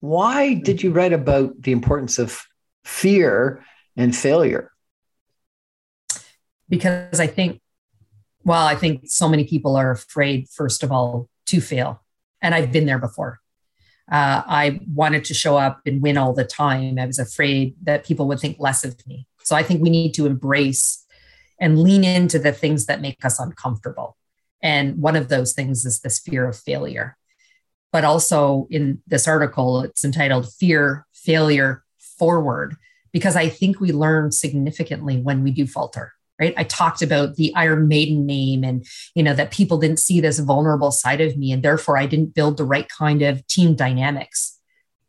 Why 0.00 0.54
did 0.54 0.82
you 0.82 0.92
write 0.92 1.12
about 1.12 1.60
the 1.60 1.72
importance 1.72 2.18
of 2.18 2.42
fear 2.84 3.64
and 3.96 4.14
failure? 4.14 4.70
Because 6.68 7.20
I 7.20 7.26
think 7.26 7.60
well, 8.44 8.66
I 8.66 8.76
think 8.76 9.04
so 9.06 9.28
many 9.28 9.44
people 9.44 9.74
are 9.76 9.90
afraid, 9.90 10.48
first 10.50 10.82
of 10.82 10.92
all, 10.92 11.28
to 11.46 11.60
fail. 11.60 12.02
And 12.42 12.54
I've 12.54 12.72
been 12.72 12.86
there 12.86 12.98
before. 12.98 13.40
Uh, 14.10 14.42
I 14.46 14.80
wanted 14.86 15.24
to 15.24 15.34
show 15.34 15.56
up 15.56 15.80
and 15.86 16.02
win 16.02 16.18
all 16.18 16.34
the 16.34 16.44
time. 16.44 16.98
I 16.98 17.06
was 17.06 17.18
afraid 17.18 17.74
that 17.84 18.04
people 18.04 18.28
would 18.28 18.38
think 18.38 18.58
less 18.60 18.84
of 18.84 18.94
me. 19.06 19.26
So 19.44 19.54
I 19.54 19.62
think 19.62 19.82
we 19.82 19.90
need 19.90 20.12
to 20.14 20.26
embrace 20.26 21.04
and 21.60 21.78
lean 21.78 22.02
into 22.02 22.38
the 22.38 22.52
things 22.52 22.86
that 22.86 23.00
make 23.00 23.24
us 23.24 23.38
uncomfortable. 23.38 24.16
And 24.62 24.98
one 25.00 25.14
of 25.14 25.28
those 25.28 25.52
things 25.52 25.84
is 25.84 26.00
this 26.00 26.18
fear 26.18 26.48
of 26.48 26.58
failure. 26.58 27.16
But 27.92 28.04
also 28.04 28.66
in 28.70 29.02
this 29.06 29.28
article, 29.28 29.82
it's 29.82 30.04
entitled 30.04 30.52
Fear, 30.52 31.06
Failure, 31.12 31.84
Forward, 32.18 32.76
because 33.12 33.36
I 33.36 33.48
think 33.48 33.78
we 33.78 33.92
learn 33.92 34.32
significantly 34.32 35.18
when 35.18 35.44
we 35.44 35.52
do 35.52 35.66
falter 35.66 36.12
right 36.38 36.54
i 36.56 36.64
talked 36.64 37.02
about 37.02 37.36
the 37.36 37.54
iron 37.54 37.88
maiden 37.88 38.26
name 38.26 38.64
and 38.64 38.86
you 39.14 39.22
know 39.22 39.34
that 39.34 39.50
people 39.50 39.78
didn't 39.78 39.98
see 39.98 40.20
this 40.20 40.38
vulnerable 40.38 40.90
side 40.90 41.20
of 41.20 41.36
me 41.36 41.52
and 41.52 41.62
therefore 41.62 41.96
i 41.96 42.06
didn't 42.06 42.34
build 42.34 42.56
the 42.56 42.64
right 42.64 42.88
kind 42.88 43.22
of 43.22 43.46
team 43.46 43.74
dynamics 43.74 44.58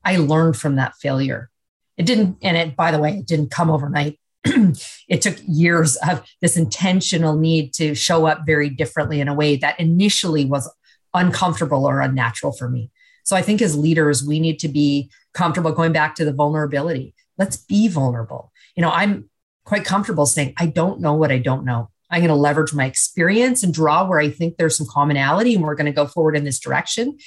i 0.04 0.18
learned 0.18 0.56
from 0.56 0.76
that 0.76 0.96
failure 0.96 1.50
it 1.98 2.06
didn't 2.06 2.38
and 2.42 2.58
it 2.58 2.76
by 2.76 2.92
the 2.92 3.00
way 3.00 3.18
it 3.18 3.26
didn't 3.26 3.52
come 3.52 3.70
overnight 3.70 4.20
it 5.08 5.22
took 5.22 5.38
years 5.48 5.98
of 6.08 6.24
this 6.42 6.58
intentional 6.58 7.36
need 7.36 7.74
to 7.74 7.96
show 7.96 8.26
up 8.26 8.42
very 8.46 8.70
differently 8.70 9.20
in 9.20 9.28
a 9.28 9.34
way 9.34 9.56
that 9.56 9.80
initially 9.80 10.46
was 10.46 10.72
uncomfortable 11.14 11.86
or 11.86 12.02
unnatural 12.02 12.52
for 12.52 12.70
me 12.70 12.92
so 13.24 13.36
i 13.36 13.42
think 13.42 13.62
as 13.62 13.78
leaders 13.78 14.24
we 14.24 14.40
need 14.40 14.60
to 14.60 14.68
be 14.68 15.10
comfortable 15.34 15.72
going 15.72 15.92
back 15.92 16.16
to 16.16 16.26
the 16.26 16.34
vulnerability 16.34 17.14
let's 17.38 17.58
be 17.58 17.88
vulnerable 17.88 18.52
you 18.76 18.82
know 18.82 18.92
i'm 18.92 19.30
quite 19.66 19.84
comfortable 19.84 20.26
saying, 20.26 20.54
I 20.58 20.68
don't 20.68 21.02
know 21.02 21.14
what 21.14 21.32
I 21.32 21.40
don't 21.40 21.66
know. 21.66 21.90
I'm 22.10 22.20
going 22.20 22.30
to 22.30 22.36
leverage 22.36 22.74
my 22.74 22.86
experience 22.86 23.64
and 23.64 23.74
draw 23.74 24.08
where 24.08 24.20
I 24.20 24.30
think 24.30 24.58
there's 24.58 24.78
some 24.78 24.88
commonality 24.90 25.56
and 25.56 25.64
we're 25.64 25.76
going 25.76 25.88
to 25.88 25.92
go 25.92 26.06
forward 26.06 26.38
in 26.38 26.44
this 26.44 26.60
direction. 26.60 27.18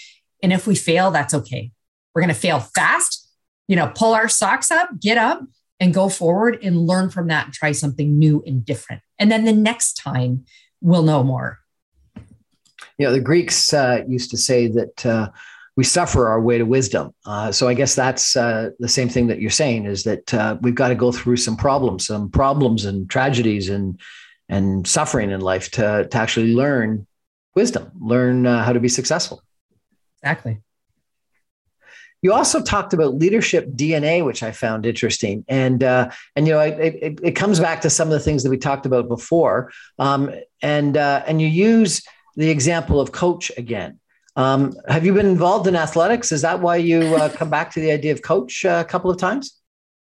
And 0.42 0.52
if 0.52 0.66
we 0.66 0.76
fail, 0.76 1.10
that's 1.10 1.34
okay. 1.34 1.72
We're 2.14 2.22
going 2.22 2.34
to 2.34 2.40
fail 2.40 2.60
fast, 2.60 3.28
you 3.66 3.74
know, 3.76 3.92
pull 3.94 4.14
our 4.14 4.28
socks 4.28 4.70
up, 4.70 4.88
get 5.00 5.18
up 5.18 5.42
and 5.81 5.95
go 5.95 6.09
forward 6.09 6.59
and 6.62 6.87
learn 6.87 7.11
from 7.11 7.29
that 7.29 7.47
and 7.47 7.55
try 7.55 7.72
something 7.72 8.18
new 8.18 8.43
and 8.47 8.64
different. 8.64 9.03
And 9.18 9.31
then 9.31 9.45
the 9.45 9.53
next 9.53 9.95
time 9.95 10.45
we'll 10.81 11.03
know 11.03 11.22
more. 11.22 11.59
You 12.99 13.07
know, 13.07 13.12
the 13.12 13.20
Greeks 13.20 13.72
uh, 13.72 14.03
used 14.09 14.31
to 14.31 14.37
say 14.37 14.66
that 14.68 15.07
uh, 15.07 15.31
we 15.76 15.85
suffer 15.85 16.29
our 16.29 16.41
way 16.41 16.59
to 16.59 16.64
wisdom. 16.64 17.14
Uh, 17.24 17.53
so 17.53 17.68
I 17.68 17.74
guess 17.74 17.95
that's 17.95 18.37
uh, 18.37 18.70
the 18.81 18.89
same 18.89 19.09
thing 19.09 19.29
that 19.29 19.41
you're 19.41 19.51
saying 19.51 19.87
is 19.87 20.03
that 20.03 20.35
uh, 20.35 20.57
we've 20.61 20.74
got 20.74 20.89
to 20.89 20.97
go 20.97 21.12
through 21.12 21.37
some 21.37 21.57
problems, 21.57 22.07
some 22.07 22.31
problems 22.31 22.85
and 22.85 23.09
tragedies 23.09 23.68
and 23.68 24.01
and 24.51 24.87
suffering 24.87 25.31
in 25.31 25.41
life 25.41 25.70
to 25.72 26.09
to 26.11 26.18
actually 26.18 26.55
learn 26.55 27.07
wisdom, 27.55 27.93
learn 28.01 28.47
uh, 28.47 28.64
how 28.64 28.72
to 28.72 28.81
be 28.81 28.89
successful. 28.89 29.43
Exactly. 30.20 30.61
You 32.22 32.32
also 32.32 32.62
talked 32.62 32.92
about 32.92 33.14
leadership 33.14 33.68
DNA, 33.72 34.24
which 34.24 34.42
I 34.42 34.50
found 34.50 34.86
interesting, 34.86 35.44
and 35.48 35.84
uh, 35.84 36.10
and 36.34 36.46
you 36.46 36.54
know 36.54 36.60
it, 36.60 36.78
it, 36.78 37.20
it, 37.22 37.32
comes 37.36 37.60
back 37.60 37.80
to 37.82 37.90
some 37.90 38.08
of 38.08 38.12
the 38.12 38.20
things 38.20 38.42
that 38.42 38.50
we 38.50 38.58
talked 38.58 38.86
about 38.86 39.08
before, 39.08 39.70
um, 39.98 40.30
and 40.60 40.96
uh, 40.96 41.22
and 41.26 41.40
you 41.40 41.46
use 41.46 42.02
the 42.36 42.50
example 42.50 43.00
of 43.00 43.12
coach 43.12 43.52
again. 43.56 44.00
Um, 44.34 44.72
have 44.88 45.04
you 45.04 45.12
been 45.14 45.26
involved 45.26 45.66
in 45.66 45.76
athletics? 45.76 46.30
Is 46.32 46.42
that 46.42 46.60
why 46.60 46.76
you 46.76 47.00
uh, 47.16 47.28
come 47.34 47.50
back 47.50 47.72
to 47.72 47.80
the 47.80 47.90
idea 47.90 48.12
of 48.12 48.22
coach 48.22 48.64
uh, 48.64 48.82
a 48.86 48.88
couple 48.88 49.10
of 49.10 49.18
times? 49.18 49.58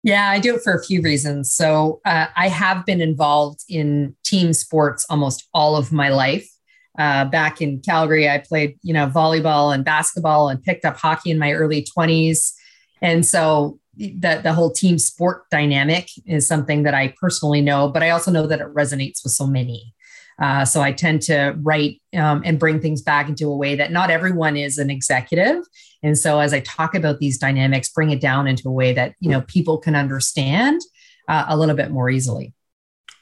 Yeah, 0.04 0.30
I 0.30 0.40
do 0.40 0.56
it 0.56 0.62
for 0.62 0.74
a 0.74 0.84
few 0.84 1.02
reasons. 1.02 1.54
So 1.54 2.02
uh, 2.06 2.28
I 2.36 2.50
have 2.50 2.86
been 2.86 3.00
involved 3.00 3.62
in 3.70 4.16
team 4.24 4.52
sports 4.52 5.06
almost 5.10 5.48
all 5.54 5.78
of 5.78 5.94
my 5.94 6.10
life. 6.10 6.50
Uh, 6.98 7.26
back 7.26 7.62
in 7.62 7.80
Calgary, 7.80 8.30
I 8.30 8.38
played, 8.38 8.78
you 8.84 8.94
know, 8.94 9.08
volleyball 9.08 9.74
and 9.74 9.84
basketball 9.84 10.50
and 10.50 10.62
picked 10.62 10.86
up 10.86 10.98
hockey 10.98 11.32
in 11.32 11.40
my 11.40 11.54
early 11.54 11.86
20s. 11.98 12.54
And 13.02 13.26
so 13.26 13.80
the, 13.96 14.40
the 14.44 14.54
whole 14.54 14.72
team 14.72 14.98
sport 14.98 15.50
dynamic 15.50 16.10
is 16.26 16.48
something 16.48 16.84
that 16.84 16.94
I 16.94 17.14
personally 17.20 17.62
know, 17.62 17.90
but 17.90 18.04
I 18.04 18.12
also 18.12 18.32
know 18.32 18.48
that 18.48 18.62
it 18.62 18.74
resonates 18.74 19.24
with 19.24 19.34
so 19.34 19.48
many. 19.48 19.94
Uh, 20.42 20.66
so 20.66 20.82
I 20.82 20.92
tend 20.92 21.22
to 21.24 21.56
write 21.62 22.02
um, 22.16 22.42
and 22.46 22.60
bring 22.60 22.80
things 22.80 23.02
back 23.02 23.30
into 23.30 23.52
a 23.52 23.56
way 23.56 23.76
that 23.76 23.92
not 23.92 24.10
everyone 24.10 24.58
is 24.58 24.78
an 24.78 24.90
executive. 24.90 25.64
And 26.02 26.18
so 26.18 26.40
as 26.40 26.54
I 26.54 26.60
talk 26.62 26.96
about 26.96 27.20
these 27.20 27.38
dynamics, 27.38 27.90
bring 27.90 28.10
it 28.10 28.20
down 28.20 28.48
into 28.48 28.68
a 28.68 28.72
way 28.72 28.94
that 28.94 29.14
you 29.20 29.30
know 29.30 29.42
people 29.42 29.78
can 29.78 29.96
understand 29.96 30.82
uh, 31.28 31.46
a 31.48 31.58
little 31.58 31.76
bit 31.76 31.92
more 31.92 32.10
easily. 32.10 32.54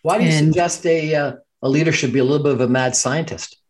Why 0.04 0.18
do 0.18 0.24
you 0.24 0.32
and, 0.32 0.48
suggest 0.48 0.86
a 0.86 1.16
uh, 1.16 1.34
a 1.62 1.70
leader 1.70 1.92
should 1.92 2.14
be 2.14 2.20
a 2.20 2.24
little 2.24 2.44
bit 2.44 2.54
of 2.54 2.62
a 2.62 2.68
mad 2.68 2.96
scientist? 2.96 3.61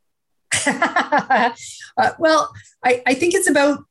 Uh, 1.98 2.12
well, 2.20 2.54
I, 2.86 3.04
I 3.06 3.14
think 3.14 3.34
it's 3.34 3.50
about 3.50 3.84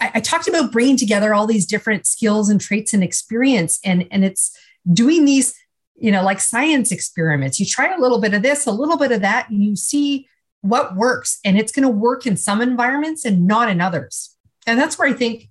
I, 0.00 0.10
I 0.14 0.20
talked 0.20 0.48
about 0.48 0.72
bringing 0.72 0.96
together 0.96 1.34
all 1.34 1.46
these 1.46 1.66
different 1.66 2.06
skills 2.06 2.48
and 2.48 2.60
traits 2.60 2.92
and 2.92 3.02
experience, 3.02 3.78
and 3.84 4.06
and 4.10 4.24
it's 4.24 4.56
doing 4.92 5.24
these, 5.24 5.54
you 5.94 6.10
know, 6.10 6.22
like 6.22 6.40
science 6.40 6.92
experiments. 6.92 7.60
You 7.60 7.66
try 7.66 7.94
a 7.94 8.00
little 8.00 8.20
bit 8.20 8.34
of 8.34 8.42
this, 8.42 8.66
a 8.66 8.72
little 8.72 8.96
bit 8.96 9.12
of 9.12 9.20
that, 9.22 9.48
and 9.48 9.62
you 9.62 9.76
see 9.76 10.28
what 10.62 10.96
works, 10.96 11.38
and 11.44 11.58
it's 11.58 11.72
going 11.72 11.84
to 11.84 11.88
work 11.88 12.26
in 12.26 12.36
some 12.36 12.60
environments 12.60 13.24
and 13.24 13.46
not 13.46 13.68
in 13.68 13.80
others. 13.80 14.34
And 14.66 14.78
that's 14.78 14.98
where 14.98 15.08
I 15.08 15.12
think 15.12 15.48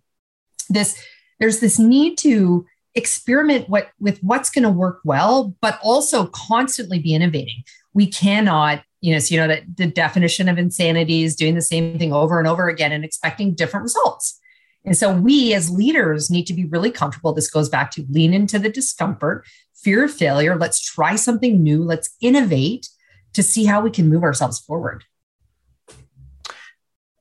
this 0.69 1.01
there's 1.39 1.59
this 1.59 1.79
need 1.79 2.17
to 2.19 2.65
experiment 2.95 3.69
what 3.69 3.89
with 3.99 4.19
what's 4.19 4.49
going 4.49 4.63
to 4.63 4.69
work 4.69 4.99
well, 5.03 5.55
but 5.61 5.79
also 5.81 6.27
constantly 6.27 6.99
be 6.99 7.13
innovating. 7.13 7.63
We 7.95 8.05
cannot, 8.05 8.83
you 9.01 9.13
know, 9.13 9.19
so 9.19 9.33
you 9.33 9.41
know 9.41 9.47
that 9.47 9.63
the 9.75 9.87
definition 9.87 10.47
of 10.47 10.59
insanity 10.59 11.23
is 11.23 11.35
doing 11.35 11.55
the 11.55 11.61
same 11.61 11.97
thing 11.97 12.13
over 12.13 12.37
and 12.37 12.47
over 12.47 12.69
again 12.69 12.91
and 12.91 13.03
expecting 13.03 13.55
different 13.55 13.85
results. 13.85 14.39
And 14.85 14.95
so 14.95 15.15
we 15.15 15.55
as 15.55 15.71
leaders 15.71 16.29
need 16.29 16.45
to 16.45 16.53
be 16.53 16.65
really 16.65 16.91
comfortable. 16.91 17.33
This 17.33 17.49
goes 17.49 17.69
back 17.69 17.89
to 17.91 18.05
lean 18.09 18.33
into 18.33 18.59
the 18.59 18.69
discomfort, 18.69 19.47
fear 19.73 20.05
of 20.05 20.13
failure. 20.13 20.55
Let's 20.55 20.79
try 20.79 21.15
something 21.15 21.63
new. 21.63 21.83
Let's 21.83 22.15
innovate 22.21 22.89
to 23.33 23.41
see 23.41 23.65
how 23.65 23.81
we 23.81 23.89
can 23.89 24.07
move 24.07 24.23
ourselves 24.23 24.59
forward. 24.59 25.03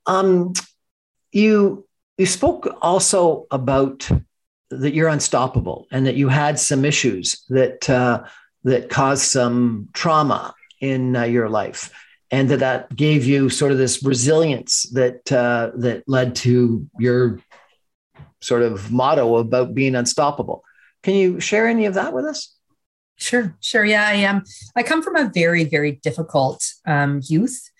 Um, 0.07 0.53
you 1.33 1.87
you 2.18 2.27
spoke 2.27 2.77
also 2.83 3.47
about 3.51 4.09
that 4.70 4.95
you're 4.95 5.09
unstoppable 5.09 5.87
and 5.91 6.07
that 6.07 6.16
you 6.16 6.29
had 6.29 6.59
some 6.59 6.85
issues 6.85 7.45
that 7.49 7.89
uh, 7.89 8.25
that 8.64 8.89
caused 8.89 9.22
some 9.22 9.89
trauma 9.93 10.55
in 10.91 11.16
uh, 11.16 11.24
your 11.24 11.49
life. 11.49 11.91
And 12.30 12.49
that 12.51 12.61
that 12.61 12.95
gave 12.97 13.24
you 13.24 13.49
sort 13.49 13.70
of 13.72 13.78
this 13.78 14.03
resilience 14.03 14.82
that 14.91 15.30
uh, 15.30 15.70
that 15.76 16.03
led 16.07 16.35
to 16.37 16.89
your 16.99 17.39
sort 18.41 18.62
of 18.62 18.91
motto 18.91 19.37
about 19.37 19.74
being 19.74 19.95
unstoppable. 19.95 20.62
Can 21.03 21.14
you 21.14 21.41
share 21.41 21.66
any 21.66 21.87
of 21.87 21.95
that 21.95 22.12
with 22.12 22.24
us? 22.24 22.57
Sure 23.16 23.57
sure. 23.61 23.85
Yeah 23.85 24.07
i 24.07 24.14
am. 24.14 24.43
I 24.74 24.82
come 24.82 25.03
from 25.03 25.16
a 25.16 25.30
very 25.32 25.64
very 25.64 25.93
difficult 25.93 26.64
um, 26.87 27.20
youth. 27.24 27.70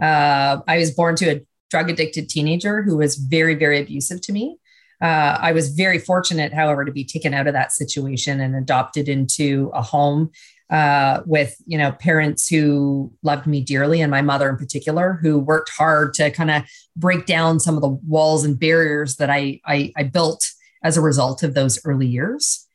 Uh, 0.00 0.58
i 0.66 0.78
was 0.78 0.90
born 0.92 1.16
to 1.16 1.26
a 1.30 1.40
drug 1.70 1.90
addicted 1.90 2.28
teenager 2.28 2.82
who 2.82 2.96
was 2.96 3.16
very 3.16 3.54
very 3.54 3.80
abusive 3.80 4.20
to 4.22 4.32
me. 4.32 4.58
Uh, 5.02 5.36
I 5.40 5.52
was 5.52 5.70
very 5.70 5.98
fortunate, 5.98 6.54
however, 6.54 6.84
to 6.84 6.92
be 6.92 7.04
taken 7.04 7.34
out 7.34 7.46
of 7.46 7.52
that 7.52 7.72
situation 7.72 8.40
and 8.40 8.54
adopted 8.54 9.08
into 9.08 9.70
a 9.74 9.82
home 9.82 10.30
uh, 10.70 11.20
with 11.26 11.56
you 11.66 11.78
know 11.78 11.92
parents 11.92 12.48
who 12.48 13.12
loved 13.22 13.46
me 13.46 13.60
dearly, 13.60 14.00
and 14.00 14.10
my 14.10 14.22
mother 14.22 14.48
in 14.48 14.56
particular, 14.56 15.18
who 15.22 15.38
worked 15.38 15.70
hard 15.70 16.14
to 16.14 16.30
kind 16.30 16.50
of 16.50 16.62
break 16.96 17.26
down 17.26 17.60
some 17.60 17.76
of 17.76 17.82
the 17.82 17.88
walls 17.88 18.44
and 18.44 18.58
barriers 18.58 19.16
that 19.16 19.30
I, 19.30 19.60
I, 19.66 19.92
I 19.96 20.04
built 20.04 20.44
as 20.82 20.96
a 20.96 21.00
result 21.00 21.42
of 21.42 21.54
those 21.54 21.84
early 21.84 22.06
years. 22.06 22.66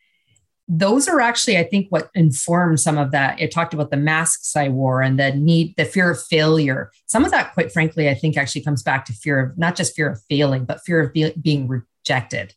Those 0.67 1.07
are 1.07 1.19
actually, 1.19 1.57
I 1.57 1.63
think, 1.63 1.87
what 1.89 2.09
informed 2.13 2.79
some 2.79 2.99
of 2.99 3.11
that. 3.11 3.39
It 3.39 3.51
talked 3.51 3.73
about 3.73 3.89
the 3.89 3.97
masks 3.97 4.55
I 4.55 4.69
wore 4.69 5.01
and 5.01 5.19
the 5.19 5.33
need, 5.33 5.75
the 5.77 5.85
fear 5.85 6.11
of 6.11 6.21
failure. 6.21 6.91
Some 7.07 7.25
of 7.25 7.31
that, 7.31 7.53
quite 7.55 7.71
frankly, 7.71 8.07
I 8.07 8.13
think 8.13 8.37
actually 8.37 8.61
comes 8.61 8.83
back 8.83 9.05
to 9.05 9.13
fear 9.13 9.39
of 9.39 9.57
not 9.57 9.75
just 9.75 9.95
fear 9.95 10.11
of 10.11 10.21
failing, 10.29 10.65
but 10.65 10.81
fear 10.85 10.99
of 11.01 11.11
be, 11.11 11.33
being 11.41 11.67
rejected. 11.67 12.53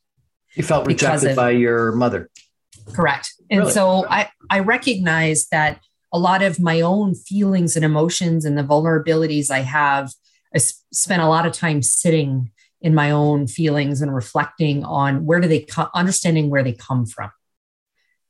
You 0.54 0.62
felt 0.62 0.86
rejected 0.86 1.30
of, 1.30 1.36
by 1.36 1.50
your 1.50 1.92
mother. 1.92 2.28
Correct. 2.92 3.32
And 3.52 3.60
really? 3.60 3.72
so 3.72 4.06
I, 4.08 4.30
I 4.48 4.60
recognize 4.60 5.48
that 5.48 5.82
a 6.10 6.18
lot 6.18 6.42
of 6.42 6.58
my 6.58 6.80
own 6.80 7.14
feelings 7.14 7.76
and 7.76 7.84
emotions 7.84 8.46
and 8.46 8.56
the 8.56 8.64
vulnerabilities 8.64 9.50
I 9.50 9.58
have, 9.58 10.10
I 10.54 10.58
spent 10.58 11.20
a 11.20 11.28
lot 11.28 11.44
of 11.44 11.52
time 11.52 11.82
sitting 11.82 12.50
in 12.80 12.94
my 12.94 13.10
own 13.10 13.46
feelings 13.46 14.00
and 14.00 14.14
reflecting 14.14 14.84
on 14.84 15.26
where 15.26 15.38
do 15.38 15.48
they 15.48 15.60
come, 15.60 15.88
understanding 15.94 16.48
where 16.48 16.62
they 16.62 16.72
come 16.72 17.04
from 17.04 17.30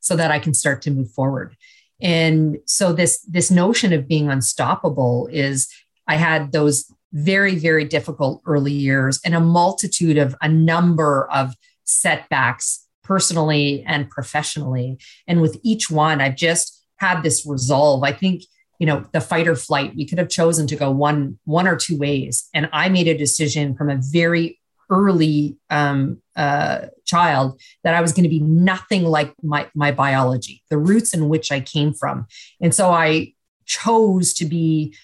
so 0.00 0.16
that 0.16 0.32
I 0.32 0.40
can 0.40 0.54
start 0.54 0.82
to 0.82 0.90
move 0.90 1.12
forward. 1.12 1.56
And 2.00 2.58
so 2.66 2.92
this, 2.92 3.20
this 3.20 3.48
notion 3.48 3.92
of 3.92 4.08
being 4.08 4.28
unstoppable 4.28 5.28
is 5.30 5.68
I 6.08 6.16
had 6.16 6.50
those 6.50 6.92
very, 7.12 7.54
very 7.54 7.84
difficult 7.84 8.42
early 8.44 8.72
years 8.72 9.20
and 9.24 9.36
a 9.36 9.40
multitude 9.40 10.18
of 10.18 10.34
a 10.42 10.48
number 10.48 11.30
of 11.30 11.54
setbacks 11.84 12.81
personally 13.02 13.84
and 13.86 14.08
professionally. 14.10 14.98
And 15.26 15.40
with 15.40 15.58
each 15.62 15.90
one, 15.90 16.20
I've 16.20 16.36
just 16.36 16.84
had 16.96 17.22
this 17.22 17.44
resolve. 17.46 18.04
I 18.04 18.12
think, 18.12 18.42
you 18.78 18.86
know, 18.86 19.04
the 19.12 19.20
fight 19.20 19.48
or 19.48 19.56
flight, 19.56 19.94
we 19.96 20.06
could 20.06 20.18
have 20.18 20.28
chosen 20.28 20.66
to 20.68 20.76
go 20.76 20.90
one, 20.90 21.38
one 21.44 21.66
or 21.66 21.76
two 21.76 21.98
ways. 21.98 22.48
And 22.54 22.68
I 22.72 22.88
made 22.88 23.08
a 23.08 23.16
decision 23.16 23.74
from 23.74 23.90
a 23.90 23.98
very 24.00 24.60
early 24.90 25.56
um, 25.70 26.20
uh, 26.36 26.86
child 27.04 27.60
that 27.82 27.94
I 27.94 28.00
was 28.00 28.12
going 28.12 28.24
to 28.24 28.28
be 28.28 28.40
nothing 28.40 29.04
like 29.04 29.32
my, 29.42 29.68
my 29.74 29.90
biology, 29.90 30.62
the 30.70 30.78
roots 30.78 31.14
in 31.14 31.28
which 31.28 31.50
I 31.50 31.60
came 31.60 31.94
from. 31.94 32.26
And 32.60 32.74
so 32.74 32.90
I 32.90 33.34
chose 33.64 34.34
to 34.34 34.44
be 34.44 34.94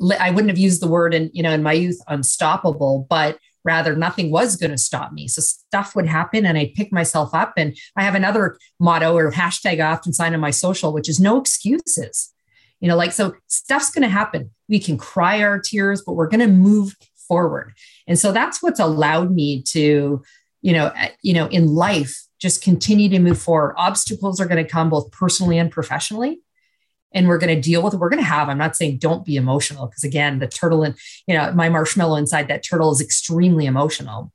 I 0.00 0.30
wouldn't 0.30 0.50
have 0.50 0.58
used 0.58 0.82
the 0.82 0.88
word 0.88 1.14
in, 1.14 1.30
you 1.32 1.42
know, 1.42 1.52
in 1.52 1.62
my 1.62 1.72
youth, 1.72 2.00
unstoppable, 2.08 3.06
but 3.08 3.38
rather 3.64 3.96
nothing 3.96 4.30
was 4.30 4.56
going 4.56 4.70
to 4.70 4.78
stop 4.78 5.12
me. 5.12 5.28
So 5.28 5.40
stuff 5.40 5.94
would 5.94 6.06
happen 6.06 6.46
and 6.46 6.56
I'd 6.56 6.74
pick 6.74 6.92
myself 6.92 7.34
up. 7.34 7.54
And 7.56 7.76
I 7.96 8.02
have 8.02 8.14
another 8.14 8.56
motto 8.80 9.14
or 9.14 9.30
hashtag 9.30 9.80
I 9.80 9.90
often 9.90 10.12
sign 10.12 10.34
on 10.34 10.40
my 10.40 10.50
social, 10.50 10.92
which 10.92 11.08
is 11.08 11.20
no 11.20 11.38
excuses. 11.40 12.32
You 12.80 12.88
know, 12.88 12.96
like, 12.96 13.12
so 13.12 13.34
stuff's 13.48 13.90
going 13.90 14.02
to 14.02 14.08
happen. 14.08 14.50
We 14.68 14.78
can 14.78 14.96
cry 14.96 15.42
our 15.42 15.58
tears, 15.58 16.02
but 16.02 16.12
we're 16.12 16.28
going 16.28 16.40
to 16.40 16.46
move 16.46 16.94
forward. 17.26 17.74
And 18.06 18.18
so 18.18 18.32
that's 18.32 18.62
what's 18.62 18.80
allowed 18.80 19.32
me 19.32 19.62
to, 19.62 20.22
you 20.62 20.72
know, 20.72 20.92
eh, 20.96 21.10
you 21.22 21.34
know, 21.34 21.46
in 21.48 21.74
life, 21.74 22.24
just 22.38 22.62
continue 22.62 23.08
to 23.08 23.18
move 23.18 23.40
forward. 23.40 23.74
Obstacles 23.76 24.40
are 24.40 24.46
going 24.46 24.64
to 24.64 24.70
come 24.70 24.90
both 24.90 25.10
personally 25.10 25.58
and 25.58 25.72
professionally 25.72 26.40
and 27.12 27.28
we're 27.28 27.38
going 27.38 27.54
to 27.54 27.60
deal 27.60 27.82
with 27.82 27.94
it. 27.94 28.00
We're 28.00 28.10
going 28.10 28.22
to 28.22 28.28
have, 28.28 28.48
I'm 28.48 28.58
not 28.58 28.76
saying 28.76 28.98
don't 28.98 29.24
be 29.24 29.36
emotional, 29.36 29.86
because 29.86 30.04
again, 30.04 30.38
the 30.38 30.46
turtle 30.46 30.82
and, 30.82 30.96
you 31.26 31.34
know, 31.34 31.52
my 31.52 31.68
marshmallow 31.68 32.16
inside 32.16 32.48
that 32.48 32.62
turtle 32.62 32.90
is 32.92 33.00
extremely 33.00 33.66
emotional. 33.66 34.32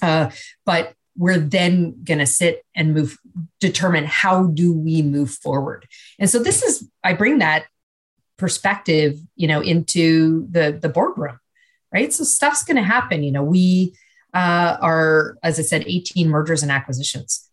Uh, 0.00 0.30
but 0.64 0.94
we're 1.16 1.38
then 1.38 2.02
going 2.04 2.18
to 2.18 2.26
sit 2.26 2.64
and 2.74 2.94
move, 2.94 3.16
determine 3.60 4.04
how 4.04 4.46
do 4.46 4.72
we 4.72 5.02
move 5.02 5.30
forward. 5.30 5.86
And 6.18 6.28
so 6.28 6.38
this 6.38 6.62
is, 6.62 6.88
I 7.02 7.14
bring 7.14 7.38
that 7.38 7.66
perspective, 8.36 9.18
you 9.36 9.46
know, 9.46 9.60
into 9.60 10.46
the, 10.50 10.76
the 10.80 10.88
boardroom, 10.88 11.38
right? 11.92 12.12
So 12.12 12.24
stuff's 12.24 12.64
going 12.64 12.76
to 12.76 12.82
happen. 12.82 13.22
You 13.22 13.32
know, 13.32 13.44
we 13.44 13.94
uh, 14.34 14.76
are, 14.80 15.36
as 15.42 15.58
I 15.60 15.62
said, 15.62 15.84
18 15.86 16.28
mergers 16.28 16.62
and 16.62 16.72
acquisitions 16.72 17.43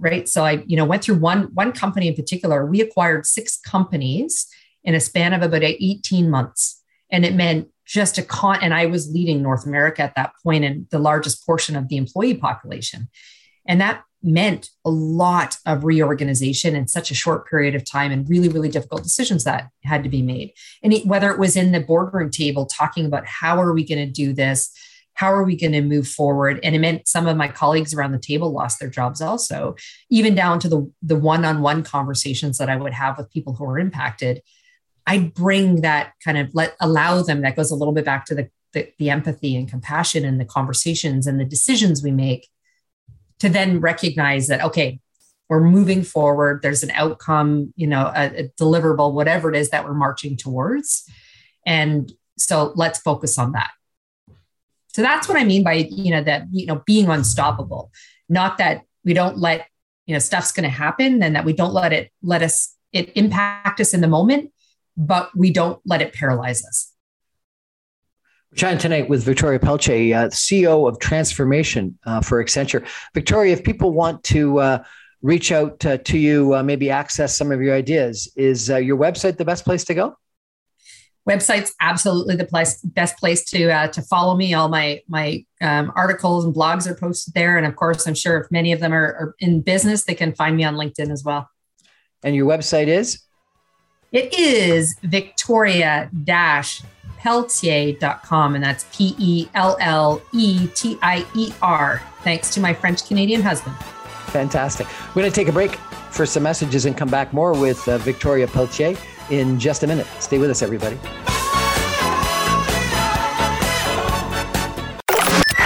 right? 0.00 0.28
So 0.28 0.44
i 0.44 0.64
you 0.66 0.76
know 0.76 0.84
went 0.84 1.04
through 1.04 1.16
one 1.16 1.54
one 1.54 1.72
company 1.72 2.08
in 2.08 2.14
particular. 2.14 2.66
We 2.66 2.80
acquired 2.80 3.26
six 3.26 3.58
companies 3.58 4.46
in 4.82 4.94
a 4.94 5.00
span 5.00 5.32
of 5.32 5.42
about 5.42 5.62
18 5.62 6.30
months. 6.30 6.82
And 7.10 7.24
it 7.24 7.34
meant 7.34 7.68
just 7.84 8.18
a 8.18 8.22
con 8.22 8.58
and 8.62 8.72
i 8.72 8.86
was 8.86 9.10
leading 9.12 9.42
north 9.42 9.66
america 9.66 10.00
at 10.02 10.14
that 10.14 10.32
point 10.44 10.64
and 10.64 10.86
the 10.90 10.98
largest 10.98 11.44
portion 11.44 11.76
of 11.76 11.88
the 11.88 11.96
employee 11.96 12.36
population. 12.36 13.08
And 13.66 13.80
that 13.80 14.02
meant 14.22 14.68
a 14.84 14.90
lot 14.90 15.56
of 15.66 15.84
reorganization 15.84 16.76
in 16.76 16.86
such 16.86 17.10
a 17.10 17.14
short 17.14 17.48
period 17.48 17.74
of 17.74 17.88
time 17.88 18.12
and 18.12 18.28
really 18.28 18.48
really 18.48 18.68
difficult 18.68 19.02
decisions 19.02 19.44
that 19.44 19.68
had 19.84 20.02
to 20.02 20.08
be 20.08 20.22
made. 20.22 20.52
And 20.82 20.94
whether 21.04 21.30
it 21.30 21.38
was 21.38 21.56
in 21.56 21.72
the 21.72 21.80
boardroom 21.80 22.30
table 22.30 22.66
talking 22.66 23.06
about 23.06 23.26
how 23.26 23.60
are 23.60 23.72
we 23.72 23.84
going 23.84 24.06
to 24.06 24.12
do 24.12 24.32
this 24.32 24.70
how 25.14 25.32
are 25.32 25.44
we 25.44 25.56
going 25.56 25.72
to 25.72 25.82
move 25.82 26.08
forward? 26.08 26.60
And 26.62 26.74
it 26.74 26.78
meant 26.78 27.06
some 27.06 27.26
of 27.26 27.36
my 27.36 27.48
colleagues 27.48 27.92
around 27.92 28.12
the 28.12 28.18
table 28.18 28.52
lost 28.52 28.80
their 28.80 28.88
jobs 28.88 29.20
also 29.20 29.76
even 30.08 30.34
down 30.34 30.58
to 30.60 30.68
the 30.68 30.90
the 31.02 31.16
one-on-one 31.16 31.82
conversations 31.82 32.58
that 32.58 32.70
i 32.70 32.76
would 32.76 32.94
have 32.94 33.18
with 33.18 33.30
people 33.30 33.54
who 33.54 33.64
were 33.64 33.78
impacted. 33.78 34.42
I 35.06 35.18
bring 35.18 35.82
that 35.82 36.12
kind 36.24 36.38
of 36.38 36.50
let 36.54 36.76
allow 36.80 37.22
them 37.22 37.42
that 37.42 37.56
goes 37.56 37.70
a 37.70 37.74
little 37.74 37.92
bit 37.92 38.04
back 38.04 38.24
to 38.26 38.34
the, 38.34 38.48
the, 38.72 38.88
the 38.98 39.10
empathy 39.10 39.56
and 39.56 39.68
compassion 39.68 40.24
and 40.24 40.40
the 40.40 40.44
conversations 40.44 41.26
and 41.26 41.40
the 41.40 41.44
decisions 41.44 42.02
we 42.02 42.12
make 42.12 42.48
to 43.40 43.48
then 43.48 43.80
recognize 43.80 44.46
that 44.48 44.62
okay 44.62 45.00
we're 45.48 45.60
moving 45.60 46.04
forward. 46.04 46.60
There's 46.62 46.84
an 46.84 46.92
outcome 46.92 47.74
you 47.76 47.86
know 47.86 48.10
a, 48.14 48.44
a 48.44 48.48
deliverable 48.60 49.12
whatever 49.12 49.50
it 49.50 49.56
is 49.56 49.70
that 49.70 49.84
we're 49.84 49.94
marching 49.94 50.36
towards. 50.36 51.04
And 51.66 52.10
so 52.38 52.72
let's 52.74 53.00
focus 53.00 53.36
on 53.36 53.52
that 53.52 53.70
so 54.92 55.02
that's 55.02 55.28
what 55.28 55.36
I 55.36 55.44
mean 55.44 55.62
by, 55.62 55.74
you 55.90 56.10
know, 56.10 56.22
that, 56.22 56.46
you 56.50 56.66
know, 56.66 56.82
being 56.86 57.08
unstoppable, 57.08 57.92
not 58.28 58.58
that 58.58 58.82
we 59.04 59.14
don't 59.14 59.38
let, 59.38 59.66
you 60.06 60.14
know, 60.14 60.18
stuff's 60.18 60.52
going 60.52 60.64
to 60.64 60.70
happen 60.70 61.22
and 61.22 61.36
that 61.36 61.44
we 61.44 61.52
don't 61.52 61.72
let 61.72 61.92
it, 61.92 62.10
let 62.22 62.42
us, 62.42 62.76
it 62.92 63.16
impact 63.16 63.80
us 63.80 63.94
in 63.94 64.00
the 64.00 64.08
moment, 64.08 64.52
but 64.96 65.30
we 65.36 65.52
don't 65.52 65.80
let 65.84 66.02
it 66.02 66.12
paralyze 66.12 66.64
us. 66.64 66.92
We're 68.50 68.56
chatting 68.56 68.78
tonight 68.78 69.08
with 69.08 69.22
Victoria 69.22 69.60
Pelletier, 69.60 70.16
uh, 70.16 70.26
CEO 70.26 70.88
of 70.88 70.98
Transformation 70.98 71.96
uh, 72.04 72.20
for 72.20 72.42
Accenture. 72.42 72.84
Victoria, 73.14 73.52
if 73.52 73.62
people 73.62 73.92
want 73.92 74.24
to 74.24 74.58
uh, 74.58 74.84
reach 75.22 75.52
out 75.52 75.84
uh, 75.86 75.98
to 75.98 76.18
you, 76.18 76.56
uh, 76.56 76.62
maybe 76.64 76.90
access 76.90 77.36
some 77.36 77.52
of 77.52 77.62
your 77.62 77.76
ideas, 77.76 78.32
is 78.36 78.68
uh, 78.70 78.76
your 78.76 78.96
website 78.96 79.36
the 79.36 79.44
best 79.44 79.64
place 79.64 79.84
to 79.84 79.94
go? 79.94 80.16
Website's 81.28 81.74
absolutely 81.80 82.36
the 82.36 82.44
place, 82.44 82.80
best 82.82 83.18
place 83.18 83.44
to 83.50 83.70
uh, 83.70 83.88
to 83.88 84.02
follow 84.02 84.36
me. 84.36 84.54
All 84.54 84.68
my 84.68 85.00
my 85.08 85.44
um, 85.60 85.92
articles 85.94 86.44
and 86.44 86.54
blogs 86.54 86.86
are 86.86 86.94
posted 86.94 87.34
there, 87.34 87.56
and 87.56 87.66
of 87.66 87.76
course, 87.76 88.06
I'm 88.06 88.14
sure 88.14 88.38
if 88.38 88.50
many 88.50 88.72
of 88.72 88.80
them 88.80 88.92
are, 88.92 89.06
are 89.06 89.34
in 89.38 89.60
business, 89.60 90.04
they 90.04 90.14
can 90.14 90.34
find 90.34 90.56
me 90.56 90.64
on 90.64 90.74
LinkedIn 90.74 91.10
as 91.10 91.24
well. 91.24 91.48
And 92.22 92.34
your 92.34 92.46
website 92.46 92.88
is? 92.88 93.22
It 94.12 94.38
is 94.38 94.96
Victoria 95.02 96.10
Pelletier.com, 97.18 98.54
and 98.54 98.64
that's 98.64 98.84
P 98.92 99.14
E 99.18 99.48
L 99.54 99.76
L 99.80 100.22
E 100.32 100.66
T 100.74 100.98
I 101.02 101.26
E 101.34 101.52
R. 101.62 102.02
Thanks 102.22 102.52
to 102.54 102.60
my 102.60 102.74
French 102.74 103.06
Canadian 103.06 103.42
husband. 103.42 103.76
Fantastic. 104.26 104.86
We're 105.08 105.22
going 105.22 105.32
to 105.32 105.34
take 105.34 105.48
a 105.48 105.52
break 105.52 105.74
for 106.10 106.24
some 106.24 106.42
messages 106.42 106.86
and 106.86 106.96
come 106.96 107.08
back 107.08 107.32
more 107.32 107.52
with 107.52 107.86
uh, 107.88 107.98
Victoria 107.98 108.46
Pelletier 108.46 108.96
in 109.30 109.58
just 109.58 109.82
a 109.82 109.86
minute. 109.86 110.06
Stay 110.18 110.38
with 110.38 110.50
us, 110.50 110.62
everybody. 110.62 110.98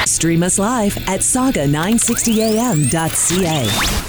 Stream 0.06 0.42
us 0.42 0.58
live 0.58 0.96
at 1.08 1.20
saga960am.ca. 1.20 4.03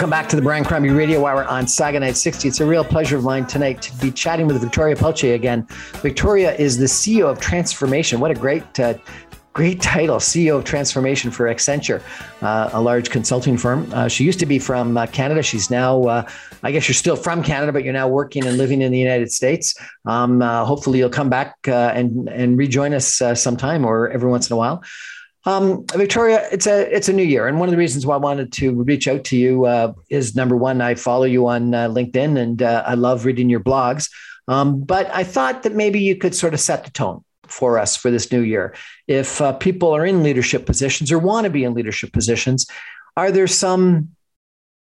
Welcome 0.00 0.12
back 0.12 0.30
to 0.30 0.36
the 0.36 0.40
Brian 0.40 0.64
Crombie 0.64 0.88
Radio 0.88 1.26
Hour 1.26 1.44
on 1.44 1.66
Saga 1.66 2.00
960. 2.00 2.48
It's 2.48 2.60
a 2.60 2.64
real 2.64 2.82
pleasure 2.82 3.18
of 3.18 3.24
mine 3.24 3.46
tonight 3.46 3.82
to 3.82 3.94
be 3.98 4.10
chatting 4.10 4.46
with 4.46 4.58
Victoria 4.58 4.96
Pelletier 4.96 5.34
again. 5.34 5.66
Victoria 6.00 6.54
is 6.54 6.78
the 6.78 6.86
CEO 6.86 7.30
of 7.30 7.38
Transformation. 7.38 8.18
What 8.18 8.30
a 8.30 8.34
great 8.34 8.80
uh, 8.80 8.94
great 9.52 9.82
title, 9.82 10.16
CEO 10.16 10.56
of 10.56 10.64
Transformation 10.64 11.30
for 11.30 11.54
Accenture, 11.54 12.00
uh, 12.40 12.70
a 12.72 12.80
large 12.80 13.10
consulting 13.10 13.58
firm. 13.58 13.92
Uh, 13.92 14.08
she 14.08 14.24
used 14.24 14.38
to 14.38 14.46
be 14.46 14.58
from 14.58 14.96
uh, 14.96 15.04
Canada. 15.04 15.42
She's 15.42 15.68
now, 15.70 16.04
uh, 16.04 16.26
I 16.62 16.72
guess 16.72 16.88
you're 16.88 16.94
still 16.94 17.14
from 17.14 17.42
Canada, 17.42 17.70
but 17.70 17.84
you're 17.84 17.92
now 17.92 18.08
working 18.08 18.46
and 18.46 18.56
living 18.56 18.80
in 18.80 18.92
the 18.92 18.98
United 18.98 19.30
States. 19.30 19.74
Um, 20.06 20.40
uh, 20.40 20.64
hopefully, 20.64 20.98
you'll 20.98 21.10
come 21.10 21.28
back 21.28 21.56
uh, 21.68 21.92
and 21.94 22.26
and 22.30 22.56
rejoin 22.56 22.94
us 22.94 23.20
sometime 23.34 23.84
or 23.84 24.08
every 24.08 24.30
once 24.30 24.48
in 24.48 24.54
a 24.54 24.56
while. 24.56 24.82
Um, 25.46 25.86
Victoria, 25.94 26.46
it's 26.52 26.66
a 26.66 26.94
it's 26.94 27.08
a 27.08 27.12
new 27.12 27.24
year, 27.24 27.48
and 27.48 27.58
one 27.58 27.68
of 27.68 27.70
the 27.70 27.78
reasons 27.78 28.04
why 28.04 28.14
I 28.14 28.18
wanted 28.18 28.52
to 28.52 28.82
reach 28.82 29.08
out 29.08 29.24
to 29.24 29.36
you 29.36 29.64
uh, 29.64 29.94
is 30.10 30.36
number 30.36 30.54
one, 30.54 30.82
I 30.82 30.94
follow 30.94 31.24
you 31.24 31.46
on 31.46 31.74
uh, 31.74 31.88
LinkedIn, 31.88 32.38
and 32.38 32.62
uh, 32.62 32.84
I 32.86 32.94
love 32.94 33.24
reading 33.24 33.48
your 33.48 33.60
blogs. 33.60 34.10
Um, 34.48 34.82
but 34.82 35.08
I 35.14 35.24
thought 35.24 35.62
that 35.62 35.74
maybe 35.74 36.00
you 36.00 36.16
could 36.16 36.34
sort 36.34 36.52
of 36.52 36.60
set 36.60 36.84
the 36.84 36.90
tone 36.90 37.24
for 37.46 37.78
us 37.78 37.96
for 37.96 38.10
this 38.10 38.30
new 38.30 38.40
year. 38.40 38.74
If 39.06 39.40
uh, 39.40 39.54
people 39.54 39.94
are 39.94 40.04
in 40.04 40.22
leadership 40.22 40.66
positions 40.66 41.10
or 41.10 41.18
want 41.18 41.44
to 41.44 41.50
be 41.50 41.64
in 41.64 41.72
leadership 41.72 42.12
positions, 42.12 42.66
are 43.16 43.32
there 43.32 43.46
some 43.46 44.10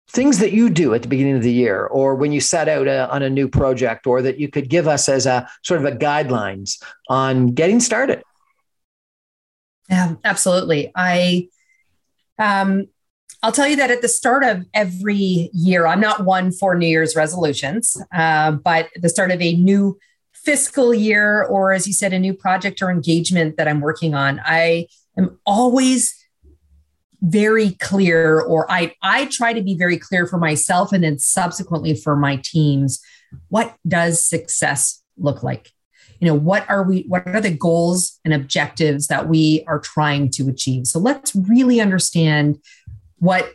things 0.08 0.38
that 0.38 0.52
you 0.52 0.70
do 0.70 0.94
at 0.94 1.02
the 1.02 1.08
beginning 1.08 1.36
of 1.36 1.42
the 1.42 1.52
year 1.52 1.86
or 1.86 2.14
when 2.14 2.32
you 2.32 2.40
set 2.40 2.68
out 2.68 2.86
a, 2.86 3.10
on 3.10 3.22
a 3.22 3.30
new 3.30 3.48
project 3.48 4.06
or 4.06 4.22
that 4.22 4.38
you 4.38 4.48
could 4.48 4.68
give 4.68 4.86
us 4.86 5.08
as 5.08 5.26
a 5.26 5.48
sort 5.62 5.84
of 5.84 5.92
a 5.92 5.96
guidelines 5.96 6.80
on 7.08 7.48
getting 7.48 7.80
started 7.80 8.22
yeah, 9.88 10.14
absolutely. 10.24 10.90
I 10.94 11.48
um 12.38 12.88
I'll 13.42 13.52
tell 13.52 13.68
you 13.68 13.76
that 13.76 13.90
at 13.90 14.02
the 14.02 14.08
start 14.08 14.44
of 14.44 14.64
every 14.74 15.50
year, 15.52 15.86
I'm 15.86 16.00
not 16.00 16.24
one 16.24 16.50
for 16.50 16.74
New 16.74 16.86
Year's 16.86 17.14
resolutions, 17.14 17.96
uh, 18.12 18.52
but 18.52 18.88
the 18.96 19.08
start 19.08 19.30
of 19.30 19.40
a 19.40 19.54
new 19.54 19.98
fiscal 20.32 20.94
year, 20.94 21.44
or 21.44 21.72
as 21.72 21.86
you 21.86 21.92
said, 21.92 22.12
a 22.12 22.18
new 22.18 22.34
project 22.34 22.80
or 22.82 22.90
engagement 22.90 23.56
that 23.56 23.68
I'm 23.68 23.80
working 23.80 24.14
on, 24.14 24.40
I 24.44 24.86
am 25.16 25.38
always 25.44 26.14
very 27.20 27.72
clear, 27.72 28.40
or 28.40 28.70
I, 28.70 28.94
I 29.02 29.26
try 29.26 29.52
to 29.52 29.62
be 29.62 29.74
very 29.74 29.98
clear 29.98 30.26
for 30.26 30.38
myself 30.38 30.92
and 30.92 31.04
then 31.04 31.18
subsequently 31.18 31.94
for 31.94 32.16
my 32.16 32.40
teams. 32.42 33.00
What 33.48 33.76
does 33.86 34.24
success 34.26 35.02
look 35.18 35.42
like? 35.42 35.72
You 36.20 36.26
know 36.26 36.34
what 36.34 36.68
are 36.68 36.82
we 36.82 37.02
what 37.02 37.26
are 37.26 37.40
the 37.40 37.50
goals 37.50 38.18
and 38.24 38.32
objectives 38.32 39.08
that 39.08 39.28
we 39.28 39.64
are 39.66 39.78
trying 39.78 40.30
to 40.30 40.48
achieve? 40.48 40.86
So 40.86 40.98
let's 40.98 41.34
really 41.34 41.80
understand 41.80 42.58
what 43.18 43.52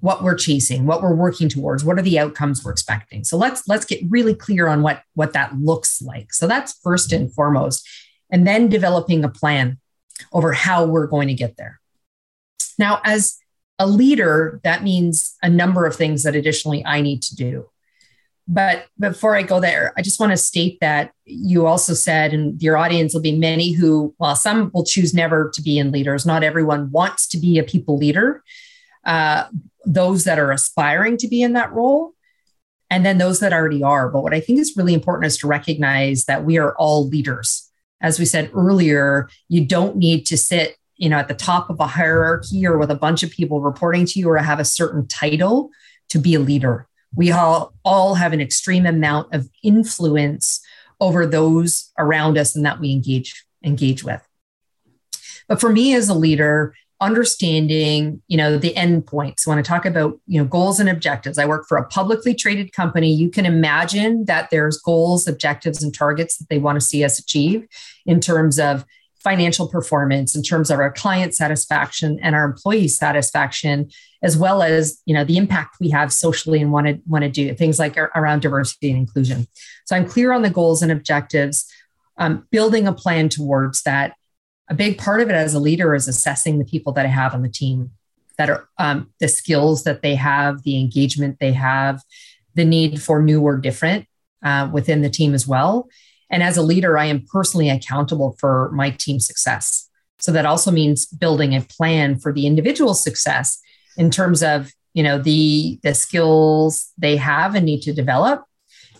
what 0.00 0.22
we're 0.22 0.34
chasing 0.34 0.86
what 0.86 1.02
we're 1.02 1.14
working 1.14 1.48
towards 1.48 1.84
what 1.84 1.98
are 1.98 2.02
the 2.02 2.18
outcomes 2.18 2.64
we're 2.64 2.72
expecting. 2.72 3.24
So 3.24 3.36
let's 3.36 3.66
let's 3.68 3.84
get 3.84 4.00
really 4.08 4.34
clear 4.34 4.68
on 4.68 4.82
what 4.82 5.02
what 5.14 5.32
that 5.34 5.56
looks 5.58 6.00
like. 6.00 6.32
So 6.32 6.46
that's 6.46 6.78
first 6.82 7.12
and 7.12 7.32
foremost 7.32 7.88
and 8.30 8.46
then 8.46 8.68
developing 8.68 9.24
a 9.24 9.28
plan 9.28 9.78
over 10.32 10.52
how 10.52 10.84
we're 10.84 11.06
going 11.06 11.28
to 11.28 11.34
get 11.34 11.56
there. 11.56 11.80
Now 12.78 13.00
as 13.04 13.40
a 13.80 13.86
leader 13.86 14.60
that 14.62 14.84
means 14.84 15.36
a 15.42 15.48
number 15.48 15.86
of 15.86 15.96
things 15.96 16.22
that 16.22 16.36
additionally 16.36 16.84
i 16.84 17.00
need 17.00 17.22
to 17.22 17.34
do 17.34 17.66
but 18.52 18.88
before 18.98 19.36
I 19.36 19.44
go 19.44 19.60
there, 19.60 19.92
I 19.96 20.02
just 20.02 20.18
want 20.18 20.32
to 20.32 20.36
state 20.36 20.78
that 20.80 21.12
you 21.24 21.66
also 21.66 21.94
said, 21.94 22.34
and 22.34 22.60
your 22.60 22.76
audience 22.76 23.14
will 23.14 23.20
be 23.20 23.38
many 23.38 23.70
who, 23.70 24.12
well, 24.18 24.34
some 24.34 24.72
will 24.74 24.84
choose 24.84 25.14
never 25.14 25.52
to 25.54 25.62
be 25.62 25.78
in 25.78 25.92
leaders. 25.92 26.26
Not 26.26 26.42
everyone 26.42 26.90
wants 26.90 27.28
to 27.28 27.38
be 27.38 27.58
a 27.58 27.62
people 27.62 27.96
leader. 27.96 28.42
Uh, 29.04 29.44
those 29.84 30.24
that 30.24 30.40
are 30.40 30.50
aspiring 30.50 31.16
to 31.18 31.28
be 31.28 31.42
in 31.42 31.52
that 31.52 31.72
role, 31.72 32.14
and 32.90 33.06
then 33.06 33.18
those 33.18 33.38
that 33.38 33.52
already 33.52 33.84
are. 33.84 34.08
But 34.08 34.24
what 34.24 34.34
I 34.34 34.40
think 34.40 34.58
is 34.58 34.76
really 34.76 34.94
important 34.94 35.26
is 35.26 35.38
to 35.38 35.46
recognize 35.46 36.24
that 36.24 36.44
we 36.44 36.58
are 36.58 36.74
all 36.74 37.06
leaders. 37.06 37.70
As 38.00 38.18
we 38.18 38.24
said 38.24 38.50
earlier, 38.52 39.28
you 39.48 39.64
don't 39.64 39.96
need 39.96 40.26
to 40.26 40.36
sit 40.36 40.76
you 40.96 41.08
know 41.08 41.18
at 41.18 41.28
the 41.28 41.34
top 41.34 41.70
of 41.70 41.78
a 41.78 41.86
hierarchy 41.86 42.66
or 42.66 42.78
with 42.78 42.90
a 42.90 42.96
bunch 42.96 43.22
of 43.22 43.30
people 43.30 43.60
reporting 43.60 44.06
to 44.06 44.18
you 44.18 44.28
or 44.28 44.36
have 44.38 44.58
a 44.58 44.64
certain 44.64 45.06
title 45.06 45.70
to 46.08 46.18
be 46.18 46.34
a 46.34 46.40
leader 46.40 46.88
we 47.14 47.32
all, 47.32 47.74
all 47.84 48.14
have 48.14 48.32
an 48.32 48.40
extreme 48.40 48.86
amount 48.86 49.34
of 49.34 49.48
influence 49.62 50.60
over 51.00 51.26
those 51.26 51.90
around 51.98 52.38
us 52.38 52.54
and 52.54 52.64
that 52.64 52.80
we 52.80 52.92
engage 52.92 53.44
engage 53.64 54.02
with. 54.04 54.26
But 55.48 55.60
for 55.60 55.70
me 55.70 55.94
as 55.94 56.08
a 56.08 56.14
leader, 56.14 56.74
understanding 57.00 58.20
you 58.28 58.36
know 58.36 58.58
the 58.58 58.76
end 58.76 59.06
points 59.06 59.46
when 59.46 59.58
i 59.58 59.62
talk 59.62 59.86
about 59.86 60.20
you 60.26 60.38
know 60.38 60.46
goals 60.46 60.78
and 60.78 60.88
objectives 60.88 61.38
i 61.38 61.46
work 61.46 61.64
for 61.66 61.78
a 61.78 61.86
publicly 61.86 62.34
traded 62.34 62.72
company 62.74 63.10
you 63.10 63.30
can 63.30 63.46
imagine 63.46 64.26
that 64.26 64.50
there's 64.50 64.78
goals 64.78 65.26
objectives 65.26 65.82
and 65.82 65.94
targets 65.94 66.36
that 66.36 66.48
they 66.50 66.58
want 66.58 66.76
to 66.76 66.84
see 66.84 67.02
us 67.02 67.18
achieve 67.18 67.66
in 68.04 68.20
terms 68.20 68.58
of 68.58 68.84
financial 69.22 69.68
performance 69.68 70.34
in 70.34 70.42
terms 70.42 70.70
of 70.70 70.78
our 70.78 70.90
client 70.90 71.34
satisfaction 71.34 72.18
and 72.22 72.34
our 72.34 72.44
employee 72.44 72.88
satisfaction 72.88 73.90
as 74.22 74.36
well 74.36 74.62
as 74.62 75.00
you 75.04 75.14
know 75.14 75.24
the 75.24 75.36
impact 75.36 75.76
we 75.80 75.90
have 75.90 76.12
socially 76.12 76.60
and 76.60 76.72
want 76.72 76.86
to 76.86 76.98
want 77.06 77.22
to 77.22 77.30
do 77.30 77.54
things 77.54 77.78
like 77.78 77.96
around 77.96 78.40
diversity 78.40 78.90
and 78.90 78.98
inclusion. 78.98 79.46
So 79.84 79.96
i'm 79.96 80.06
clear 80.06 80.32
on 80.32 80.42
the 80.42 80.50
goals 80.50 80.82
and 80.82 80.92
objectives. 80.92 81.70
Um, 82.16 82.46
building 82.50 82.86
a 82.86 82.92
plan 82.92 83.30
towards 83.30 83.82
that. 83.84 84.14
A 84.68 84.74
big 84.74 84.98
part 84.98 85.22
of 85.22 85.30
it 85.30 85.34
as 85.34 85.54
a 85.54 85.58
leader 85.58 85.94
is 85.94 86.06
assessing 86.06 86.58
the 86.58 86.64
people 86.64 86.92
that 86.94 87.06
i 87.06 87.08
have 87.08 87.34
on 87.34 87.42
the 87.42 87.48
team 87.48 87.90
that 88.36 88.50
are 88.50 88.68
um, 88.78 89.12
the 89.20 89.28
skills 89.28 89.84
that 89.84 90.02
they 90.02 90.14
have 90.14 90.62
the 90.62 90.78
engagement 90.78 91.38
they 91.40 91.52
have 91.52 92.02
the 92.54 92.64
need 92.64 93.00
for 93.00 93.22
new 93.22 93.42
or 93.42 93.56
different 93.56 94.06
uh, 94.42 94.68
within 94.72 95.02
the 95.02 95.10
team 95.10 95.34
as 95.34 95.46
well 95.46 95.88
and 96.30 96.42
as 96.42 96.56
a 96.56 96.62
leader, 96.62 96.96
I 96.96 97.06
am 97.06 97.26
personally 97.26 97.68
accountable 97.68 98.36
for 98.38 98.70
my 98.72 98.90
team's 98.90 99.26
success. 99.26 99.88
So 100.20 100.32
that 100.32 100.46
also 100.46 100.70
means 100.70 101.06
building 101.06 101.54
a 101.54 101.62
plan 101.62 102.18
for 102.18 102.32
the 102.32 102.46
individual 102.46 102.94
success 102.94 103.58
in 103.96 104.10
terms 104.10 104.42
of, 104.42 104.72
you 104.94 105.02
know, 105.02 105.18
the 105.18 105.80
the 105.82 105.94
skills 105.94 106.92
they 106.98 107.16
have 107.16 107.54
and 107.54 107.66
need 107.66 107.82
to 107.82 107.92
develop. 107.92 108.44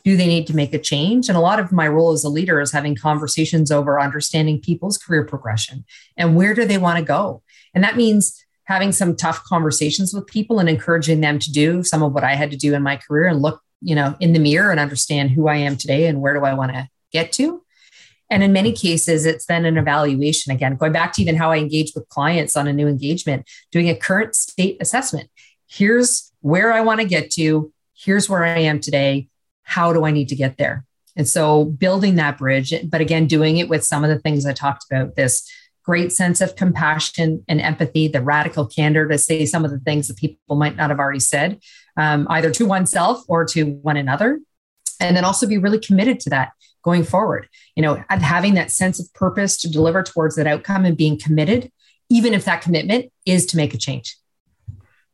Do 0.02 0.16
they 0.16 0.26
need 0.26 0.46
to 0.46 0.56
make 0.56 0.72
a 0.72 0.78
change? 0.78 1.28
And 1.28 1.36
a 1.36 1.42
lot 1.42 1.60
of 1.60 1.72
my 1.72 1.86
role 1.86 2.12
as 2.12 2.24
a 2.24 2.30
leader 2.30 2.60
is 2.60 2.72
having 2.72 2.96
conversations 2.96 3.70
over 3.70 4.00
understanding 4.00 4.58
people's 4.58 4.96
career 4.96 5.24
progression 5.24 5.84
and 6.16 6.34
where 6.34 6.54
do 6.54 6.64
they 6.64 6.78
want 6.78 6.98
to 6.98 7.04
go. 7.04 7.42
And 7.74 7.84
that 7.84 7.98
means 7.98 8.42
having 8.64 8.92
some 8.92 9.14
tough 9.14 9.44
conversations 9.44 10.14
with 10.14 10.26
people 10.26 10.58
and 10.58 10.70
encouraging 10.70 11.20
them 11.20 11.38
to 11.38 11.52
do 11.52 11.84
some 11.84 12.02
of 12.02 12.14
what 12.14 12.24
I 12.24 12.34
had 12.34 12.50
to 12.52 12.56
do 12.56 12.72
in 12.72 12.82
my 12.82 12.96
career 12.96 13.26
and 13.26 13.42
look, 13.42 13.60
you 13.82 13.94
know, 13.94 14.16
in 14.20 14.32
the 14.32 14.38
mirror 14.38 14.70
and 14.70 14.80
understand 14.80 15.32
who 15.32 15.48
I 15.48 15.56
am 15.56 15.76
today 15.76 16.06
and 16.06 16.22
where 16.22 16.32
do 16.32 16.44
I 16.44 16.54
want 16.54 16.72
to 16.72 16.88
get 17.12 17.32
to. 17.32 17.62
And 18.30 18.44
in 18.44 18.52
many 18.52 18.72
cases, 18.72 19.26
it's 19.26 19.46
then 19.46 19.64
an 19.64 19.76
evaluation 19.76 20.52
again, 20.52 20.76
going 20.76 20.92
back 20.92 21.12
to 21.14 21.22
even 21.22 21.36
how 21.36 21.50
I 21.50 21.58
engage 21.58 21.92
with 21.94 22.08
clients 22.08 22.56
on 22.56 22.68
a 22.68 22.72
new 22.72 22.86
engagement, 22.86 23.48
doing 23.72 23.88
a 23.88 23.96
current 23.96 24.36
state 24.36 24.76
assessment. 24.80 25.28
Here's 25.66 26.32
where 26.40 26.72
I 26.72 26.80
want 26.80 27.00
to 27.00 27.06
get 27.06 27.30
to. 27.32 27.72
Here's 27.94 28.28
where 28.28 28.44
I 28.44 28.60
am 28.60 28.80
today. 28.80 29.28
How 29.62 29.92
do 29.92 30.04
I 30.04 30.12
need 30.12 30.28
to 30.28 30.36
get 30.36 30.58
there? 30.58 30.84
And 31.16 31.28
so 31.28 31.64
building 31.64 32.14
that 32.16 32.38
bridge, 32.38 32.72
but 32.88 33.00
again, 33.00 33.26
doing 33.26 33.56
it 33.56 33.68
with 33.68 33.84
some 33.84 34.04
of 34.04 34.10
the 34.10 34.18
things 34.18 34.46
I 34.46 34.52
talked 34.52 34.84
about 34.90 35.16
this 35.16 35.50
great 35.82 36.12
sense 36.12 36.40
of 36.40 36.56
compassion 36.56 37.44
and 37.48 37.60
empathy, 37.60 38.06
the 38.06 38.22
radical 38.22 38.66
candor 38.66 39.08
to 39.08 39.18
say 39.18 39.44
some 39.44 39.64
of 39.64 39.70
the 39.70 39.80
things 39.80 40.08
that 40.08 40.16
people 40.16 40.56
might 40.56 40.76
not 40.76 40.90
have 40.90 41.00
already 41.00 41.20
said, 41.20 41.58
um, 41.96 42.26
either 42.30 42.50
to 42.52 42.66
oneself 42.66 43.22
or 43.28 43.44
to 43.46 43.64
one 43.64 43.96
another. 43.96 44.38
And 45.00 45.16
then 45.16 45.24
also 45.24 45.46
be 45.46 45.58
really 45.58 45.80
committed 45.80 46.20
to 46.20 46.30
that 46.30 46.52
going 46.82 47.04
forward 47.04 47.46
you 47.76 47.82
know 47.82 48.02
having 48.08 48.54
that 48.54 48.70
sense 48.70 48.98
of 48.98 49.12
purpose 49.12 49.58
to 49.58 49.70
deliver 49.70 50.02
towards 50.02 50.34
that 50.36 50.46
outcome 50.46 50.86
and 50.86 50.96
being 50.96 51.18
committed 51.18 51.70
even 52.10 52.34
if 52.34 52.44
that 52.44 52.60
commitment 52.60 53.10
is 53.24 53.46
to 53.46 53.56
make 53.56 53.72
a 53.72 53.78
change. 53.78 54.16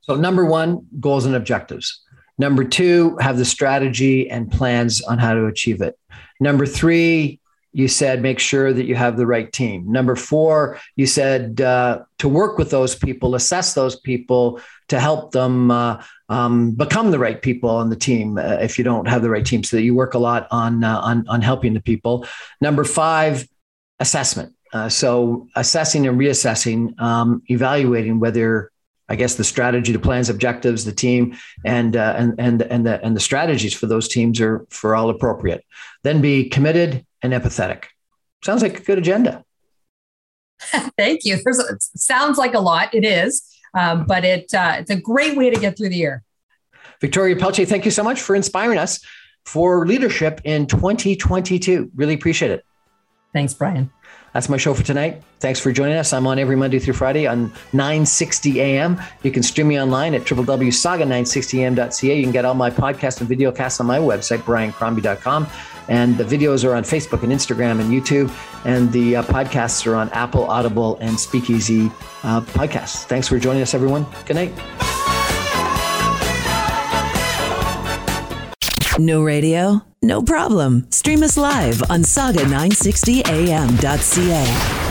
So, 0.01 0.17
number 0.17 0.45
one, 0.45 0.87
goals 0.99 1.27
and 1.27 1.37
objectives. 1.37 2.03
Number 2.39 2.65
two, 2.65 3.17
have 3.21 3.39
the 3.39 3.45
strategy 3.45 4.29
and 4.29 4.51
plans 4.51 5.03
on 5.03 5.19
how 5.19 5.35
to 5.35 5.47
achieve 5.47 5.81
it. 5.81 5.99
Number 6.41 6.67
three, 6.67 7.41
you 7.77 7.89
said 7.89 8.23
make 8.23 8.39
sure 8.39 8.73
that 8.73 8.87
you 8.87 8.95
have 8.95 9.19
the 9.19 9.27
right 9.27 9.53
team. 9.53 9.93
Number 9.93 10.17
four, 10.17 10.81
you 10.97 11.07
said 11.07 11.61
uh, 11.61 12.05
to 12.19 12.27
work 12.27 12.57
with 12.57 12.71
those 12.71 12.95
people, 12.95 13.35
assess 13.35 13.75
those 13.75 14.01
people 14.01 14.61
to 14.89 14.99
help 14.99 15.33
them 15.33 15.71
uh, 15.71 16.03
um, 16.31 16.71
become 16.71 17.11
the 17.11 17.19
right 17.19 17.41
people 17.41 17.69
on 17.69 17.91
the 17.91 17.97
team. 17.97 18.39
Uh, 18.39 18.57
if 18.63 18.79
you 18.79 18.85
don't 18.85 19.07
have 19.07 19.21
the 19.21 19.29
right 19.29 19.45
team, 19.45 19.63
so 19.63 19.77
that 19.77 19.83
you 19.83 19.95
work 19.95 20.15
a 20.15 20.19
lot 20.19 20.49
on 20.51 20.85
uh, 20.85 20.99
on 21.01 21.29
on 21.29 21.43
helping 21.43 21.75
the 21.75 21.83
people. 21.83 22.27
Number 22.63 22.83
five, 22.83 23.47
assessment. 24.01 24.55
Uh, 24.73 24.89
so 24.89 25.47
assessing 25.55 26.07
and 26.07 26.19
reassessing, 26.19 26.99
um, 26.99 27.43
evaluating 27.49 28.21
whether 28.21 28.73
I 29.09 29.17
guess 29.17 29.35
the 29.35 29.45
strategy, 29.45 29.93
the 29.93 29.99
plans, 29.99 30.31
objectives, 30.31 30.87
the 30.87 30.93
team, 30.93 31.37
and 31.65 31.95
uh, 31.95 32.15
and 32.17 32.35
and 32.39 32.63
and 32.63 32.87
the 32.87 33.05
and 33.05 33.15
the 33.15 33.21
strategies 33.21 33.75
for 33.75 33.87
those 33.87 34.09
teams 34.09 34.41
are 34.41 34.67
for 34.71 34.97
all 34.97 35.11
appropriate. 35.11 35.63
Then 36.05 36.23
be 36.23 36.49
committed 36.49 37.06
and 37.23 37.33
empathetic. 37.33 37.85
Sounds 38.45 38.63
like 38.63 38.79
a 38.79 38.83
good 38.83 38.99
agenda. 38.99 39.45
Thank 40.97 41.25
you. 41.25 41.39
There's 41.43 41.59
a, 41.59 41.77
sounds 41.81 42.39
like 42.39 42.55
a 42.55 42.61
lot. 42.61 42.95
It 42.95 43.05
is, 43.05 43.43
um, 43.75 44.07
but 44.07 44.25
it 44.25 44.53
uh, 44.55 44.77
it's 44.79 44.91
a 44.91 45.01
great 45.01 45.37
way 45.37 45.51
to 45.51 45.61
get 45.61 45.77
through 45.77 45.91
the 45.91 45.97
year. 45.97 46.23
Victoria 47.01 47.37
Pelletier, 47.37 47.67
thank 47.67 47.85
you 47.85 47.91
so 47.91 48.03
much 48.03 48.23
for 48.23 48.35
inspiring 48.35 48.79
us 48.79 49.05
for 49.45 49.87
leadership 49.87 50.41
in 50.45 50.67
2022. 50.67 51.91
Really 51.95 52.15
appreciate 52.15 52.51
it. 52.51 52.65
Thanks, 53.35 53.53
Brian. 53.53 53.91
That's 54.33 54.49
my 54.49 54.57
show 54.59 54.75
for 54.75 54.83
tonight. 54.83 55.23
Thanks 55.41 55.61
for 55.61 55.73
joining 55.73 55.97
us. 55.97 56.13
I'm 56.13 56.27
on 56.27 56.39
every 56.39 56.57
Monday 56.57 56.79
through 56.79 56.93
Friday 56.95 57.27
on 57.27 57.53
960 57.73 58.61
AM. 58.61 59.01
You 59.23 59.31
can 59.31 59.43
stream 59.43 59.69
me 59.69 59.81
online 59.81 60.15
at 60.15 60.23
www.saga960am.ca. 60.23 62.17
You 62.17 62.23
can 62.23 62.33
get 62.33 62.45
all 62.45 62.55
my 62.55 62.71
podcasts 62.71 63.21
and 63.21 63.29
video 63.29 63.51
casts 63.51 63.81
on 63.81 63.87
my 63.87 63.99
website, 63.99 64.41
briancrombie.com. 64.41 65.47
And 65.89 66.17
the 66.17 66.25
videos 66.25 66.65
are 66.65 66.75
on 66.75 66.83
Facebook 66.83 67.23
and 67.23 67.33
Instagram 67.33 67.81
and 67.81 67.91
YouTube. 67.91 68.33
And 68.65 68.91
the 68.93 69.17
uh, 69.17 69.23
podcasts 69.23 69.87
are 69.87 69.95
on 69.95 70.09
Apple, 70.11 70.45
Audible, 70.45 70.99
and 71.01 71.19
Speakeasy 71.19 71.91
uh, 72.23 72.41
podcasts. 72.41 73.05
Thanks 73.05 73.29
for 73.29 73.39
joining 73.39 73.63
us, 73.63 73.75
everyone. 73.75 74.07
Good 74.25 74.37
night. 74.37 74.53
No 78.99 79.23
radio? 79.23 79.83
No 80.03 80.23
problem. 80.23 80.91
Stream 80.91 81.23
us 81.23 81.37
live 81.37 81.83
on 81.91 82.01
saga960am.ca. 82.01 84.86